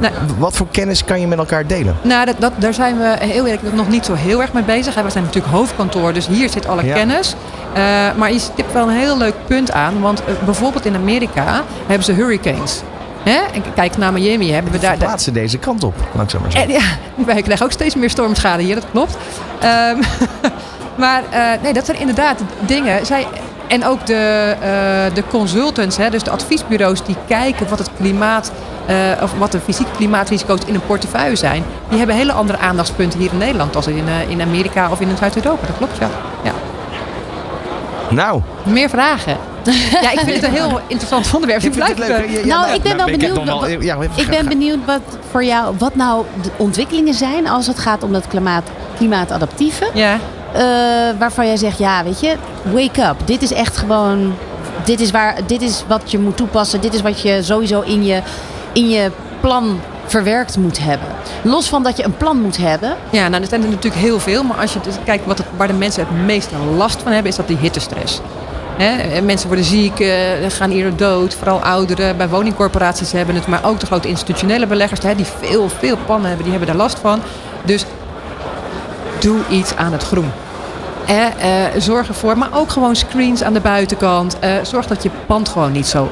Nou, 0.00 0.12
wat 0.38 0.56
voor 0.56 0.66
kennis 0.70 1.04
kan 1.04 1.20
je 1.20 1.26
met 1.26 1.38
elkaar 1.38 1.66
delen? 1.66 1.96
Nou, 2.02 2.24
dat, 2.26 2.34
dat, 2.38 2.52
daar 2.58 2.74
zijn 2.74 2.98
we 2.98 3.16
heel 3.20 3.46
eerlijk 3.46 3.74
nog 3.74 3.88
niet 3.88 4.04
zo 4.04 4.14
heel 4.14 4.40
erg 4.40 4.52
mee 4.52 4.62
bezig. 4.62 4.94
We 4.94 5.10
zijn 5.10 5.24
natuurlijk 5.24 5.54
hoofdkantoor, 5.54 6.12
dus 6.12 6.26
hier 6.26 6.48
zit 6.48 6.66
alle 6.66 6.84
Ja. 6.84 6.94
kennis. 6.94 7.34
Eh, 7.72 7.82
maar 8.16 8.32
je 8.32 8.38
stipt 8.38 8.72
wel 8.72 8.88
een 8.88 8.96
heel 8.96 9.18
leuk 9.18 9.34
punt 9.46 9.72
aan. 9.72 10.00
Want 10.00 10.24
eh, 10.24 10.34
bijvoorbeeld 10.44 10.84
in 10.84 10.94
Amerika 10.94 11.62
hebben 11.86 12.04
ze 12.04 12.12
hurricanes. 12.12 12.80
Hè? 13.22 13.40
Kijk 13.74 13.96
naar 13.96 14.12
Miami 14.12 14.52
hebben 14.52 14.72
we 14.72 14.78
daar... 14.78 14.96
Plaatsen 14.96 15.32
deze 15.32 15.58
kant 15.58 15.84
op, 15.84 15.94
laat 16.14 16.24
ik 16.24 16.30
zo 16.30 16.38
maar 16.40 16.54
En, 16.54 16.68
ja, 16.70 16.80
wij 17.26 17.42
krijgen 17.42 17.66
ook 17.66 17.72
steeds 17.72 17.94
meer 17.94 18.10
stormschade 18.10 18.62
hier, 18.62 18.74
dat 18.74 18.84
klopt. 18.90 19.16
Ehm, 19.60 19.96
maar 20.94 21.22
eh, 21.30 21.42
nee, 21.62 21.72
dat 21.72 21.84
zijn 21.86 21.98
inderdaad 21.98 22.40
dingen. 22.60 23.06
Zij, 23.06 23.26
en 23.66 23.84
ook 23.86 24.06
de, 24.06 24.54
eh, 24.60 25.14
de 25.14 25.22
consultants, 25.30 25.96
hè, 25.96 26.10
dus 26.10 26.22
de 26.22 26.30
adviesbureaus 26.30 27.04
die 27.04 27.16
kijken 27.28 27.68
wat 27.68 27.78
het 27.78 27.90
klimaat, 27.96 28.52
eh, 28.86 28.96
of 29.22 29.32
wat 29.38 29.52
de 29.52 29.60
fysieke 29.60 29.90
klimaatrisico's 29.96 30.60
in 30.66 30.74
een 30.74 30.86
portefeuille 30.86 31.36
zijn, 31.36 31.64
die 31.88 31.98
hebben 31.98 32.16
hele 32.16 32.32
andere 32.32 32.58
aandachtspunten 32.58 33.18
hier 33.18 33.32
in 33.32 33.38
Nederland 33.38 33.76
als 33.76 33.86
in, 33.86 34.08
eh, 34.08 34.30
in 34.30 34.40
Amerika 34.40 34.90
of 34.90 35.00
in 35.00 35.16
Zuid-Europa. 35.18 35.66
Dat 35.66 35.76
klopt, 35.76 35.96
ja. 35.98 36.08
ja. 36.42 36.52
Nou, 38.10 38.40
Meer 38.64 38.88
vragen? 38.88 39.36
ja, 40.02 40.10
ik 40.12 40.18
vind 40.20 40.34
het 40.34 40.42
een 40.44 40.52
heel 40.52 40.80
interessant 40.86 41.34
onderwerp. 41.34 41.62
ik 41.62 41.72
vind 41.72 41.86
het 41.86 41.94
blijf, 41.96 42.10
leuk. 42.20 42.30
Ja, 42.30 42.38
ja, 42.38 42.46
nou, 42.60 42.74
ik 42.74 42.82
ben 42.82 42.96
wel 42.96 43.06
benieuwd. 43.06 43.34
nog 43.34 43.44
wel- 43.44 43.60
wat- 43.60 43.82
ja, 43.82 43.96
even 44.00 44.10
ik 44.16 44.28
ben 44.28 44.48
benieuwd 44.48 44.78
wat 44.86 45.00
voor 45.30 45.44
jou, 45.44 45.74
wat 45.78 45.94
nou 45.94 46.24
de 46.42 46.50
ontwikkelingen 46.56 47.14
zijn 47.14 47.48
als 47.48 47.66
het 47.66 47.78
gaat 47.78 48.02
om 48.02 48.12
dat 48.12 48.26
klimaat, 48.28 48.62
klimaatadaptieve. 48.96 49.86
Ja. 49.94 50.16
Eh, 50.52 50.62
waarvan 51.18 51.46
jij 51.46 51.56
zegt, 51.56 51.78
ja, 51.78 52.04
weet 52.04 52.20
je, 52.20 52.36
wake 52.72 53.02
up. 53.02 53.16
Dit 53.24 53.42
is 53.42 53.52
echt 53.52 53.76
gewoon, 53.76 54.34
dit 54.84 55.00
is, 55.00 55.10
waar, 55.10 55.36
dit 55.46 55.62
is 55.62 55.84
wat 55.88 56.10
je 56.10 56.18
moet 56.18 56.36
toepassen. 56.36 56.80
Dit 56.80 56.94
is 56.94 57.02
wat 57.02 57.20
je 57.20 57.42
sowieso 57.42 57.80
in 57.80 58.04
je, 58.04 58.22
in 58.72 58.88
je 58.88 59.10
plan 59.40 59.80
verwerkt 60.06 60.56
moet 60.56 60.78
hebben. 60.78 61.08
Los 61.42 61.68
van 61.68 61.82
dat 61.82 61.96
je 61.96 62.04
een 62.04 62.16
plan 62.16 62.40
moet 62.40 62.56
hebben. 62.56 62.96
Ja, 63.10 63.28
nou, 63.28 63.42
er 63.42 63.48
zijn 63.48 63.62
er 63.62 63.68
natuurlijk 63.68 64.02
heel 64.02 64.20
veel. 64.20 64.42
Maar 64.42 64.56
als 64.56 64.72
je 64.72 64.80
dus 64.80 64.94
kijkt 65.04 65.26
wat 65.26 65.42
waar 65.56 65.66
de 65.66 65.72
mensen 65.72 66.06
het 66.06 66.24
meeste 66.24 66.54
last 66.76 67.02
van 67.02 67.12
hebben, 67.12 67.30
is 67.30 67.36
dat 67.36 67.48
die 67.48 67.56
hittestress. 67.56 68.20
Mensen 69.22 69.46
worden 69.46 69.64
ziek, 69.64 70.00
eh, 70.00 70.10
gaan 70.48 70.70
eerder 70.70 70.96
dood. 70.96 71.34
Vooral 71.34 71.60
ouderen. 71.60 72.16
Bij 72.16 72.28
woningcorporaties 72.28 73.12
hebben 73.12 73.34
het. 73.34 73.46
Maar 73.46 73.64
ook 73.64 73.80
de 73.80 73.86
grote 73.86 74.08
institutionele 74.08 74.66
beleggers 74.66 75.00
die 75.00 75.26
veel, 75.40 75.68
veel 75.68 75.96
pannen 76.06 76.26
hebben, 76.28 76.44
die 76.44 76.56
hebben 76.56 76.76
daar 76.76 76.84
last 76.86 76.98
van. 76.98 77.20
Dus 77.64 77.84
doe 79.20 79.38
iets 79.48 79.76
aan 79.76 79.92
het 79.92 80.02
groen. 80.02 80.30
Eh, 81.06 81.26
eh, 81.26 81.72
zorg 81.80 82.08
ervoor, 82.08 82.38
maar 82.38 82.48
ook 82.52 82.70
gewoon 82.70 82.96
screens 82.96 83.42
aan 83.42 83.52
de 83.52 83.60
buitenkant. 83.60 84.38
Eh, 84.38 84.50
zorg 84.62 84.86
dat 84.86 85.02
je 85.02 85.10
pand 85.26 85.48
gewoon 85.48 85.72
niet 85.72 85.86
zo 85.86 86.10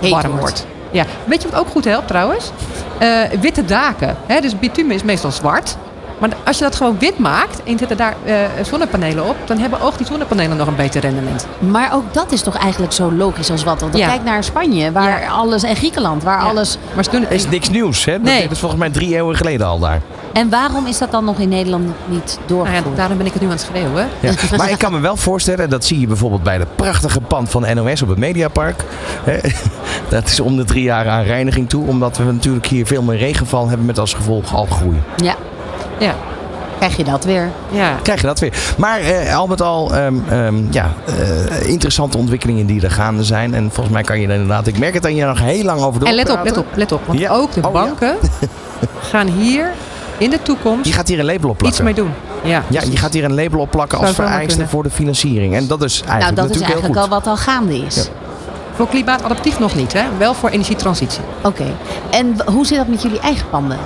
Heet 0.00 0.10
warm 0.10 0.26
wordt. 0.26 0.40
wordt. 0.40 0.66
Ja. 0.90 1.04
Weet 1.24 1.42
je 1.42 1.48
wat 1.50 1.60
ook 1.60 1.68
goed 1.68 1.84
helpt 1.84 2.08
trouwens? 2.08 2.50
Eh, 2.98 3.08
witte 3.40 3.64
daken. 3.64 4.16
Hè? 4.26 4.40
Dus 4.40 4.58
bitumen 4.58 4.94
is 4.94 5.02
meestal 5.02 5.30
zwart. 5.30 5.76
Maar 6.18 6.28
als 6.44 6.58
je 6.58 6.64
dat 6.64 6.76
gewoon 6.76 6.98
wit 6.98 7.18
maakt 7.18 7.62
en 7.62 7.72
je 7.72 7.78
zet 7.78 7.90
er 7.90 7.96
daar 7.96 8.14
eh, 8.24 8.34
zonnepanelen 8.62 9.28
op, 9.28 9.36
dan 9.44 9.58
hebben 9.58 9.80
ook 9.80 9.96
die 9.98 10.06
zonnepanelen 10.06 10.56
nog 10.56 10.66
een 10.66 10.76
beter 10.76 11.00
rendement. 11.00 11.46
Maar 11.58 11.94
ook 11.94 12.14
dat 12.14 12.32
is 12.32 12.40
toch 12.42 12.56
eigenlijk 12.56 12.92
zo 12.92 13.12
logisch 13.12 13.50
als 13.50 13.64
wat. 13.64 13.80
Want 13.80 13.96
Ja. 13.96 14.06
kijk 14.08 14.24
naar 14.24 14.44
Spanje, 14.44 14.92
waar 14.92 15.20
Ja. 15.22 15.28
alles, 15.28 15.62
en 15.62 15.76
Griekenland, 15.76 16.22
waar 16.22 16.40
Ja. 16.40 16.46
alles... 16.48 16.78
Maar 16.94 17.04
ze 17.04 17.10
doen 17.10 17.20
het 17.20 17.30
is 17.30 17.48
niks 17.48 17.70
nieuws, 17.70 18.04
hè? 18.04 18.12
Dat 18.12 18.22
Nee. 18.22 18.42
dat 18.42 18.50
is 18.50 18.58
volgens 18.58 18.80
mij 18.80 18.90
drie 18.90 19.14
eeuwen 19.14 19.36
geleden 19.36 19.66
al 19.66 19.78
daar. 19.78 20.00
En 20.32 20.50
waarom 20.50 20.86
is 20.86 20.98
dat 20.98 21.10
dan 21.10 21.24
nog 21.24 21.38
in 21.38 21.48
Nederland 21.48 21.84
niet 22.06 22.34
Nou 22.36 22.48
doorgevoerd? 22.48 22.84
ja, 22.90 22.94
daarom 22.96 23.16
ben 23.16 23.26
ik 23.26 23.32
het 23.32 23.40
nu 23.42 23.48
aan 23.48 23.54
het 23.54 23.62
schreeuwen. 23.70 24.08
Ja. 24.20 24.32
Maar 24.56 24.70
ik 24.70 24.78
kan 24.78 24.92
me 24.92 25.00
wel 25.00 25.16
voorstellen, 25.16 25.64
en 25.64 25.70
dat 25.70 25.84
zie 25.84 26.00
je 26.00 26.06
bijvoorbeeld 26.06 26.42
bij 26.42 26.58
het 26.58 26.76
prachtige 26.76 27.20
pand 27.20 27.50
van 27.50 27.74
NOS 27.74 28.02
op 28.02 28.08
het 28.08 28.18
Mediapark. 28.18 28.84
Hè, 29.24 29.38
Dat 30.16 30.26
is 30.26 30.40
om 30.40 30.56
de 30.56 30.64
drie 30.64 30.82
jaar 30.82 31.08
aan 31.08 31.22
reiniging 31.22 31.68
toe, 31.68 31.86
omdat 31.86 32.16
we 32.16 32.24
natuurlijk 32.24 32.66
hier 32.66 32.86
veel 32.86 33.02
meer 33.02 33.18
regenval 33.18 33.68
hebben 33.68 33.86
met 33.86 33.98
als 33.98 34.14
gevolg 34.14 34.54
algroei. 34.54 35.00
Ja, 35.16 35.34
Ja. 35.98 36.14
krijg 36.78 36.96
je 36.96 37.04
dat 37.04 37.24
weer. 37.24 37.50
ja. 37.70 37.94
Krijg 38.02 38.20
je 38.20 38.26
dat 38.26 38.38
weer. 38.38 38.52
Maar 38.76 39.00
eh, 39.00 39.36
al 39.36 39.46
met 39.46 39.62
al, 39.62 39.94
ehm, 39.94 40.14
ehm, 40.30 40.54
ja, 40.70 40.92
eh, 41.06 41.68
interessante 41.68 42.18
ontwikkelingen 42.18 42.66
die 42.66 42.82
er 42.82 42.90
gaande 42.90 43.24
zijn. 43.24 43.54
En 43.54 43.70
volgens 43.72 43.94
mij 43.94 44.02
kan 44.04 44.20
je 44.20 44.26
er 44.26 44.32
inderdaad, 44.32 44.66
ik 44.66 44.78
merk 44.78 44.94
het 44.94 45.02
dat 45.02 45.14
je 45.14 45.20
er 45.20 45.26
nog 45.28 45.40
heel 45.40 45.64
lang 45.64 45.80
over 45.80 46.00
door 46.00 46.08
En 46.08 46.14
let 46.14 46.30
op, 46.30 46.40
let 46.44 46.56
op, 46.58 46.66
let 46.74 46.92
op. 46.92 47.00
Want 47.06 47.18
Ja. 47.18 47.30
ook 47.30 47.52
de 47.52 47.60
Oh, 47.66 47.72
ja. 47.74 47.80
banken 47.84 48.16
gaan 49.10 49.26
hier 49.26 49.70
in 50.18 50.30
de 50.30 50.42
toekomst 50.42 50.86
Je 50.86 50.92
gaat 50.92 51.08
hier 51.08 51.18
een 51.18 51.24
label 51.24 51.48
op 51.50 51.62
iets 51.62 51.76
plakken. 51.80 51.84
mee 51.84 51.94
doen. 51.94 52.10
Ja, 52.50 52.62
Ja, 52.68 52.80
je 52.90 52.96
gaat 52.96 53.12
hier 53.12 53.24
een 53.24 53.34
label 53.34 53.60
op 53.60 53.70
plakken 53.70 53.98
als 53.98 54.10
vereiste 54.10 54.66
voor 54.68 54.82
de 54.82 54.90
financiering. 54.90 55.54
En 55.54 55.66
dat 55.66 55.82
is 55.82 56.00
eigenlijk 56.02 56.36
Nou, 56.36 56.48
dat 56.48 56.56
is 56.56 56.62
eigenlijk 56.62 56.96
al 56.96 57.08
wat 57.08 57.26
al 57.26 57.36
gaande 57.36 57.76
is. 57.78 57.94
Ja. 57.96 58.02
Voor 58.74 58.88
klimaatadaptief 58.88 59.58
nog 59.58 59.74
niet, 59.74 59.92
hè? 59.92 60.02
wel 60.18 60.34
voor 60.34 60.48
energietransitie. 60.48 61.20
Oké. 61.42 61.64
En 62.10 62.36
hoe 62.46 62.66
zit 62.66 62.76
dat 62.78 62.88
met 62.88 63.02
jullie 63.02 63.20
eigen 63.20 63.48
panden? 63.50 63.78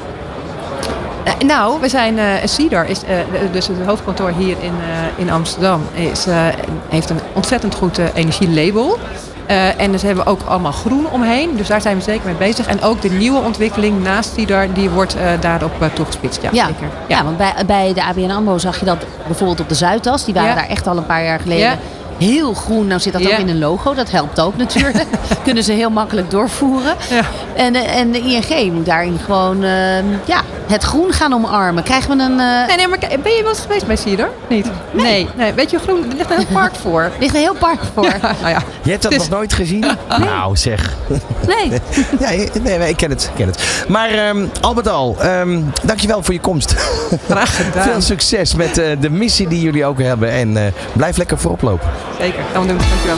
Eh, 1.25 1.33
nou, 1.47 1.81
we 1.81 1.89
zijn, 1.89 2.19
eh 2.19 2.27
Cedar, 2.45 2.87
is, 2.89 3.05
eh, 3.05 3.17
dus 3.53 3.67
het 3.67 3.77
hoofdkantoor 3.87 4.33
hier 4.39 4.57
in, 4.61 4.73
in 5.17 5.31
Amsterdam, 5.31 5.81
is, 5.95 6.27
heeft 6.89 7.11
een 7.11 7.21
ontzettend 7.33 7.75
goed 7.75 7.99
energielabel. 8.15 8.99
En 9.77 9.93
dus 9.93 10.03
hebben 10.03 10.25
we 10.25 10.31
ook 10.31 10.41
allemaal 10.47 10.73
groen 10.73 11.07
omheen. 11.11 11.57
Dus 11.57 11.67
daar 11.69 11.81
zijn 11.81 11.97
we 11.97 12.03
zeker 12.03 12.25
mee 12.25 12.35
bezig. 12.35 12.67
En 12.67 12.83
ook 12.83 13.01
de 13.03 13.11
nieuwe 13.11 13.39
ontwikkeling 13.41 14.03
naast 14.03 14.33
Cedar, 14.35 14.73
die 14.73 14.91
wordt 14.91 15.17
daarop 15.41 15.73
toegespitst. 15.95 16.43
Ja, 16.43 16.49
Ja, 16.53 16.67
zeker. 16.67 16.89
ja. 17.09 17.25
want 17.25 17.37
bij, 17.37 17.53
bij 17.67 17.93
de 17.95 18.05
ABN 18.05 18.31
AMRO 18.31 18.59
zag 18.59 18.79
je 18.79 18.85
dat 18.85 18.99
bijvoorbeeld 19.27 19.61
op 19.61 19.69
de 19.69 19.75
Zuidas. 19.75 20.25
Die 20.25 20.35
waren 20.35 20.49
Ja. 20.49 20.55
daar 20.55 20.69
echt 20.69 20.87
al 20.87 20.97
een 20.97 21.07
paar 21.07 21.25
jaar 21.25 21.41
geleden 21.41 21.65
Ja. 21.65 21.77
heel 22.19 22.55
groen. 22.55 22.87
Nou 22.87 23.01
zit 23.01 23.13
dat 23.13 23.23
Ja. 23.23 23.33
ook 23.33 23.39
in 23.39 23.49
een 23.49 23.59
logo. 23.59 23.95
Dat 23.95 24.11
helpt 24.11 24.41
ook 24.41 24.57
natuurlijk. 24.57 25.05
Kunnen 25.45 25.63
ze 25.65 25.73
heel 25.73 25.91
makkelijk 25.91 26.31
doorvoeren. 26.31 26.95
Ja. 27.11 27.23
En, 27.55 27.75
en 27.75 28.11
de 28.13 28.19
ING 28.21 28.73
moet 28.73 28.87
daarin 28.87 29.19
gewoon 29.25 29.63
eh, 29.63 29.71
ja, 30.25 30.41
het 30.73 30.83
groen 30.83 31.13
gaan 31.13 31.33
omarmen. 31.33 31.83
Krijgen 31.83 32.17
we 32.17 32.23
een... 32.23 32.41
eh, 32.41 32.67
Nee, 32.67 32.77
nee, 32.77 32.89
maar 32.89 32.99
ben 32.99 33.33
je 33.33 33.41
wel 33.43 33.49
eens 33.51 33.61
geweest 33.61 33.87
bij 33.87 33.97
Cedar? 33.97 34.29
Niet? 34.49 34.67
Nee. 34.91 35.29
nee. 35.37 35.53
Weet 35.53 35.71
je, 35.71 35.79
groen, 35.79 36.11
er 36.11 36.17
ligt 36.17 36.31
een 36.31 36.37
heel 36.37 36.47
park 36.53 36.75
voor. 36.75 37.11
ligt 37.21 37.35
een 37.35 37.41
heel 37.41 37.55
park 37.55 37.79
voor. 37.95 38.03
Nou 38.21 38.49
ja. 38.49 38.63
Je 38.83 38.91
hebt 38.91 39.03
dat 39.03 39.11
Dus- 39.13 39.21
nog 39.21 39.29
nooit 39.31 39.53
gezien? 39.53 39.85
Nou, 40.19 40.57
zeg. 40.57 40.97
Nee. 41.47 41.71
Ja, 42.21 42.29
nee, 42.63 42.79
nee, 42.79 42.89
ik 42.89 42.97
ken 42.97 43.11
het. 43.11 43.23
Ik 43.23 43.31
ken 43.37 43.47
het. 43.47 43.85
Maar 43.89 44.11
ehm, 44.11 44.47
al 44.61 44.75
met 44.75 44.89
al, 44.89 45.17
ehm, 45.21 45.61
dankjewel 45.83 46.23
voor 46.23 46.35
je 46.35 46.41
komst. 46.41 46.75
Graag 47.29 47.57
gedaan. 47.65 47.83
Veel 47.83 48.01
succes 48.01 48.55
met 48.55 48.79
eh, 48.79 48.97
de 49.01 49.11
missie 49.11 49.49
die 49.49 49.61
jullie 49.61 49.85
ook 49.87 50.01
hebben. 50.01 50.31
En 50.31 50.57
eh, 50.57 50.73
blijf 50.93 51.17
lekker 51.17 51.39
voorop 51.39 51.63
lopen. 51.63 51.89
Zeker, 52.21 52.41
gaan 52.53 52.63
we 52.63 52.69
doen. 52.69 52.79
Dankjewel. 52.79 53.17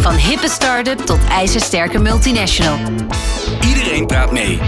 Van 0.00 0.14
hippe 0.14 0.48
start-up 0.48 0.98
tot 0.98 1.18
ijzersterke 1.30 1.98
multinational. 1.98 2.76
Iedereen 3.68 4.06
praat 4.06 4.32
mee. 4.32 4.58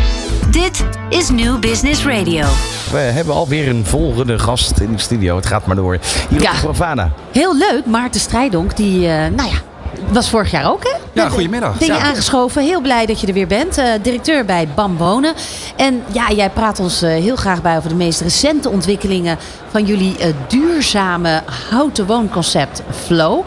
Dit 0.50 0.84
is 1.08 1.30
New 1.30 1.58
Business 1.58 2.04
Radio. 2.06 2.46
We 2.90 2.98
hebben 2.98 3.34
alweer 3.34 3.68
een 3.68 3.84
volgende 3.84 4.38
gast 4.38 4.80
in 4.80 4.92
de 4.92 4.98
studio. 4.98 5.36
Het 5.36 5.46
gaat 5.46 5.66
maar 5.66 5.76
door. 5.76 5.98
Hier 6.28 6.40
Ja. 6.42 6.52
Provada. 6.60 7.10
Heel 7.32 7.56
leuk. 7.56 7.86
Maarten 7.86 8.20
Strijdonk, 8.20 8.76
die, 8.76 9.08
eh, 9.08 9.14
nou 9.36 9.48
ja, 9.50 9.56
was 10.08 10.30
vorig 10.30 10.50
jaar 10.50 10.70
ook, 10.70 10.82
hè? 10.82 10.90
Ja, 11.12 11.28
goedemiddag. 11.28 11.78
Ben 11.78 11.86
je 11.88 11.94
Ja. 11.94 12.00
aangeschoven. 12.00 12.62
Heel 12.62 12.80
blij 12.80 13.06
dat 13.06 13.20
je 13.20 13.26
er 13.26 13.32
weer 13.32 13.46
bent. 13.46 13.78
Eh, 13.78 13.86
directeur 14.02 14.44
bij 14.44 14.68
BAM 14.74 14.96
Wonen. 14.96 15.34
En 15.76 16.02
ja, 16.12 16.30
jij 16.30 16.50
praat 16.50 16.80
ons 16.80 17.02
eh, 17.02 17.10
heel 17.10 17.36
graag 17.36 17.62
bij 17.62 17.76
over 17.76 17.88
de 17.88 17.94
meest 17.94 18.20
recente 18.20 18.68
ontwikkelingen 18.70 19.38
van 19.70 19.84
jullie 19.84 20.16
duurzame 20.48 21.42
houten 21.70 22.06
woonconcept 22.06 22.82
Flow. 23.04 23.44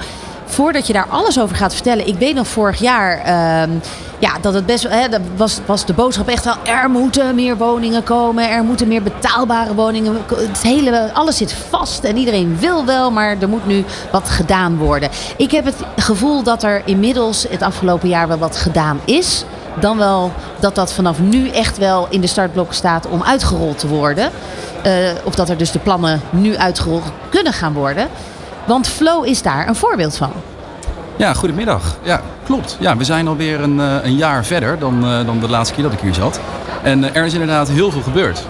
Voordat 0.48 0.88
je 0.88 0.94
daar 0.94 1.08
alles 1.10 1.40
over 1.40 1.56
gaat 1.56 1.74
vertellen. 1.74 2.08
Ik 2.08 2.18
weet 2.18 2.36
nog 2.36 2.48
vorig 2.48 2.80
jaar 2.80 3.18
ehm, 3.18 3.72
ja, 4.20 4.32
dat 4.42 4.54
het 4.54 4.66
best 4.66 4.88
wel. 4.88 5.10
Dat 5.10 5.22
was, 5.36 5.60
was 5.66 5.86
de 5.86 5.94
boodschap 5.94 6.28
echt 6.28 6.46
wel. 6.46 6.56
Er 6.64 6.90
moeten 6.90 7.36
meer 7.36 7.58
woningen 7.58 8.04
komen. 8.04 8.50
Er 8.50 8.64
moeten 8.64 8.88
meer 8.88 9.04
betaalbare 9.04 9.74
woningen. 9.76 10.18
Het 10.36 10.62
hele, 10.62 11.10
alles 11.14 11.38
zit 11.38 11.54
vast 11.70 12.04
en 12.04 12.18
iedereen 12.18 12.58
wil 12.60 12.86
wel. 12.86 13.12
Maar 13.12 13.36
er 13.40 13.50
moet 13.50 13.68
nu 13.68 13.84
wat 14.12 14.30
gedaan 14.30 14.78
worden. 14.78 15.10
Ik 15.38 15.52
heb 15.52 15.66
het 15.66 15.76
gevoel 15.98 16.44
dat 16.44 16.64
er 16.64 16.82
inmiddels 16.86 17.46
het 17.50 17.62
afgelopen 17.62 18.10
jaar 18.10 18.28
wel 18.28 18.38
wat 18.38 18.58
gedaan 18.58 19.00
is. 19.06 19.44
Dan 19.80 19.98
wel 19.98 20.32
dat 20.60 20.76
dat 20.76 20.94
vanaf 20.94 21.20
nu 21.20 21.50
echt 21.50 21.78
wel 21.78 22.08
in 22.10 22.22
de 22.22 22.28
startblokken 22.28 22.76
staat 22.76 23.08
om 23.08 23.24
uitgerold 23.24 23.80
te 23.80 23.88
worden. 23.88 24.30
Eh, 24.84 24.94
of 25.24 25.36
dat 25.36 25.50
er 25.50 25.58
dus 25.58 25.72
de 25.72 25.80
plannen 25.80 26.22
nu 26.30 26.58
uitgerold 26.58 27.04
kunnen 27.30 27.54
gaan 27.54 27.74
worden. 27.74 28.08
Want 28.68 28.88
Flow 28.88 29.26
is 29.26 29.42
daar 29.42 29.68
een 29.68 29.76
voorbeeld 29.76 30.18
van. 30.18 30.32
Ja, 31.16 31.34
goedemiddag. 31.34 31.98
Ja, 32.02 32.22
klopt. 32.46 32.78
Ja, 32.80 32.98
we 32.98 33.04
zijn 33.04 33.28
alweer 33.28 33.62
een, 33.62 33.80
eh, 33.80 33.96
een 34.04 34.16
jaar 34.16 34.46
verder 34.46 34.80
dan, 34.80 35.04
eh, 35.04 35.26
dan 35.26 35.40
de 35.40 35.50
laatste 35.50 35.74
keer 35.74 35.84
dat 35.84 35.94
ik 35.94 36.00
hier 36.00 36.14
zat. 36.14 36.40
En 36.84 37.04
eh, 37.04 37.16
er 37.16 37.26
is 37.26 37.34
inderdaad 37.34 37.70
heel 37.70 37.92
veel 37.92 38.02
gebeurd. 38.02 38.48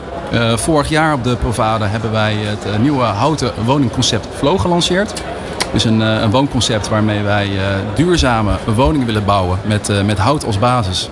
Vorig 0.55 0.89
jaar 0.89 1.13
op 1.13 1.23
de 1.23 1.35
Provada 1.35 1.85
hebben 1.85 2.11
wij 2.11 2.35
het 2.35 2.79
nieuwe 2.81 3.03
houten 3.03 3.51
woningconcept 3.65 4.27
Flow 4.35 4.59
gelanceerd. 4.59 5.21
Dus 5.73 5.83
een, 5.83 5.99
een 5.99 6.31
woonconcept 6.31 6.89
waarmee 6.89 7.23
wij 7.23 7.49
duurzame 7.95 8.51
woningen 8.75 9.05
willen 9.05 9.25
bouwen 9.25 9.59
met, 9.65 9.91
met 10.05 10.17
hout 10.17 10.45
als 10.45 10.59
basis. 10.59 11.09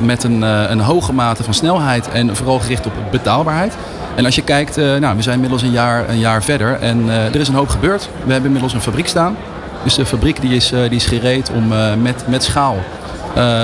Met 0.00 0.24
een, 0.24 0.42
een 0.42 0.80
hoge 0.80 1.12
mate 1.12 1.44
van 1.44 1.54
snelheid 1.54 2.08
en 2.08 2.36
vooral 2.36 2.58
gericht 2.58 2.86
op 2.86 2.92
betaalbaarheid. 3.10 3.76
En 4.16 4.24
als 4.24 4.34
je 4.34 4.42
kijkt, 4.42 4.76
eh, 4.76 4.94
nou, 4.94 5.16
we 5.16 5.22
zijn 5.22 5.34
inmiddels 5.34 5.62
een 5.62 5.70
jaar, 5.70 6.08
een 6.08 6.18
jaar 6.18 6.42
verder 6.42 6.78
en 6.80 7.10
eh, 7.10 7.34
er 7.34 7.40
is 7.40 7.48
een 7.48 7.54
hoop 7.54 7.68
gebeurd. 7.68 8.08
We 8.24 8.32
hebben 8.32 8.44
inmiddels 8.44 8.72
een 8.72 8.80
fabriek 8.80 9.08
staan. 9.08 9.36
Dus 9.82 9.94
de 9.94 10.06
fabriek 10.06 10.40
die 10.40 10.54
is, 10.54 10.72
eh, 10.72 10.80
die 10.80 10.96
is 10.96 11.06
gereed 11.06 11.50
om 11.54 11.72
met, 12.02 12.24
met 12.28 12.44
schaal 12.44 12.76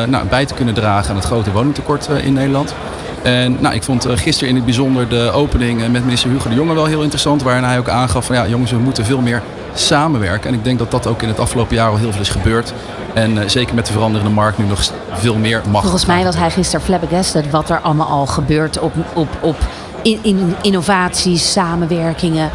nou, 0.06 0.26
bij 0.28 0.46
te 0.46 0.54
kunnen 0.54 0.74
dragen 0.74 1.10
aan 1.10 1.16
het 1.16 1.24
grote 1.24 1.52
woningtekort 1.52 2.08
in 2.22 2.32
Nederland. 2.32 2.74
En 3.22 3.56
nou, 3.60 3.74
ik 3.74 3.82
vond 3.82 4.06
gisteren 4.08 4.48
in 4.48 4.54
het 4.54 4.64
bijzonder 4.64 5.08
de 5.08 5.30
opening 5.34 5.88
met 5.88 6.04
minister 6.04 6.30
Hugo 6.30 6.48
de 6.48 6.54
Jonge 6.54 6.74
wel 6.74 6.84
heel 6.84 7.00
interessant. 7.00 7.42
Waarin 7.42 7.64
hij 7.64 7.78
ook 7.78 7.88
aangaf 7.88 8.26
van 8.26 8.36
ja 8.36 8.46
jongens, 8.46 8.70
we 8.70 8.78
moeten 8.78 9.04
veel 9.04 9.20
meer 9.20 9.42
samenwerken. 9.74 10.48
En 10.48 10.54
ik 10.54 10.64
denk 10.64 10.78
dat 10.78 10.90
dat 10.90 11.06
ook 11.06 11.22
in 11.22 11.28
het 11.28 11.38
afgelopen 11.38 11.76
jaar 11.76 11.90
al 11.90 11.96
heel 11.96 12.12
veel 12.12 12.20
is 12.20 12.28
gebeurd. 12.28 12.72
En 13.14 13.50
zeker 13.50 13.74
met 13.74 13.86
de 13.86 13.92
veranderende 13.92 14.34
markt 14.34 14.58
nu 14.58 14.64
nog 14.64 14.82
veel 15.12 15.36
meer 15.36 15.62
mag. 15.70 15.82
Volgens 15.82 16.06
mij 16.06 16.24
was 16.24 16.36
hij 16.36 16.50
gisteren 16.50 16.84
flabbergasted 16.84 17.50
wat 17.50 17.70
er 17.70 17.80
allemaal 17.80 18.08
al 18.08 18.26
gebeurt 18.26 18.78
op, 18.78 18.92
op, 19.14 19.28
op 19.40 19.56
in, 20.02 20.18
in 20.22 20.54
innovaties, 20.62 21.52
samenwerkingen. 21.52 22.50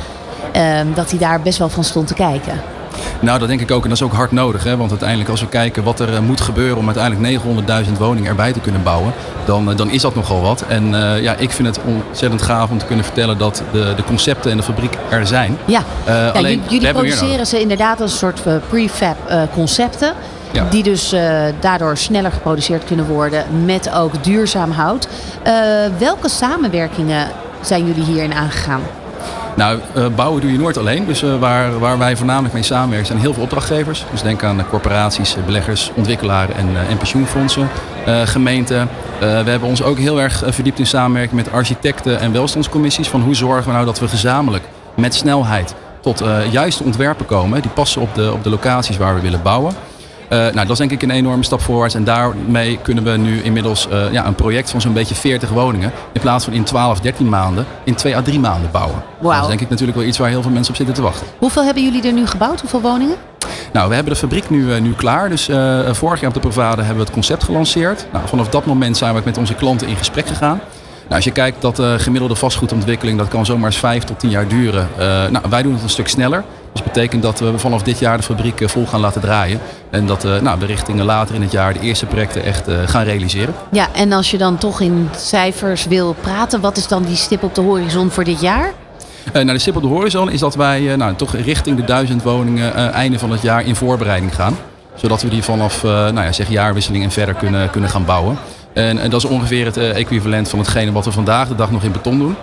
Ehm, 0.52 0.88
dat 0.94 1.10
hij 1.10 1.20
daar 1.20 1.42
best 1.42 1.58
wel 1.58 1.70
van 1.70 1.84
stond 1.84 2.08
te 2.08 2.14
kijken. 2.14 2.62
Nou, 3.20 3.40
dat 3.40 3.48
denk 3.48 3.62
ik 3.62 3.72
ook. 3.72 3.84
En 3.84 3.90
dat 3.90 3.98
is 3.98 4.04
ook 4.04 4.14
hard 4.14 4.32
nodig. 4.32 4.64
Hè? 4.64 4.78
Want 4.78 4.90
uiteindelijk 4.90 5.30
als 5.30 5.40
we 5.42 5.48
kijken 5.48 5.84
wat 5.84 6.00
er 6.00 6.14
eh, 6.14 6.20
moet 6.20 6.42
gebeuren 6.42 6.78
om 6.78 6.86
uiteindelijk 6.86 7.44
900.000 7.88 7.92
woningen 7.98 8.30
erbij 8.30 8.54
te 8.54 8.60
kunnen 8.60 8.84
bouwen, 8.84 9.14
dan, 9.46 9.70
eh, 9.72 9.78
dan 9.78 9.90
is 9.90 10.02
dat 10.02 10.16
nogal 10.16 10.42
wat. 10.42 10.64
En 10.68 11.14
eh, 11.14 11.22
ja, 11.22 11.36
ik 11.36 11.52
vind 11.52 11.68
het 11.76 11.80
ontzettend 11.86 12.42
gaaf 12.42 12.70
om 12.70 12.78
te 12.78 12.86
kunnen 12.86 13.06
vertellen 13.06 13.38
dat 13.38 13.64
de, 13.72 13.94
de 13.96 14.04
concepten 14.04 14.52
en 14.52 14.58
de 14.58 14.64
fabriek 14.64 14.98
er 15.10 15.28
zijn. 15.28 15.58
Ja, 15.66 15.84
ja 16.06 16.28
alleen, 16.30 16.62
jullie- 16.68 16.92
produceren 16.92 17.48
ze 17.48 17.60
inderdaad 17.62 18.02
als 18.02 18.12
een 18.12 18.18
soort 18.18 18.42
prefab 18.70 19.18
concepten. 19.54 20.14
Ja. 20.56 20.66
Die 20.70 20.84
dus 20.84 21.12
eh, 21.12 21.44
daardoor 21.60 21.98
sneller 21.98 22.32
geproduceerd 22.32 22.84
kunnen 22.84 23.06
worden 23.06 23.66
met 23.66 23.92
ook 23.94 24.24
duurzaam 24.24 24.72
hout. 24.72 25.08
Eh, 25.44 25.54
welke 25.98 26.30
samenwerkingen 26.30 27.28
zijn 27.62 27.86
jullie 27.86 28.04
hierin 28.04 28.34
aangegaan? 28.34 28.82
Nou, 29.56 29.80
eh, 29.94 30.06
bouwen 30.16 30.42
doe 30.42 30.52
je 30.52 30.58
nooit 30.58 30.78
alleen. 30.78 31.06
Dus 31.06 31.22
waar, 31.40 31.80
waar 31.80 31.98
wij 31.98 32.16
voornamelijk 32.16 32.54
mee 32.54 32.64
samenwerken 32.64 33.08
zijn 33.08 33.20
heel 33.20 33.34
veel 33.34 33.44
opdrachtgevers. 33.44 34.06
Dus 34.12 34.22
denk 34.22 34.44
aan 34.44 34.68
corporaties, 34.70 35.36
beleggers, 35.46 35.92
ontwikkelaren 35.96 36.56
en, 36.56 36.70
en 36.90 36.98
pensioenfondsen, 36.98 37.70
gemeenten. 38.26 38.90
We 39.20 39.26
hebben 39.26 39.70
ons 39.70 39.84
ook 39.84 39.98
heel 39.98 40.22
erg 40.22 40.44
verdiept 40.48 40.80
in 40.80 40.86
samenwerking 40.86 41.44
met 41.44 41.52
architecten 41.52 42.20
en 42.20 42.32
welstandscommissies. 42.32 43.08
Van 43.08 43.22
hoe 43.22 43.36
zorgen 43.36 43.66
we 43.66 43.72
nou 43.72 43.86
dat 43.86 44.00
we 44.00 44.08
gezamenlijk 44.08 44.64
met 44.96 45.16
snelheid 45.16 45.74
tot 46.02 46.24
juiste 46.52 46.84
ontwerpen 46.84 47.26
komen. 47.26 47.62
Die 47.62 47.72
passen 47.72 48.02
op 48.02 48.16
de, 48.16 48.32
op 48.34 48.44
de 48.44 48.50
locaties 48.50 48.98
waar 48.98 49.16
we 49.16 49.22
willen 49.22 49.42
bouwen. 49.42 49.74
Eh, 50.30 50.38
nou, 50.38 50.54
dat 50.54 50.70
is 50.70 50.78
denk 50.78 50.92
ik 50.92 51.02
een 51.02 51.12
enorme 51.12 51.44
stap 51.44 51.62
voorwaarts. 51.62 51.96
En 51.96 52.04
daarmee 52.04 52.80
kunnen 52.82 53.04
we 53.04 53.12
nu 53.12 53.42
inmiddels 53.42 53.88
eh, 53.90 54.12
ja, 54.12 54.26
een 54.26 54.36
project 54.36 54.70
van 54.70 54.82
zo'n 54.82 54.94
beetje 54.94 55.16
40 55.16 55.50
woningen... 55.50 55.92
in 56.14 56.22
plaats 56.22 56.46
van 56.46 56.54
in 56.54 56.64
12, 56.64 57.00
13 57.00 57.30
maanden, 57.30 57.66
in 57.84 57.96
2 57.96 58.16
à 58.16 58.22
3 58.22 58.40
maanden 58.40 58.72
bouwen. 58.72 59.04
Dat 59.22 59.42
is 59.42 59.48
denk 59.48 59.62
ik 59.62 59.70
natuurlijk 59.70 59.98
wel 59.98 60.08
iets 60.08 60.18
waar 60.18 60.30
heel 60.30 60.42
veel 60.42 60.52
mensen 60.52 60.72
op 60.72 60.78
zitten 60.78 60.96
te 60.96 61.02
wachten. 61.02 61.28
Hoeveel 61.38 61.64
hebben 61.64 61.84
jullie 61.84 62.04
er 62.04 62.14
nu 62.14 62.28
gebouwd? 62.28 62.62
Hoeveel 62.62 62.82
woningen? 62.82 63.16
Nou, 63.76 63.90
we 63.90 63.96
hebben 63.96 64.14
de 64.14 64.20
fabriek 64.20 64.50
nu, 64.50 64.74
eh, 64.74 64.82
nu 64.82 64.94
klaar. 64.94 65.30
Dus 65.30 65.48
eh, 65.48 65.80
vorig 65.92 66.20
jaar 66.20 66.30
op 66.30 66.34
de 66.34 66.40
Provade 66.40 66.78
hebben 66.82 66.98
we 66.98 67.04
het 67.04 67.14
concept 67.14 67.44
gelanceerd. 67.44 68.08
Nou, 68.12 68.28
vanaf 68.28 68.50
dat 68.50 68.66
moment 68.66 68.98
zijn 68.98 69.16
we 69.16 69.22
met 69.26 69.38
onze 69.38 69.54
klanten 69.54 69.88
in 69.88 69.96
gesprek 69.96 70.28
gegaan. 70.28 70.60
Nou, 71.02 71.16
als 71.16 71.24
je 71.24 71.32
kijkt 71.32 71.62
dat 71.62 71.76
de 71.76 71.96
gemiddelde 72.00 72.36
vastgoedontwikkeling, 72.36 73.18
dat 73.18 73.28
kan 73.28 73.46
zomaar 73.46 73.66
eens 73.66 73.78
5 73.78 74.04
tot 74.04 74.20
10 74.20 74.30
jaar 74.30 74.48
duren. 74.48 74.88
Nou, 75.32 75.40
wij 75.50 75.62
doen 75.62 75.74
het 75.74 75.84
een 75.84 75.90
stuk 75.90 76.08
sneller. 76.08 76.44
Dus 76.76 76.84
dat 76.84 76.94
betekent 76.94 77.22
dat 77.22 77.40
we 77.40 77.60
vanaf 77.60 77.84
dit 77.84 78.00
jaar 78.00 78.18
de 78.18 78.24
fabriek 78.24 78.62
eh, 78.62 78.68
vol 78.68 78.86
gaan 78.86 79.00
laten 79.00 79.22
draaien. 79.22 79.60
En 79.90 80.06
dat 80.06 80.26
eh, 80.26 80.42
nou, 80.42 80.60
we 80.60 80.66
richting 80.66 81.02
later 81.02 81.36
in 81.36 81.42
het 81.42 81.52
jaar 81.52 81.74
de 81.74 81.80
eerste 81.80 82.06
projecten 82.06 82.44
echt 82.44 82.68
eh, 82.68 82.78
gaan 82.86 83.04
realiseren. 83.04 83.54
Ja, 83.72 83.88
en 83.94 84.12
als 84.12 84.32
je 84.32 84.38
dan 84.38 84.58
toch 84.58 84.82
in 84.82 85.10
cijfers 85.18 85.86
wil 85.86 86.16
praten, 86.22 86.62
wat 86.62 86.78
is 86.78 86.88
dan 86.88 87.04
die 87.04 87.16
stip 87.16 87.44
op 87.44 87.56
de 87.56 87.62
horizon 87.62 88.12
voor 88.12 88.24
dit 88.24 88.42
jaar? 88.42 88.74
Nou, 89.34 89.46
de 89.46 89.60
stip 89.60 89.76
op 89.76 89.82
de 89.82 89.88
horizon 89.88 90.32
is 90.32 90.40
dat 90.40 90.56
wij 90.56 90.96
nou, 90.96 91.16
toch 91.16 91.36
richting 91.36 91.78
de 91.78 91.84
duizend 91.84 92.24
woningen 92.24 92.94
einde 92.94 93.20
van 93.20 93.32
het 93.32 93.42
jaar 93.42 93.66
in 93.66 93.76
voorbereiding 93.76 94.36
gaan. 94.36 94.58
Zodat 94.96 95.22
we 95.22 95.30
die 95.30 95.44
vanaf 95.44 95.84
nou 95.84 96.22
ja, 96.22 96.32
zeg 96.32 96.50
jaarwisseling 96.50 97.04
en 97.04 97.12
verder 97.12 97.36
kunnen, 97.36 97.70
kunnen 97.70 97.90
gaan 97.90 98.06
bouwen. 98.06 98.38
En, 98.76 98.98
en 99.00 99.10
dat 99.10 99.24
is 99.24 99.30
ongeveer 99.30 99.66
het 99.66 99.78
eh, 99.78 99.96
equivalent 99.96 100.50
van 100.50 100.60
hetgene 100.60 100.92
wat 100.92 101.06
we 101.06 101.12
vandaag 101.12 101.48
de 101.48 101.56
dag 101.56 101.72
nog 101.72 101.84
in 101.84 101.92
beton 101.92 102.18
doen. 102.18 102.36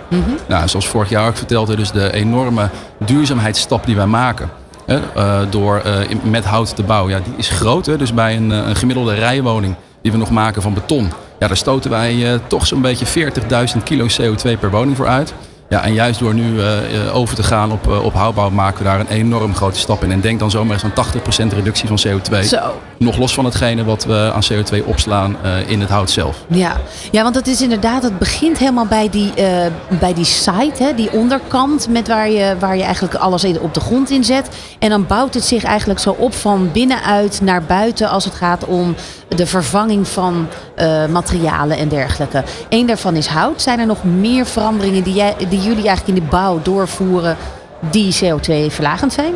Nou, 0.47 0.67
zoals 0.67 0.87
vorig 0.87 1.09
jaar 1.09 1.27
ook 1.27 1.37
verteld, 1.37 1.67
hè, 1.67 1.75
dus 1.75 1.91
de 1.91 2.13
enorme 2.13 2.69
duurzaamheidsstap 3.05 3.85
die 3.85 3.95
wij 3.95 4.05
maken. 4.05 4.49
Hè, 4.85 4.99
eh, 5.15 5.39
door 5.49 5.77
eh, 5.77 5.93
met 6.23 6.45
hout 6.45 6.75
te 6.75 6.83
bouwen, 6.83 7.11
ja, 7.11 7.19
die 7.23 7.33
is 7.37 7.49
groot. 7.49 7.85
Hè, 7.85 7.97
dus 7.97 8.13
bij 8.13 8.35
een, 8.35 8.51
eh, 8.51 8.67
een 8.67 8.75
gemiddelde 8.75 9.13
rijwoning 9.13 9.75
die 10.01 10.11
we 10.11 10.17
nog 10.17 10.31
maken 10.31 10.61
van 10.61 10.73
beton, 10.73 11.11
ja, 11.39 11.47
daar 11.47 11.57
stoten 11.57 11.89
wij 11.89 12.33
eh, 12.33 12.39
toch 12.47 12.67
zo'n 12.67 12.81
beetje 12.81 13.05
40.000 13.05 13.83
kilo 13.83 14.05
CO2 14.05 14.57
per 14.59 14.71
woning 14.71 14.97
voor 14.97 15.07
uit. 15.07 15.33
Ja, 15.73 15.83
en 15.83 15.93
juist 15.93 16.19
door 16.19 16.33
nu 16.33 16.59
eh, 16.59 17.07
eh, 17.07 17.15
over 17.15 17.35
te 17.35 17.43
gaan 17.43 17.71
op, 17.71 17.87
eh, 17.87 18.03
op 18.03 18.13
houtbouw 18.13 18.49
maken 18.49 18.77
we 18.77 18.83
daar 18.83 18.99
een 18.99 19.07
enorm 19.07 19.55
grote 19.55 19.79
stap 19.79 20.03
in. 20.03 20.11
En 20.11 20.21
denk 20.21 20.39
dan 20.39 20.51
zomaar 20.51 20.73
eens 20.73 20.83
aan 20.83 20.93
80% 20.93 21.53
reductie 21.53 21.87
van 21.87 21.97
CO2. 22.07 22.43
Zo. 22.43 22.81
Nog 22.97 23.17
los 23.17 23.33
van 23.33 23.45
hetgene 23.45 23.83
wat 23.83 24.03
we 24.03 24.31
aan 24.33 24.43
CO2 24.53 24.85
opslaan 24.85 25.37
eh, 25.43 25.69
in 25.69 25.79
het 25.79 25.89
hout 25.89 26.09
zelf. 26.09 26.37
Ja. 26.47 26.77
ja, 27.11 27.23
want 27.23 27.35
het 27.35 27.47
is 27.47 27.61
inderdaad, 27.61 28.03
het 28.03 28.19
begint 28.19 28.57
helemaal 28.57 28.85
bij 28.85 29.09
die, 29.09 29.33
eh, 29.33 29.71
bij 29.99 30.13
die 30.13 30.25
site, 30.25 30.83
hè, 30.83 30.93
die 30.95 31.11
onderkant, 31.11 31.87
met 31.89 32.07
waar 32.07 32.29
je, 32.29 32.55
waar 32.59 32.77
je 32.77 32.83
eigenlijk 32.83 33.15
alles 33.15 33.43
op 33.43 33.73
de 33.73 33.79
grond 33.79 34.09
in 34.09 34.23
zet. 34.23 34.49
En 34.79 34.89
dan 34.89 35.07
bouwt 35.07 35.33
het 35.33 35.43
zich 35.43 35.63
eigenlijk 35.63 35.99
zo 35.99 36.15
op 36.17 36.33
van 36.33 36.71
binnenuit 36.71 37.41
naar 37.41 37.63
buiten 37.63 38.09
als 38.09 38.25
het 38.25 38.33
gaat 38.33 38.65
om 38.65 38.95
de 39.27 39.45
vervanging 39.45 40.07
van 40.07 40.47
eh, 40.75 41.05
materialen 41.05 41.77
en 41.77 41.87
dergelijke. 41.87 42.43
Eén 42.69 42.85
daarvan 42.85 43.15
is 43.15 43.27
hout. 43.27 43.61
Zijn 43.61 43.79
er 43.79 43.85
nog 43.85 44.03
meer 44.03 44.45
veranderingen 44.45 45.03
die, 45.03 45.13
jij, 45.13 45.35
die 45.49 45.61
jullie 45.61 45.87
eigenlijk 45.87 46.17
in 46.17 46.23
de 46.23 46.29
bouw 46.29 46.59
doorvoeren 46.63 47.37
die 47.91 48.15
CO2-verlagend 48.15 49.13
zijn? 49.13 49.33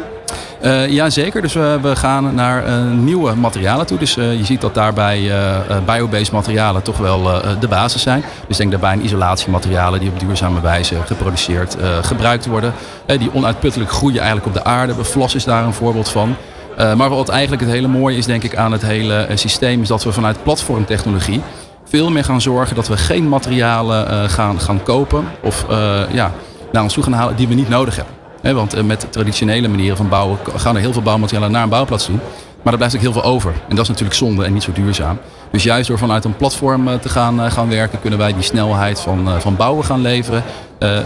Eh 0.62 0.89
ja, 0.89 1.10
zeker. 1.10 1.41
Dus 1.41 1.54
we, 1.54 1.91
gaan 1.93 2.36
naar 2.36 2.65
eh, 2.65 2.91
nieuwe 2.91 3.36
materialen 3.36 3.86
toe. 3.86 3.98
Dus 3.98 4.17
eh, 4.17 4.38
je 4.38 4.46
ziet 4.46 4.62
dat 4.62 4.74
daarbij 4.74 5.17
eh, 5.17 5.56
eh, 5.56 5.78
biobased 5.86 6.32
materialen 6.32 6.82
toch 6.82 6.98
wel 6.98 7.43
eh, 7.43 7.50
de 7.60 7.67
basis 7.67 8.02
zijn. 8.02 8.24
Dus 8.48 8.58
denk 8.58 8.72
daarbij 8.72 8.91
aan 8.91 9.02
isolatiematerialen 9.02 10.00
die 10.00 10.10
op 10.10 10.20
duurzame 10.20 10.62
wijze 10.62 10.96
geproduceerd 11.06 11.78
eh, 11.78 11.98
gebruikt 12.02 12.46
worden. 12.46 12.74
Eh, 13.06 13.20
die 13.20 13.34
onuitputtelijk 13.34 13.91
groeien 13.91 14.17
eigenlijk 14.17 14.48
op 14.48 14.54
de 14.54 14.63
aarde. 14.63 14.93
Vlas 15.04 15.36
is 15.36 15.43
daar 15.43 15.63
een 15.63 15.74
voorbeeld 15.74 16.10
van. 16.10 16.36
Eh, 16.78 16.93
maar 16.93 17.10
wat 17.10 17.30
eigenlijk 17.30 17.62
het 17.62 17.72
hele 17.72 17.88
mooie 17.88 18.17
is 18.17 18.26
denk 18.26 18.43
ik 18.43 18.56
aan 18.56 18.72
het 18.72 18.82
hele 18.82 19.15
eh, 19.15 19.38
systeem... 19.38 19.82
is 19.82 19.88
dat 19.88 20.04
we 20.04 20.12
vanuit 20.12 20.43
platformtechnologie 20.43 21.41
veel 21.89 22.12
meer 22.12 22.24
gaan 22.24 22.41
zorgen 22.41 22.76
dat 22.76 22.88
we 22.88 22.98
geen 22.98 23.30
materialen 23.30 24.10
eh, 24.10 24.30
gaan, 24.30 24.60
gaan 24.60 24.84
kopen... 24.84 25.26
of 25.41 25.65
eh, 25.70 26.00
ja, 26.12 26.32
naar 26.72 26.84
ons 26.84 26.93
toe 26.93 27.04
gaan 27.04 27.13
halen 27.13 27.36
die 27.36 27.48
we 27.48 27.54
niet 27.54 27.70
nodig 27.70 27.96
hebben. 27.96 28.16
Want 28.54 28.74
eh, 28.74 28.84
met 28.84 29.08
traditionele 29.10 29.68
manieren 29.68 29.98
van 29.98 30.10
bouwen 30.10 30.38
gaan 30.56 30.76
er 30.76 30.82
heel 30.82 30.94
veel 30.94 31.02
bouwmaterialen 31.02 31.52
naar 31.52 31.64
een 31.64 31.70
bouwplaats 31.70 32.06
toe. 32.06 32.18
Maar 32.64 32.74
er 32.74 32.78
blijft 32.80 32.95
ook 32.95 33.02
heel 33.02 33.22
veel 33.22 33.24
over. 33.24 33.52
En 33.52 33.76
dat 33.76 33.80
is 33.80 33.88
natuurlijk 33.88 34.18
zonde 34.18 34.45
en 34.45 34.54
niet 34.54 34.64
zo 34.64 34.72
duurzaam. 34.72 35.18
Dus 35.52 35.64
juist 35.64 35.88
door 35.88 35.98
vanuit 35.98 36.26
een 36.26 36.36
platform 36.36 36.88
eh, 36.88 36.93
te 36.93 37.10
gaan, 37.10 37.41
eh, 37.41 37.52
gaan 37.52 37.70
werken, 37.70 38.00
kunnen 38.02 38.20
wij 38.20 38.34
die 38.34 38.43
snelheid 38.43 39.00
van, 39.00 39.30
van 39.39 39.56
bouwen 39.56 39.86
gaan 39.86 40.02
leveren. 40.02 40.43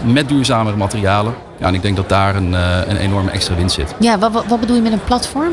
met 0.04 0.28
duurzamere 0.28 0.76
materialen. 0.76 1.34
Ja, 1.58 1.66
en 1.66 1.74
ik 1.74 1.82
denk 1.82 1.96
dat 1.96 2.08
daar 2.08 2.36
een, 2.36 2.52
een 2.88 2.96
enorme 2.96 3.30
extra 3.30 3.54
winst 3.54 3.74
zit. 3.74 3.94
Ja, 3.98 4.18
wat, 4.18 4.32
wat, 4.32 4.44
wat 4.46 4.60
bedoel 4.60 4.76
je 4.76 4.82
met 4.82 4.92
een 4.92 5.04
platform? 5.04 5.52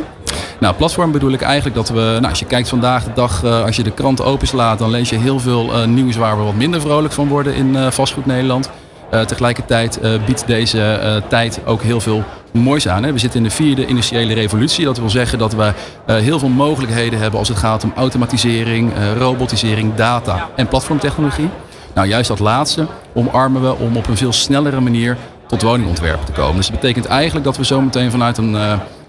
Nou, 0.60 0.76
platform 0.76 1.12
bedoel 1.12 1.32
ik 1.32 1.42
eigenlijk 1.42 1.76
dat 1.76 1.90
we, 1.90 2.02
nou, 2.02 2.26
als 2.26 2.40
je 2.40 2.46
kijkt 2.46 2.70
vandaag 2.70 3.04
de 3.04 3.12
dag, 3.14 3.44
uh, 3.44 3.64
als 3.66 3.76
je 3.76 3.84
de 3.84 3.92
krant 3.92 4.24
openslaat, 4.24 4.80
dan 4.80 4.90
lees 4.90 5.10
je 5.10 5.18
heel 5.18 5.40
veel 5.40 5.80
uh, 5.80 5.86
nieuws 5.86 6.16
waar 6.16 6.38
we 6.38 6.44
wat 6.44 6.54
minder 6.54 6.82
vrolijk 6.82 7.14
van 7.14 7.28
worden 7.28 7.54
in 7.54 7.92
vastgoed 7.92 8.26
Nederland. 8.26 8.70
Tegelijkertijd 9.10 10.00
biedt 10.26 10.48
deze 10.48 11.22
tijd 11.28 11.60
ook 11.66 11.82
heel 11.82 12.02
veel 12.02 12.24
moois 12.52 12.88
aan. 12.88 13.04
Hè? 13.04 13.14
We 13.14 13.20
zitten 13.20 13.40
in 13.40 13.46
de 13.46 13.54
vierde 13.56 13.86
industriële 13.86 14.34
revolutie. 14.34 14.86
Dat 14.86 14.98
wil 14.98 15.10
zeggen 15.10 15.38
dat 15.38 15.54
we 15.54 15.74
heel 16.06 16.40
veel 16.40 16.50
mogelijkheden 16.50 17.20
hebben 17.20 17.40
als 17.40 17.48
het 17.48 17.58
gaat 17.58 17.84
om 17.84 17.94
automatisering, 17.96 18.92
robotisering, 19.18 19.96
data 19.96 20.50
en 20.56 20.68
platformtechnologie. 20.68 21.50
Nou, 21.94 22.08
juist 22.08 22.28
dat 22.28 22.40
laatste 22.40 22.88
omarmen 23.14 23.62
we 23.62 23.76
om 23.76 23.98
op 23.98 24.08
een 24.08 24.18
veel 24.18 24.34
snellere 24.34 24.80
manier 24.80 25.18
tot 25.48 25.62
woningontwerpen 25.62 26.26
te 26.26 26.32
komen. 26.32 26.56
Dus 26.56 26.68
dat 26.68 26.80
betekent 26.80 27.06
eigenlijk 27.06 27.46
dat 27.46 27.58
we 27.58 27.64
zometeen 27.64 28.12
vanuit 28.12 28.38
een, 28.38 28.58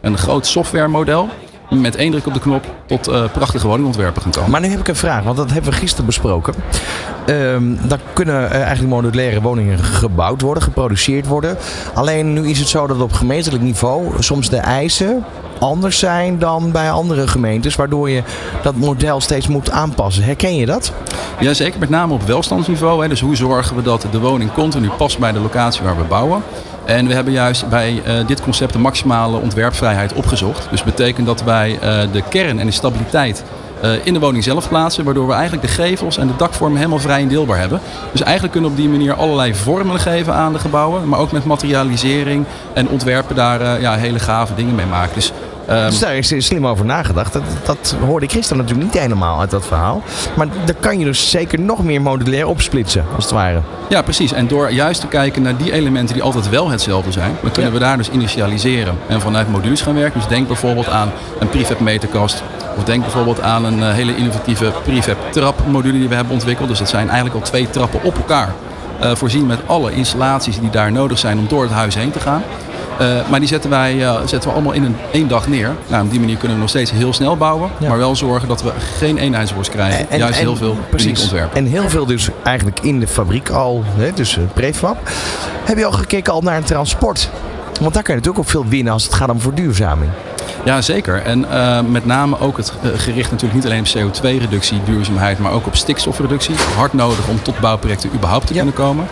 een 0.01 0.19
groot 0.19 0.47
softwaremodel 0.47 1.29
met 1.71 1.97
één 1.97 2.11
druk 2.11 2.27
op 2.27 2.35
de 2.35 2.41
knop 2.41 2.65
tot 2.87 3.09
uh, 3.09 3.25
prachtige 3.33 3.67
woningontwerpen 3.67 4.23
gaan 4.23 4.31
komen. 4.31 4.51
Maar 4.51 4.61
nu 4.61 4.69
heb 4.69 4.81
ik 4.81 4.89
een 4.89 4.97
vraag, 4.97 5.23
want 5.23 5.37
dat 5.37 5.51
hebben 5.51 5.71
we 5.71 5.77
gisteren 5.77 6.07
besproken. 6.07 6.55
Um, 7.27 7.79
dan 7.83 7.99
kunnen 8.13 8.43
uh, 8.43 8.53
eigenlijk 8.53 8.89
modulaire 8.89 9.41
woningen 9.41 9.79
gebouwd 9.79 10.41
worden, 10.41 10.63
geproduceerd 10.63 11.27
worden. 11.27 11.57
Alleen 11.95 12.33
nu 12.33 12.49
is 12.49 12.59
het 12.59 12.69
zo 12.69 12.87
dat 12.87 13.01
op 13.01 13.13
gemeentelijk 13.13 13.63
niveau 13.63 14.13
soms 14.19 14.49
de 14.49 14.57
eisen 14.57 15.25
anders 15.61 15.99
zijn 15.99 16.39
dan 16.39 16.71
bij 16.71 16.91
andere 16.91 17.29
gemeentes, 17.29 17.77
waardoor 17.77 18.11
je 18.11 18.23
dat 18.63 18.75
model 18.75 19.21
steeds 19.21 19.49
moet 19.49 19.71
aanpassen. 19.71 20.23
Herken 20.25 20.57
je 20.57 20.67
dat? 20.67 20.93
Jazeker, 21.41 21.79
met 21.79 21.89
name 21.89 22.13
op 22.13 22.23
welstandsniveau. 22.23 23.03
Hè. 23.03 23.09
Dus 23.09 23.21
hoe 23.21 23.37
zorgen 23.37 23.77
we 23.77 23.83
dat 23.83 24.07
de 24.11 24.19
woning 24.19 24.53
continu 24.53 24.89
past 24.89 25.19
bij 25.19 25.33
de 25.33 25.41
locatie 25.41 25.83
waar 25.83 25.97
we 25.97 26.03
bouwen. 26.03 26.43
En 26.85 27.07
we 27.07 27.15
hebben 27.15 27.33
juist 27.33 27.69
bij 27.69 28.03
uh, 28.07 28.27
dit 28.27 28.41
concept 28.41 28.73
de 28.73 28.79
maximale 28.79 29.37
ontwerpvrijheid 29.37 30.13
opgezocht. 30.13 30.71
Dus 30.71 30.83
betekent 30.83 31.27
dat 31.27 31.43
wij 31.43 31.71
uh, 31.71 32.13
de 32.13 32.23
kern 32.29 32.59
en 32.59 32.67
de 32.67 32.73
stabiliteit 32.73 33.45
uh, 33.85 33.91
in 34.03 34.13
de 34.13 34.21
woning 34.21 34.45
zelf 34.45 34.69
plaatsen. 34.69 35.05
Waardoor 35.05 35.27
we 35.27 35.33
eigenlijk 35.33 35.63
de 35.63 35.73
gevels 35.73 36.19
en 36.19 36.27
de 36.27 36.37
dakvormen 36.37 36.77
helemaal 36.77 36.99
vrij 36.99 37.21
indeelbaar 37.21 37.59
hebben. 37.59 37.81
Dus 38.13 38.23
eigenlijk 38.23 38.53
kunnen 38.53 38.71
we 38.71 38.77
op 38.77 38.83
die 38.83 38.93
manier 38.93 39.15
allerlei 39.15 39.55
vormen 39.55 40.01
geven 40.01 40.35
aan 40.35 40.53
de 40.53 40.59
gebouwen. 40.59 41.09
Maar 41.09 41.19
ook 41.19 41.33
met 41.33 41.45
materialisering 41.45 42.45
en 42.73 42.89
ontwerpen 42.89 43.37
daar 43.37 43.81
ja, 43.81 43.95
hele 43.95 44.19
gave 44.19 44.55
dingen 44.55 44.75
mee 44.75 44.87
maken. 44.87 45.15
Dus 45.15 45.33
Um, 45.71 45.91
dus 45.91 45.99
daar 45.99 46.17
is 46.17 46.35
slim 46.39 46.67
over 46.67 46.85
nagedacht. 46.85 47.33
Dat, 47.33 47.43
dat 47.65 47.97
hoorde 48.07 48.25
ik 48.27 48.33
gisteren 48.33 48.63
natuurlijk 48.63 48.93
niet 48.93 49.03
helemaal 49.03 49.41
uit 49.41 49.51
dat 49.51 49.67
verhaal. 49.67 50.03
Maar 50.37 50.47
daar 50.65 50.75
kan 50.81 50.99
je 50.99 51.05
dus 51.05 51.31
zeker 51.31 51.61
nog 51.61 51.85
meer 51.85 52.03
modulair 52.03 52.47
opsplitsen, 52.47 53.05
als 53.15 53.25
het 53.25 53.33
ware. 53.33 53.61
Ja, 53.89 54.03
precies. 54.03 54.33
En 54.33 54.47
door 54.47 54.71
juist 54.71 55.01
te 55.01 55.07
kijken 55.07 55.43
naar 55.43 55.57
die 55.57 55.73
elementen 55.73 56.15
die 56.15 56.23
altijd 56.23 56.49
wel 56.49 56.71
hetzelfde 56.71 57.13
zijn, 57.13 57.37
dan 57.43 57.51
kunnen 57.51 57.73
we 57.73 57.79
daar 57.79 57.97
dus 57.97 58.11
initialiseren 58.11 58.99
en 59.07 59.21
vanuit 59.21 59.49
modules 59.49 59.81
gaan 59.81 59.95
werken. 59.95 60.21
Dus 60.21 60.29
denk 60.29 60.47
bijvoorbeeld 60.47 60.89
aan 60.89 61.13
een 61.39 61.49
prefab 61.49 61.81
meterkast. 61.81 62.43
Of 62.77 62.85
denk 62.85 63.03
bijvoorbeeld 63.03 63.41
aan 63.41 63.65
een 63.65 63.79
uh, 63.79 63.93
hele 63.93 64.17
innovatieve 64.17 64.73
prefab 64.85 65.17
trapmodule 65.31 65.99
die 65.99 66.09
we 66.09 66.15
hebben 66.15 66.33
ontwikkeld. 66.33 66.69
Dus 66.69 66.79
dat 66.79 66.89
zijn 66.89 67.07
eigenlijk 67.07 67.35
al 67.37 67.43
twee 67.43 67.71
trappen 67.71 68.03
op 68.03 68.17
elkaar. 68.17 68.55
Uh, 69.03 69.15
voorzien 69.15 69.47
met 69.47 69.59
alle 69.67 69.93
installaties 69.93 70.61
die 70.61 70.71
daar 70.71 70.93
nodig 70.93 71.19
zijn 71.19 71.39
om 71.39 71.47
door 71.49 71.63
het 71.63 71.73
huis 71.73 71.95
heen 71.95 72.11
te 72.11 72.21
gaan. 72.21 72.43
Uh, 73.01 73.29
maar 73.29 73.41
die 73.41 73.49
zetten 73.49 73.71
wij 73.71 73.95
uh, 73.95 74.17
zetten 74.25 74.49
we 74.49 74.55
allemaal 74.55 74.73
in 74.73 74.85
een 74.85 74.97
één 75.13 75.29
dag 75.29 75.49
neer. 75.49 75.75
Nou, 75.87 76.05
op 76.05 76.11
die 76.11 76.21
manier 76.21 76.37
kunnen 76.37 76.57
we 76.57 76.61
nog 76.61 76.71
steeds 76.71 76.91
heel 76.91 77.13
snel 77.13 77.37
bouwen. 77.37 77.71
Ja. 77.79 77.89
Maar 77.89 77.99
wel 77.99 78.17
zorgen 78.17 78.49
dat 78.49 78.63
we 78.63 78.73
geen 78.99 79.19
eenheidsworst 79.19 79.71
krijgen. 79.71 80.11
En, 80.11 80.19
Juist 80.19 80.39
en, 80.39 80.45
heel 80.45 80.57
veel 80.57 80.77
precies 80.91 81.23
ontwerpen. 81.23 81.57
En 81.57 81.67
heel 81.67 81.89
veel 81.89 82.07
dus 82.07 82.29
eigenlijk 82.43 82.81
in 82.81 83.01
de 83.01 83.07
fabriek 83.07 83.49
al. 83.49 83.85
Hè, 83.87 84.13
dus 84.13 84.39
prefab. 84.55 84.97
Heb 85.65 85.79
je 85.79 85.85
al 85.85 85.93
gekeken 85.93 86.33
al 86.33 86.41
naar 86.41 86.57
een 86.57 86.65
transport? 86.65 87.31
Want 87.81 87.95
daar 87.95 88.03
kan 88.03 88.15
je 88.15 88.21
natuurlijk 88.21 88.39
ook 88.39 88.51
veel 88.51 88.67
winnen 88.67 88.93
als 88.93 89.05
het 89.05 89.15
gaat 89.15 89.31
om 89.31 89.41
verduurzaming. 89.41 90.11
Ja, 90.65 90.81
zeker. 90.81 91.23
En 91.23 91.45
uh, 91.51 91.81
met 91.81 92.07
name 92.07 92.41
ook 92.41 92.57
het 92.57 92.73
gericht 92.97 93.31
natuurlijk 93.31 93.65
niet 93.65 93.65
alleen 93.65 94.07
op 94.07 94.15
CO2-reductie, 94.15 94.83
duurzaamheid, 94.85 95.39
maar 95.39 95.53
ook 95.53 95.67
op 95.67 95.77
stikstofreductie. 95.77 96.55
Hard 96.77 96.93
nodig 96.93 97.29
om 97.29 97.43
tot 97.43 97.61
bouwprojecten 97.61 98.11
überhaupt 98.15 98.47
te 98.47 98.55
ja. 98.55 98.59
kunnen 98.59 98.79
komen. 98.79 99.07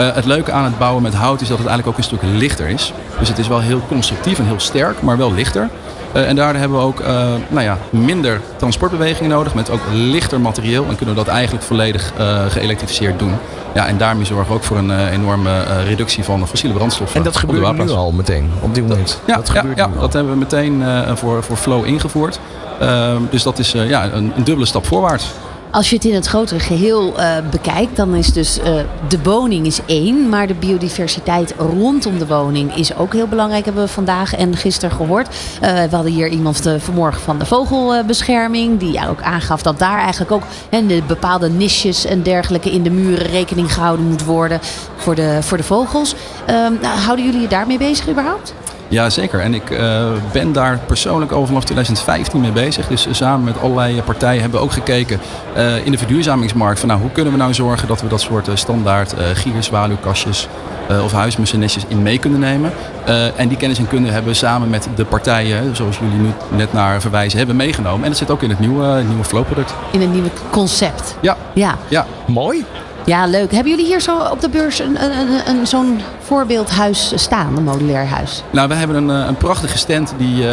Uh, 0.00 0.14
het 0.14 0.24
leuke 0.24 0.52
aan 0.52 0.64
het 0.64 0.78
bouwen 0.78 1.02
met 1.02 1.14
hout 1.14 1.40
is 1.40 1.48
dat 1.48 1.58
het 1.58 1.66
eigenlijk 1.66 1.88
ook 1.88 2.04
een 2.04 2.16
stuk 2.16 2.22
lichter 2.38 2.68
is. 2.68 2.92
Dus 3.18 3.28
het 3.28 3.38
is 3.38 3.48
wel 3.48 3.60
heel 3.60 3.80
constructief 3.88 4.38
en 4.38 4.44
heel 4.44 4.60
sterk, 4.60 5.02
maar 5.02 5.16
wel 5.16 5.32
lichter. 5.32 5.68
Uh, 6.16 6.28
en 6.28 6.36
daardoor 6.36 6.60
hebben 6.60 6.78
we 6.78 6.84
ook 6.84 7.00
uh, 7.00 7.06
nou 7.48 7.62
ja, 7.62 7.78
minder 7.90 8.40
transportbewegingen 8.56 9.30
nodig 9.30 9.54
met 9.54 9.70
ook 9.70 9.80
lichter 9.92 10.40
materieel. 10.40 10.86
En 10.88 10.96
kunnen 10.96 11.14
we 11.14 11.24
dat 11.24 11.34
eigenlijk 11.34 11.64
volledig 11.64 12.12
geëlektrificeerd 12.48 13.18
doen. 13.18 13.32
Ja, 13.74 13.86
en 13.86 13.98
daarmee 13.98 14.24
zorgen 14.24 14.48
we 14.48 14.54
ook 14.54 14.64
voor 14.64 14.76
een 14.76 15.08
enorme 15.08 15.62
reductie 15.84 16.24
van 16.24 16.48
fossiele 16.48 16.74
brandstoffen. 16.74 17.16
En 17.16 17.22
dat 17.22 17.36
gebeurt 17.36 17.76
nu 17.76 17.90
al 17.90 18.12
meteen, 18.12 18.50
op 18.60 18.74
dit 18.74 18.88
moment? 18.88 19.20
Ja, 19.26 19.36
dat, 19.36 19.48
gebeurt 19.48 19.78
ja, 19.78 19.90
ja 19.94 20.00
dat 20.00 20.12
hebben 20.12 20.32
we 20.32 20.38
meteen 20.38 20.84
voor, 21.14 21.42
voor 21.42 21.56
Flow 21.56 21.86
ingevoerd. 21.86 22.40
Ehm, 22.80 23.22
dus 23.30 23.42
dat 23.42 23.58
is 23.58 23.72
ja, 23.72 24.04
een, 24.12 24.32
een 24.36 24.44
dubbele 24.44 24.66
stap 24.66 24.86
voorwaarts. 24.86 25.32
Als 25.70 25.90
je 25.90 25.96
het 25.96 26.04
in 26.04 26.14
het 26.14 26.26
grotere 26.26 26.60
geheel 26.60 27.18
uh, 27.18 27.36
bekijkt, 27.50 27.96
dan 27.96 28.14
is 28.14 28.32
dus 28.32 28.58
uh, 28.58 28.64
de 29.08 29.22
woning 29.22 29.66
is 29.66 29.80
één, 29.86 30.28
maar 30.28 30.46
de 30.46 30.54
biodiversiteit 30.54 31.54
rondom 31.58 32.18
de 32.18 32.26
woning 32.26 32.76
is 32.76 32.96
ook 32.96 33.12
heel 33.12 33.26
belangrijk, 33.26 33.64
hebben 33.64 33.82
we 33.82 33.88
vandaag 33.88 34.34
en 34.34 34.56
gisteren 34.56 34.96
gehoord. 34.96 35.28
Uh, 35.28 35.82
we 35.82 35.94
hadden 35.94 36.12
hier 36.12 36.28
iemand 36.28 36.70
vanmorgen 36.78 37.20
van 37.22 37.38
de 37.38 37.46
vogelbescherming, 37.46 38.78
die 38.78 39.08
ook 39.08 39.22
aangaf 39.22 39.62
dat 39.62 39.78
daar 39.78 39.98
eigenlijk 39.98 40.32
ook 40.32 40.42
hè, 40.70 40.86
de 40.86 41.02
bepaalde 41.06 41.48
niches 41.48 42.04
en 42.04 42.22
dergelijke 42.22 42.70
in 42.70 42.82
de 42.82 42.90
muren 42.90 43.26
rekening 43.26 43.74
gehouden 43.74 44.06
moet 44.06 44.24
worden 44.24 44.60
voor 44.96 45.14
de, 45.14 45.38
voor 45.40 45.56
de 45.56 45.62
vogels. 45.62 46.14
Ehm, 46.46 46.72
nou, 46.80 46.98
houden 46.98 47.24
jullie 47.24 47.40
je 47.40 47.48
daarmee 47.48 47.78
bezig 47.78 48.08
überhaupt? 48.08 48.54
Ja, 48.90 49.10
zeker. 49.10 49.40
En 49.40 49.54
ik 49.54 49.70
uh, 49.70 50.06
ben 50.32 50.52
daar 50.52 50.78
persoonlijk 50.86 51.32
al 51.32 51.46
vanaf 51.46 51.64
2015 51.64 52.40
mee 52.40 52.52
bezig. 52.52 52.86
Dus 52.86 53.06
samen 53.10 53.44
met 53.44 53.60
allerlei 53.60 54.02
partijen 54.02 54.40
hebben 54.40 54.58
we 54.58 54.64
ook 54.64 54.72
gekeken 54.72 55.20
uh, 55.56 55.86
in 55.86 55.92
de 55.92 55.98
verduurzamingsmarkt. 55.98 56.80
Van 56.80 56.88
nou, 56.88 57.00
hoe 57.00 57.10
kunnen 57.10 57.32
we 57.32 57.38
nou 57.38 57.54
zorgen 57.54 57.88
dat 57.88 58.00
we 58.00 58.08
dat 58.08 58.20
soort 58.20 58.48
uh, 58.48 58.56
standaard 58.56 59.12
uh, 59.12 59.18
gierzwaluwkastjes 59.34 60.48
of 61.04 61.12
huismusennetjes 61.12 61.84
in 61.88 62.02
mee 62.02 62.18
kunnen 62.18 62.40
nemen. 62.40 62.72
en 63.36 63.48
die 63.48 63.56
kennis 63.56 63.78
en 63.78 63.88
kunde 63.88 64.10
hebben 64.10 64.30
we 64.30 64.36
samen 64.36 64.70
met 64.70 64.88
de 64.94 65.04
partijen, 65.04 65.76
zoals 65.76 65.98
jullie 65.98 66.18
nu 66.18 66.32
net 66.48 66.72
naar 66.72 67.00
verwijzen, 67.00 67.38
hebben 67.38 67.56
meegenomen. 67.56 68.02
En 68.02 68.08
dat 68.08 68.18
zit 68.18 68.30
ook 68.30 68.42
in 68.42 68.50
het 68.50 68.58
nieuwe, 68.58 69.02
nieuwe 69.06 69.24
Flow-product. 69.24 69.74
In 69.92 70.00
het 70.00 70.12
nieuwe 70.12 70.30
concept. 70.50 71.16
Ja. 71.20 71.36
ja. 71.54 71.78
ja. 71.88 72.06
Mooi. 72.26 72.64
Ja, 73.10 73.26
leuk. 73.26 73.52
Hebben 73.52 73.70
jullie 73.70 73.86
hier 73.86 74.00
zo 74.00 74.18
op 74.18 74.40
de 74.40 74.48
beurs 74.48 74.78
een, 74.78 75.02
een, 75.02 75.48
een, 75.48 75.66
zo'n 75.66 76.00
voorbeeldhuis 76.20 77.12
staan, 77.14 77.56
een 77.56 77.62
modulair 77.62 78.06
huis? 78.06 78.42
Nou, 78.50 78.68
we 78.68 78.74
hebben 78.74 78.96
een, 78.96 79.22
eh, 79.22 79.28
een 79.28 79.36
prachtige 79.36 79.78
stand 79.78 80.14
die 80.18 80.36
uh, 80.36 80.44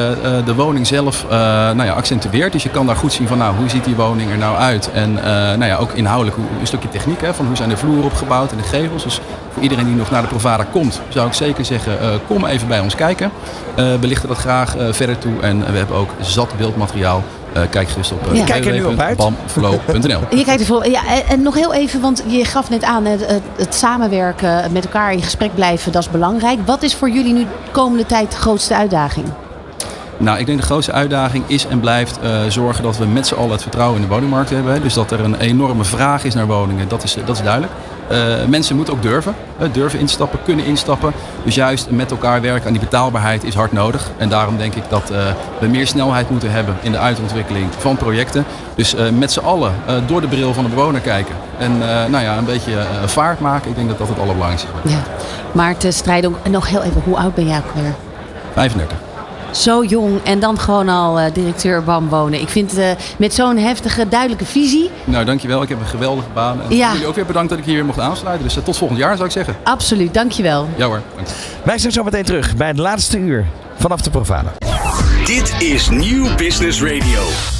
de 0.45 0.55
woning 0.55 0.87
zelf 0.87 1.25
nou 1.29 1.83
ja, 1.83 1.93
accentueert. 1.93 2.51
Dus 2.51 2.63
je 2.63 2.69
kan 2.69 2.85
daar 2.85 2.95
goed 2.95 3.13
zien 3.13 3.27
van 3.27 3.37
nou, 3.37 3.55
hoe 3.55 3.69
ziet 3.69 3.83
die 3.83 3.95
woning 3.95 4.31
er 4.31 4.37
nou 4.37 4.57
uit. 4.57 4.91
En 4.91 5.13
nou 5.59 5.65
ja, 5.65 5.75
ook 5.75 5.91
inhoudelijk 5.91 6.37
een 6.59 6.67
stukje 6.67 6.89
techniek. 6.89 7.21
Hè, 7.21 7.33
van 7.33 7.45
hoe 7.45 7.55
zijn 7.55 7.69
de 7.69 7.77
vloeren 7.77 8.03
opgebouwd 8.03 8.51
en 8.51 8.57
de 8.57 8.63
gevels. 8.63 9.03
Dus 9.03 9.19
voor 9.53 9.63
iedereen 9.63 9.85
die 9.85 9.95
nog 9.95 10.11
naar 10.11 10.21
de 10.21 10.27
Provada 10.27 10.65
komt, 10.71 11.01
zou 11.09 11.27
ik 11.27 11.33
zeker 11.33 11.65
zeggen, 11.65 11.97
kom 12.27 12.45
even 12.45 12.67
bij 12.67 12.79
ons 12.79 12.95
kijken. 12.95 13.31
belichten 13.99 14.27
dat 14.27 14.37
graag 14.37 14.75
verder 14.89 15.17
toe. 15.17 15.41
En 15.41 15.59
we 15.71 15.77
hebben 15.77 15.95
ook 15.95 16.09
zat 16.19 16.57
beeldmateriaal 16.57 17.23
kijk 17.69 17.89
gerust 17.89 18.11
op 18.11 18.27
uh, 18.31 18.37
ja. 18.37 18.45
Kijk 18.45 18.65
er 18.65 18.73
nu 18.73 18.83
op 18.83 18.99
uit. 18.99 19.17
Je 20.37 20.43
kijkt 20.43 20.61
ervoor. 20.61 20.89
Ja, 20.89 21.01
en 21.29 21.41
nog 21.41 21.53
heel 21.53 21.73
even, 21.73 22.01
want 22.01 22.23
je 22.27 22.45
gaf 22.45 22.69
net 22.69 22.83
aan 22.83 23.05
het, 23.05 23.27
het, 23.27 23.41
het, 23.57 23.75
samenwerken, 23.75 24.71
met 24.71 24.85
elkaar 24.85 25.13
in 25.13 25.21
gesprek 25.23 25.55
blijven, 25.55 25.91
dat 25.91 26.01
is 26.01 26.09
belangrijk. 26.09 26.59
Wat 26.65 26.83
is 26.83 26.95
voor 26.95 27.09
jullie 27.09 27.33
nu 27.33 27.39
de 27.39 27.71
komende 27.71 28.05
tijd 28.05 28.31
de 28.31 28.37
grootste 28.37 28.75
uitdaging? 28.75 29.25
Nou, 30.17 30.39
ik 30.39 30.45
denk 30.45 30.59
de 30.59 30.65
grootste 30.65 30.91
uitdaging 30.91 31.43
is 31.47 31.67
en 31.67 31.79
blijft 31.79 32.19
uh, 32.23 32.39
zorgen 32.47 32.83
dat 32.83 32.97
we 32.97 33.05
met 33.05 33.27
z'n 33.27 33.35
allen 33.35 33.51
het 33.51 33.61
vertrouwen 33.61 34.01
in 34.01 34.07
de 34.07 34.13
woningmarkt 34.13 34.49
hebben. 34.49 34.81
Dus 34.81 34.93
dat 34.93 35.11
er 35.11 35.19
een 35.19 35.39
enorme 35.39 35.83
vraag 35.83 36.23
is 36.23 36.33
naar 36.33 36.47
woningen, 36.47 36.87
dat 36.87 37.03
is, 37.03 37.17
dat 37.25 37.35
is 37.35 37.43
duidelijk. 37.43 37.73
Uh, 38.11 38.45
mensen 38.47 38.75
moeten 38.75 38.93
ook 38.93 39.01
durven, 39.01 39.35
uh, 39.61 39.67
durven 39.71 39.99
instappen, 39.99 40.39
kunnen 40.43 40.65
instappen. 40.65 41.13
Dus 41.43 41.55
juist 41.55 41.89
met 41.89 42.11
elkaar 42.11 42.41
werken 42.41 42.65
aan 42.65 42.71
die 42.73 42.81
betaalbaarheid 42.81 43.43
is 43.43 43.53
hard 43.53 43.71
nodig. 43.71 44.11
En 44.17 44.29
daarom 44.29 44.57
denk 44.57 44.75
ik 44.75 44.83
dat 44.89 45.11
uh, 45.11 45.17
we 45.59 45.67
meer 45.67 45.87
snelheid 45.87 46.29
moeten 46.29 46.51
hebben 46.51 46.75
in 46.81 46.91
de 46.91 46.97
uitontwikkeling 46.97 47.67
van 47.77 47.97
projecten. 47.97 48.45
Dus 48.75 48.95
met 49.17 49.31
z'n 49.31 49.39
allen 49.39 49.73
door 50.05 50.21
de 50.21 50.27
bril 50.27 50.53
van 50.53 50.63
de 50.63 50.69
bewoner 50.69 51.01
kijken. 51.01 51.35
En 51.57 51.77
nou 52.09 52.23
ja, 52.23 52.37
een 52.37 52.45
beetje 52.45 52.85
vaart 53.05 53.39
maken. 53.39 53.69
Ik 53.69 53.75
denk 53.75 53.89
dat 53.89 53.97
dat 53.97 54.07
het 54.07 54.19
allerbelangrijkste 54.19 54.67
is. 54.83 54.91
Ja. 54.91 54.99
Maarten 55.51 55.93
Strijdong, 55.93 56.35
nog 56.49 56.69
heel 56.69 56.81
even, 56.83 57.01
hoe 57.05 57.17
oud 57.17 57.35
ben 57.35 57.47
jij 57.47 57.57
ook 57.57 57.73
weer? 57.73 57.95
35 58.53 58.97
zo 59.51 59.83
jong 59.83 60.23
en 60.23 60.39
dan 60.39 60.59
gewoon 60.59 60.89
al 60.89 61.19
uh, 61.19 61.25
directeur 61.33 61.83
BAM 61.83 62.09
wonen. 62.09 62.41
Ik 62.41 62.49
vind 62.49 62.77
uh, 62.77 62.89
met 63.17 63.33
zo'n 63.33 63.57
heftige, 63.57 64.07
duidelijke 64.07 64.45
visie. 64.45 64.89
Nou, 65.03 65.25
dankjewel. 65.25 65.61
Ik 65.61 65.69
heb 65.69 65.79
een 65.79 65.85
geweldige 65.85 66.27
baan. 66.33 66.61
En 66.61 66.75
ja. 66.75 66.91
jullie 66.91 67.07
ook 67.07 67.15
weer 67.15 67.25
bedankt 67.25 67.49
dat 67.49 67.59
ik 67.59 67.65
hier 67.65 67.75
weer 67.75 67.85
mocht 67.85 67.99
aansluiten. 67.99 68.45
Dus 68.47 68.57
uh, 68.57 68.63
tot 68.63 68.77
volgend 68.77 68.99
jaar 68.99 69.15
zou 69.15 69.27
ik 69.27 69.33
zeggen. 69.33 69.55
Absoluut, 69.63 70.13
dankjewel. 70.13 70.67
Ja 70.75 70.85
hoor. 70.85 71.01
Wij 71.63 71.77
zijn 71.77 71.93
zo 71.93 72.03
meteen 72.03 72.23
terug 72.23 72.55
bij 72.55 72.67
het 72.67 72.77
laatste 72.77 73.17
uur 73.17 73.45
vanaf 73.77 74.01
de 74.01 74.09
Provada. 74.09 74.53
Dit 75.25 75.55
is 75.59 75.89
Nieuw 75.89 76.35
Business 76.35 76.81
Radio. 76.81 77.56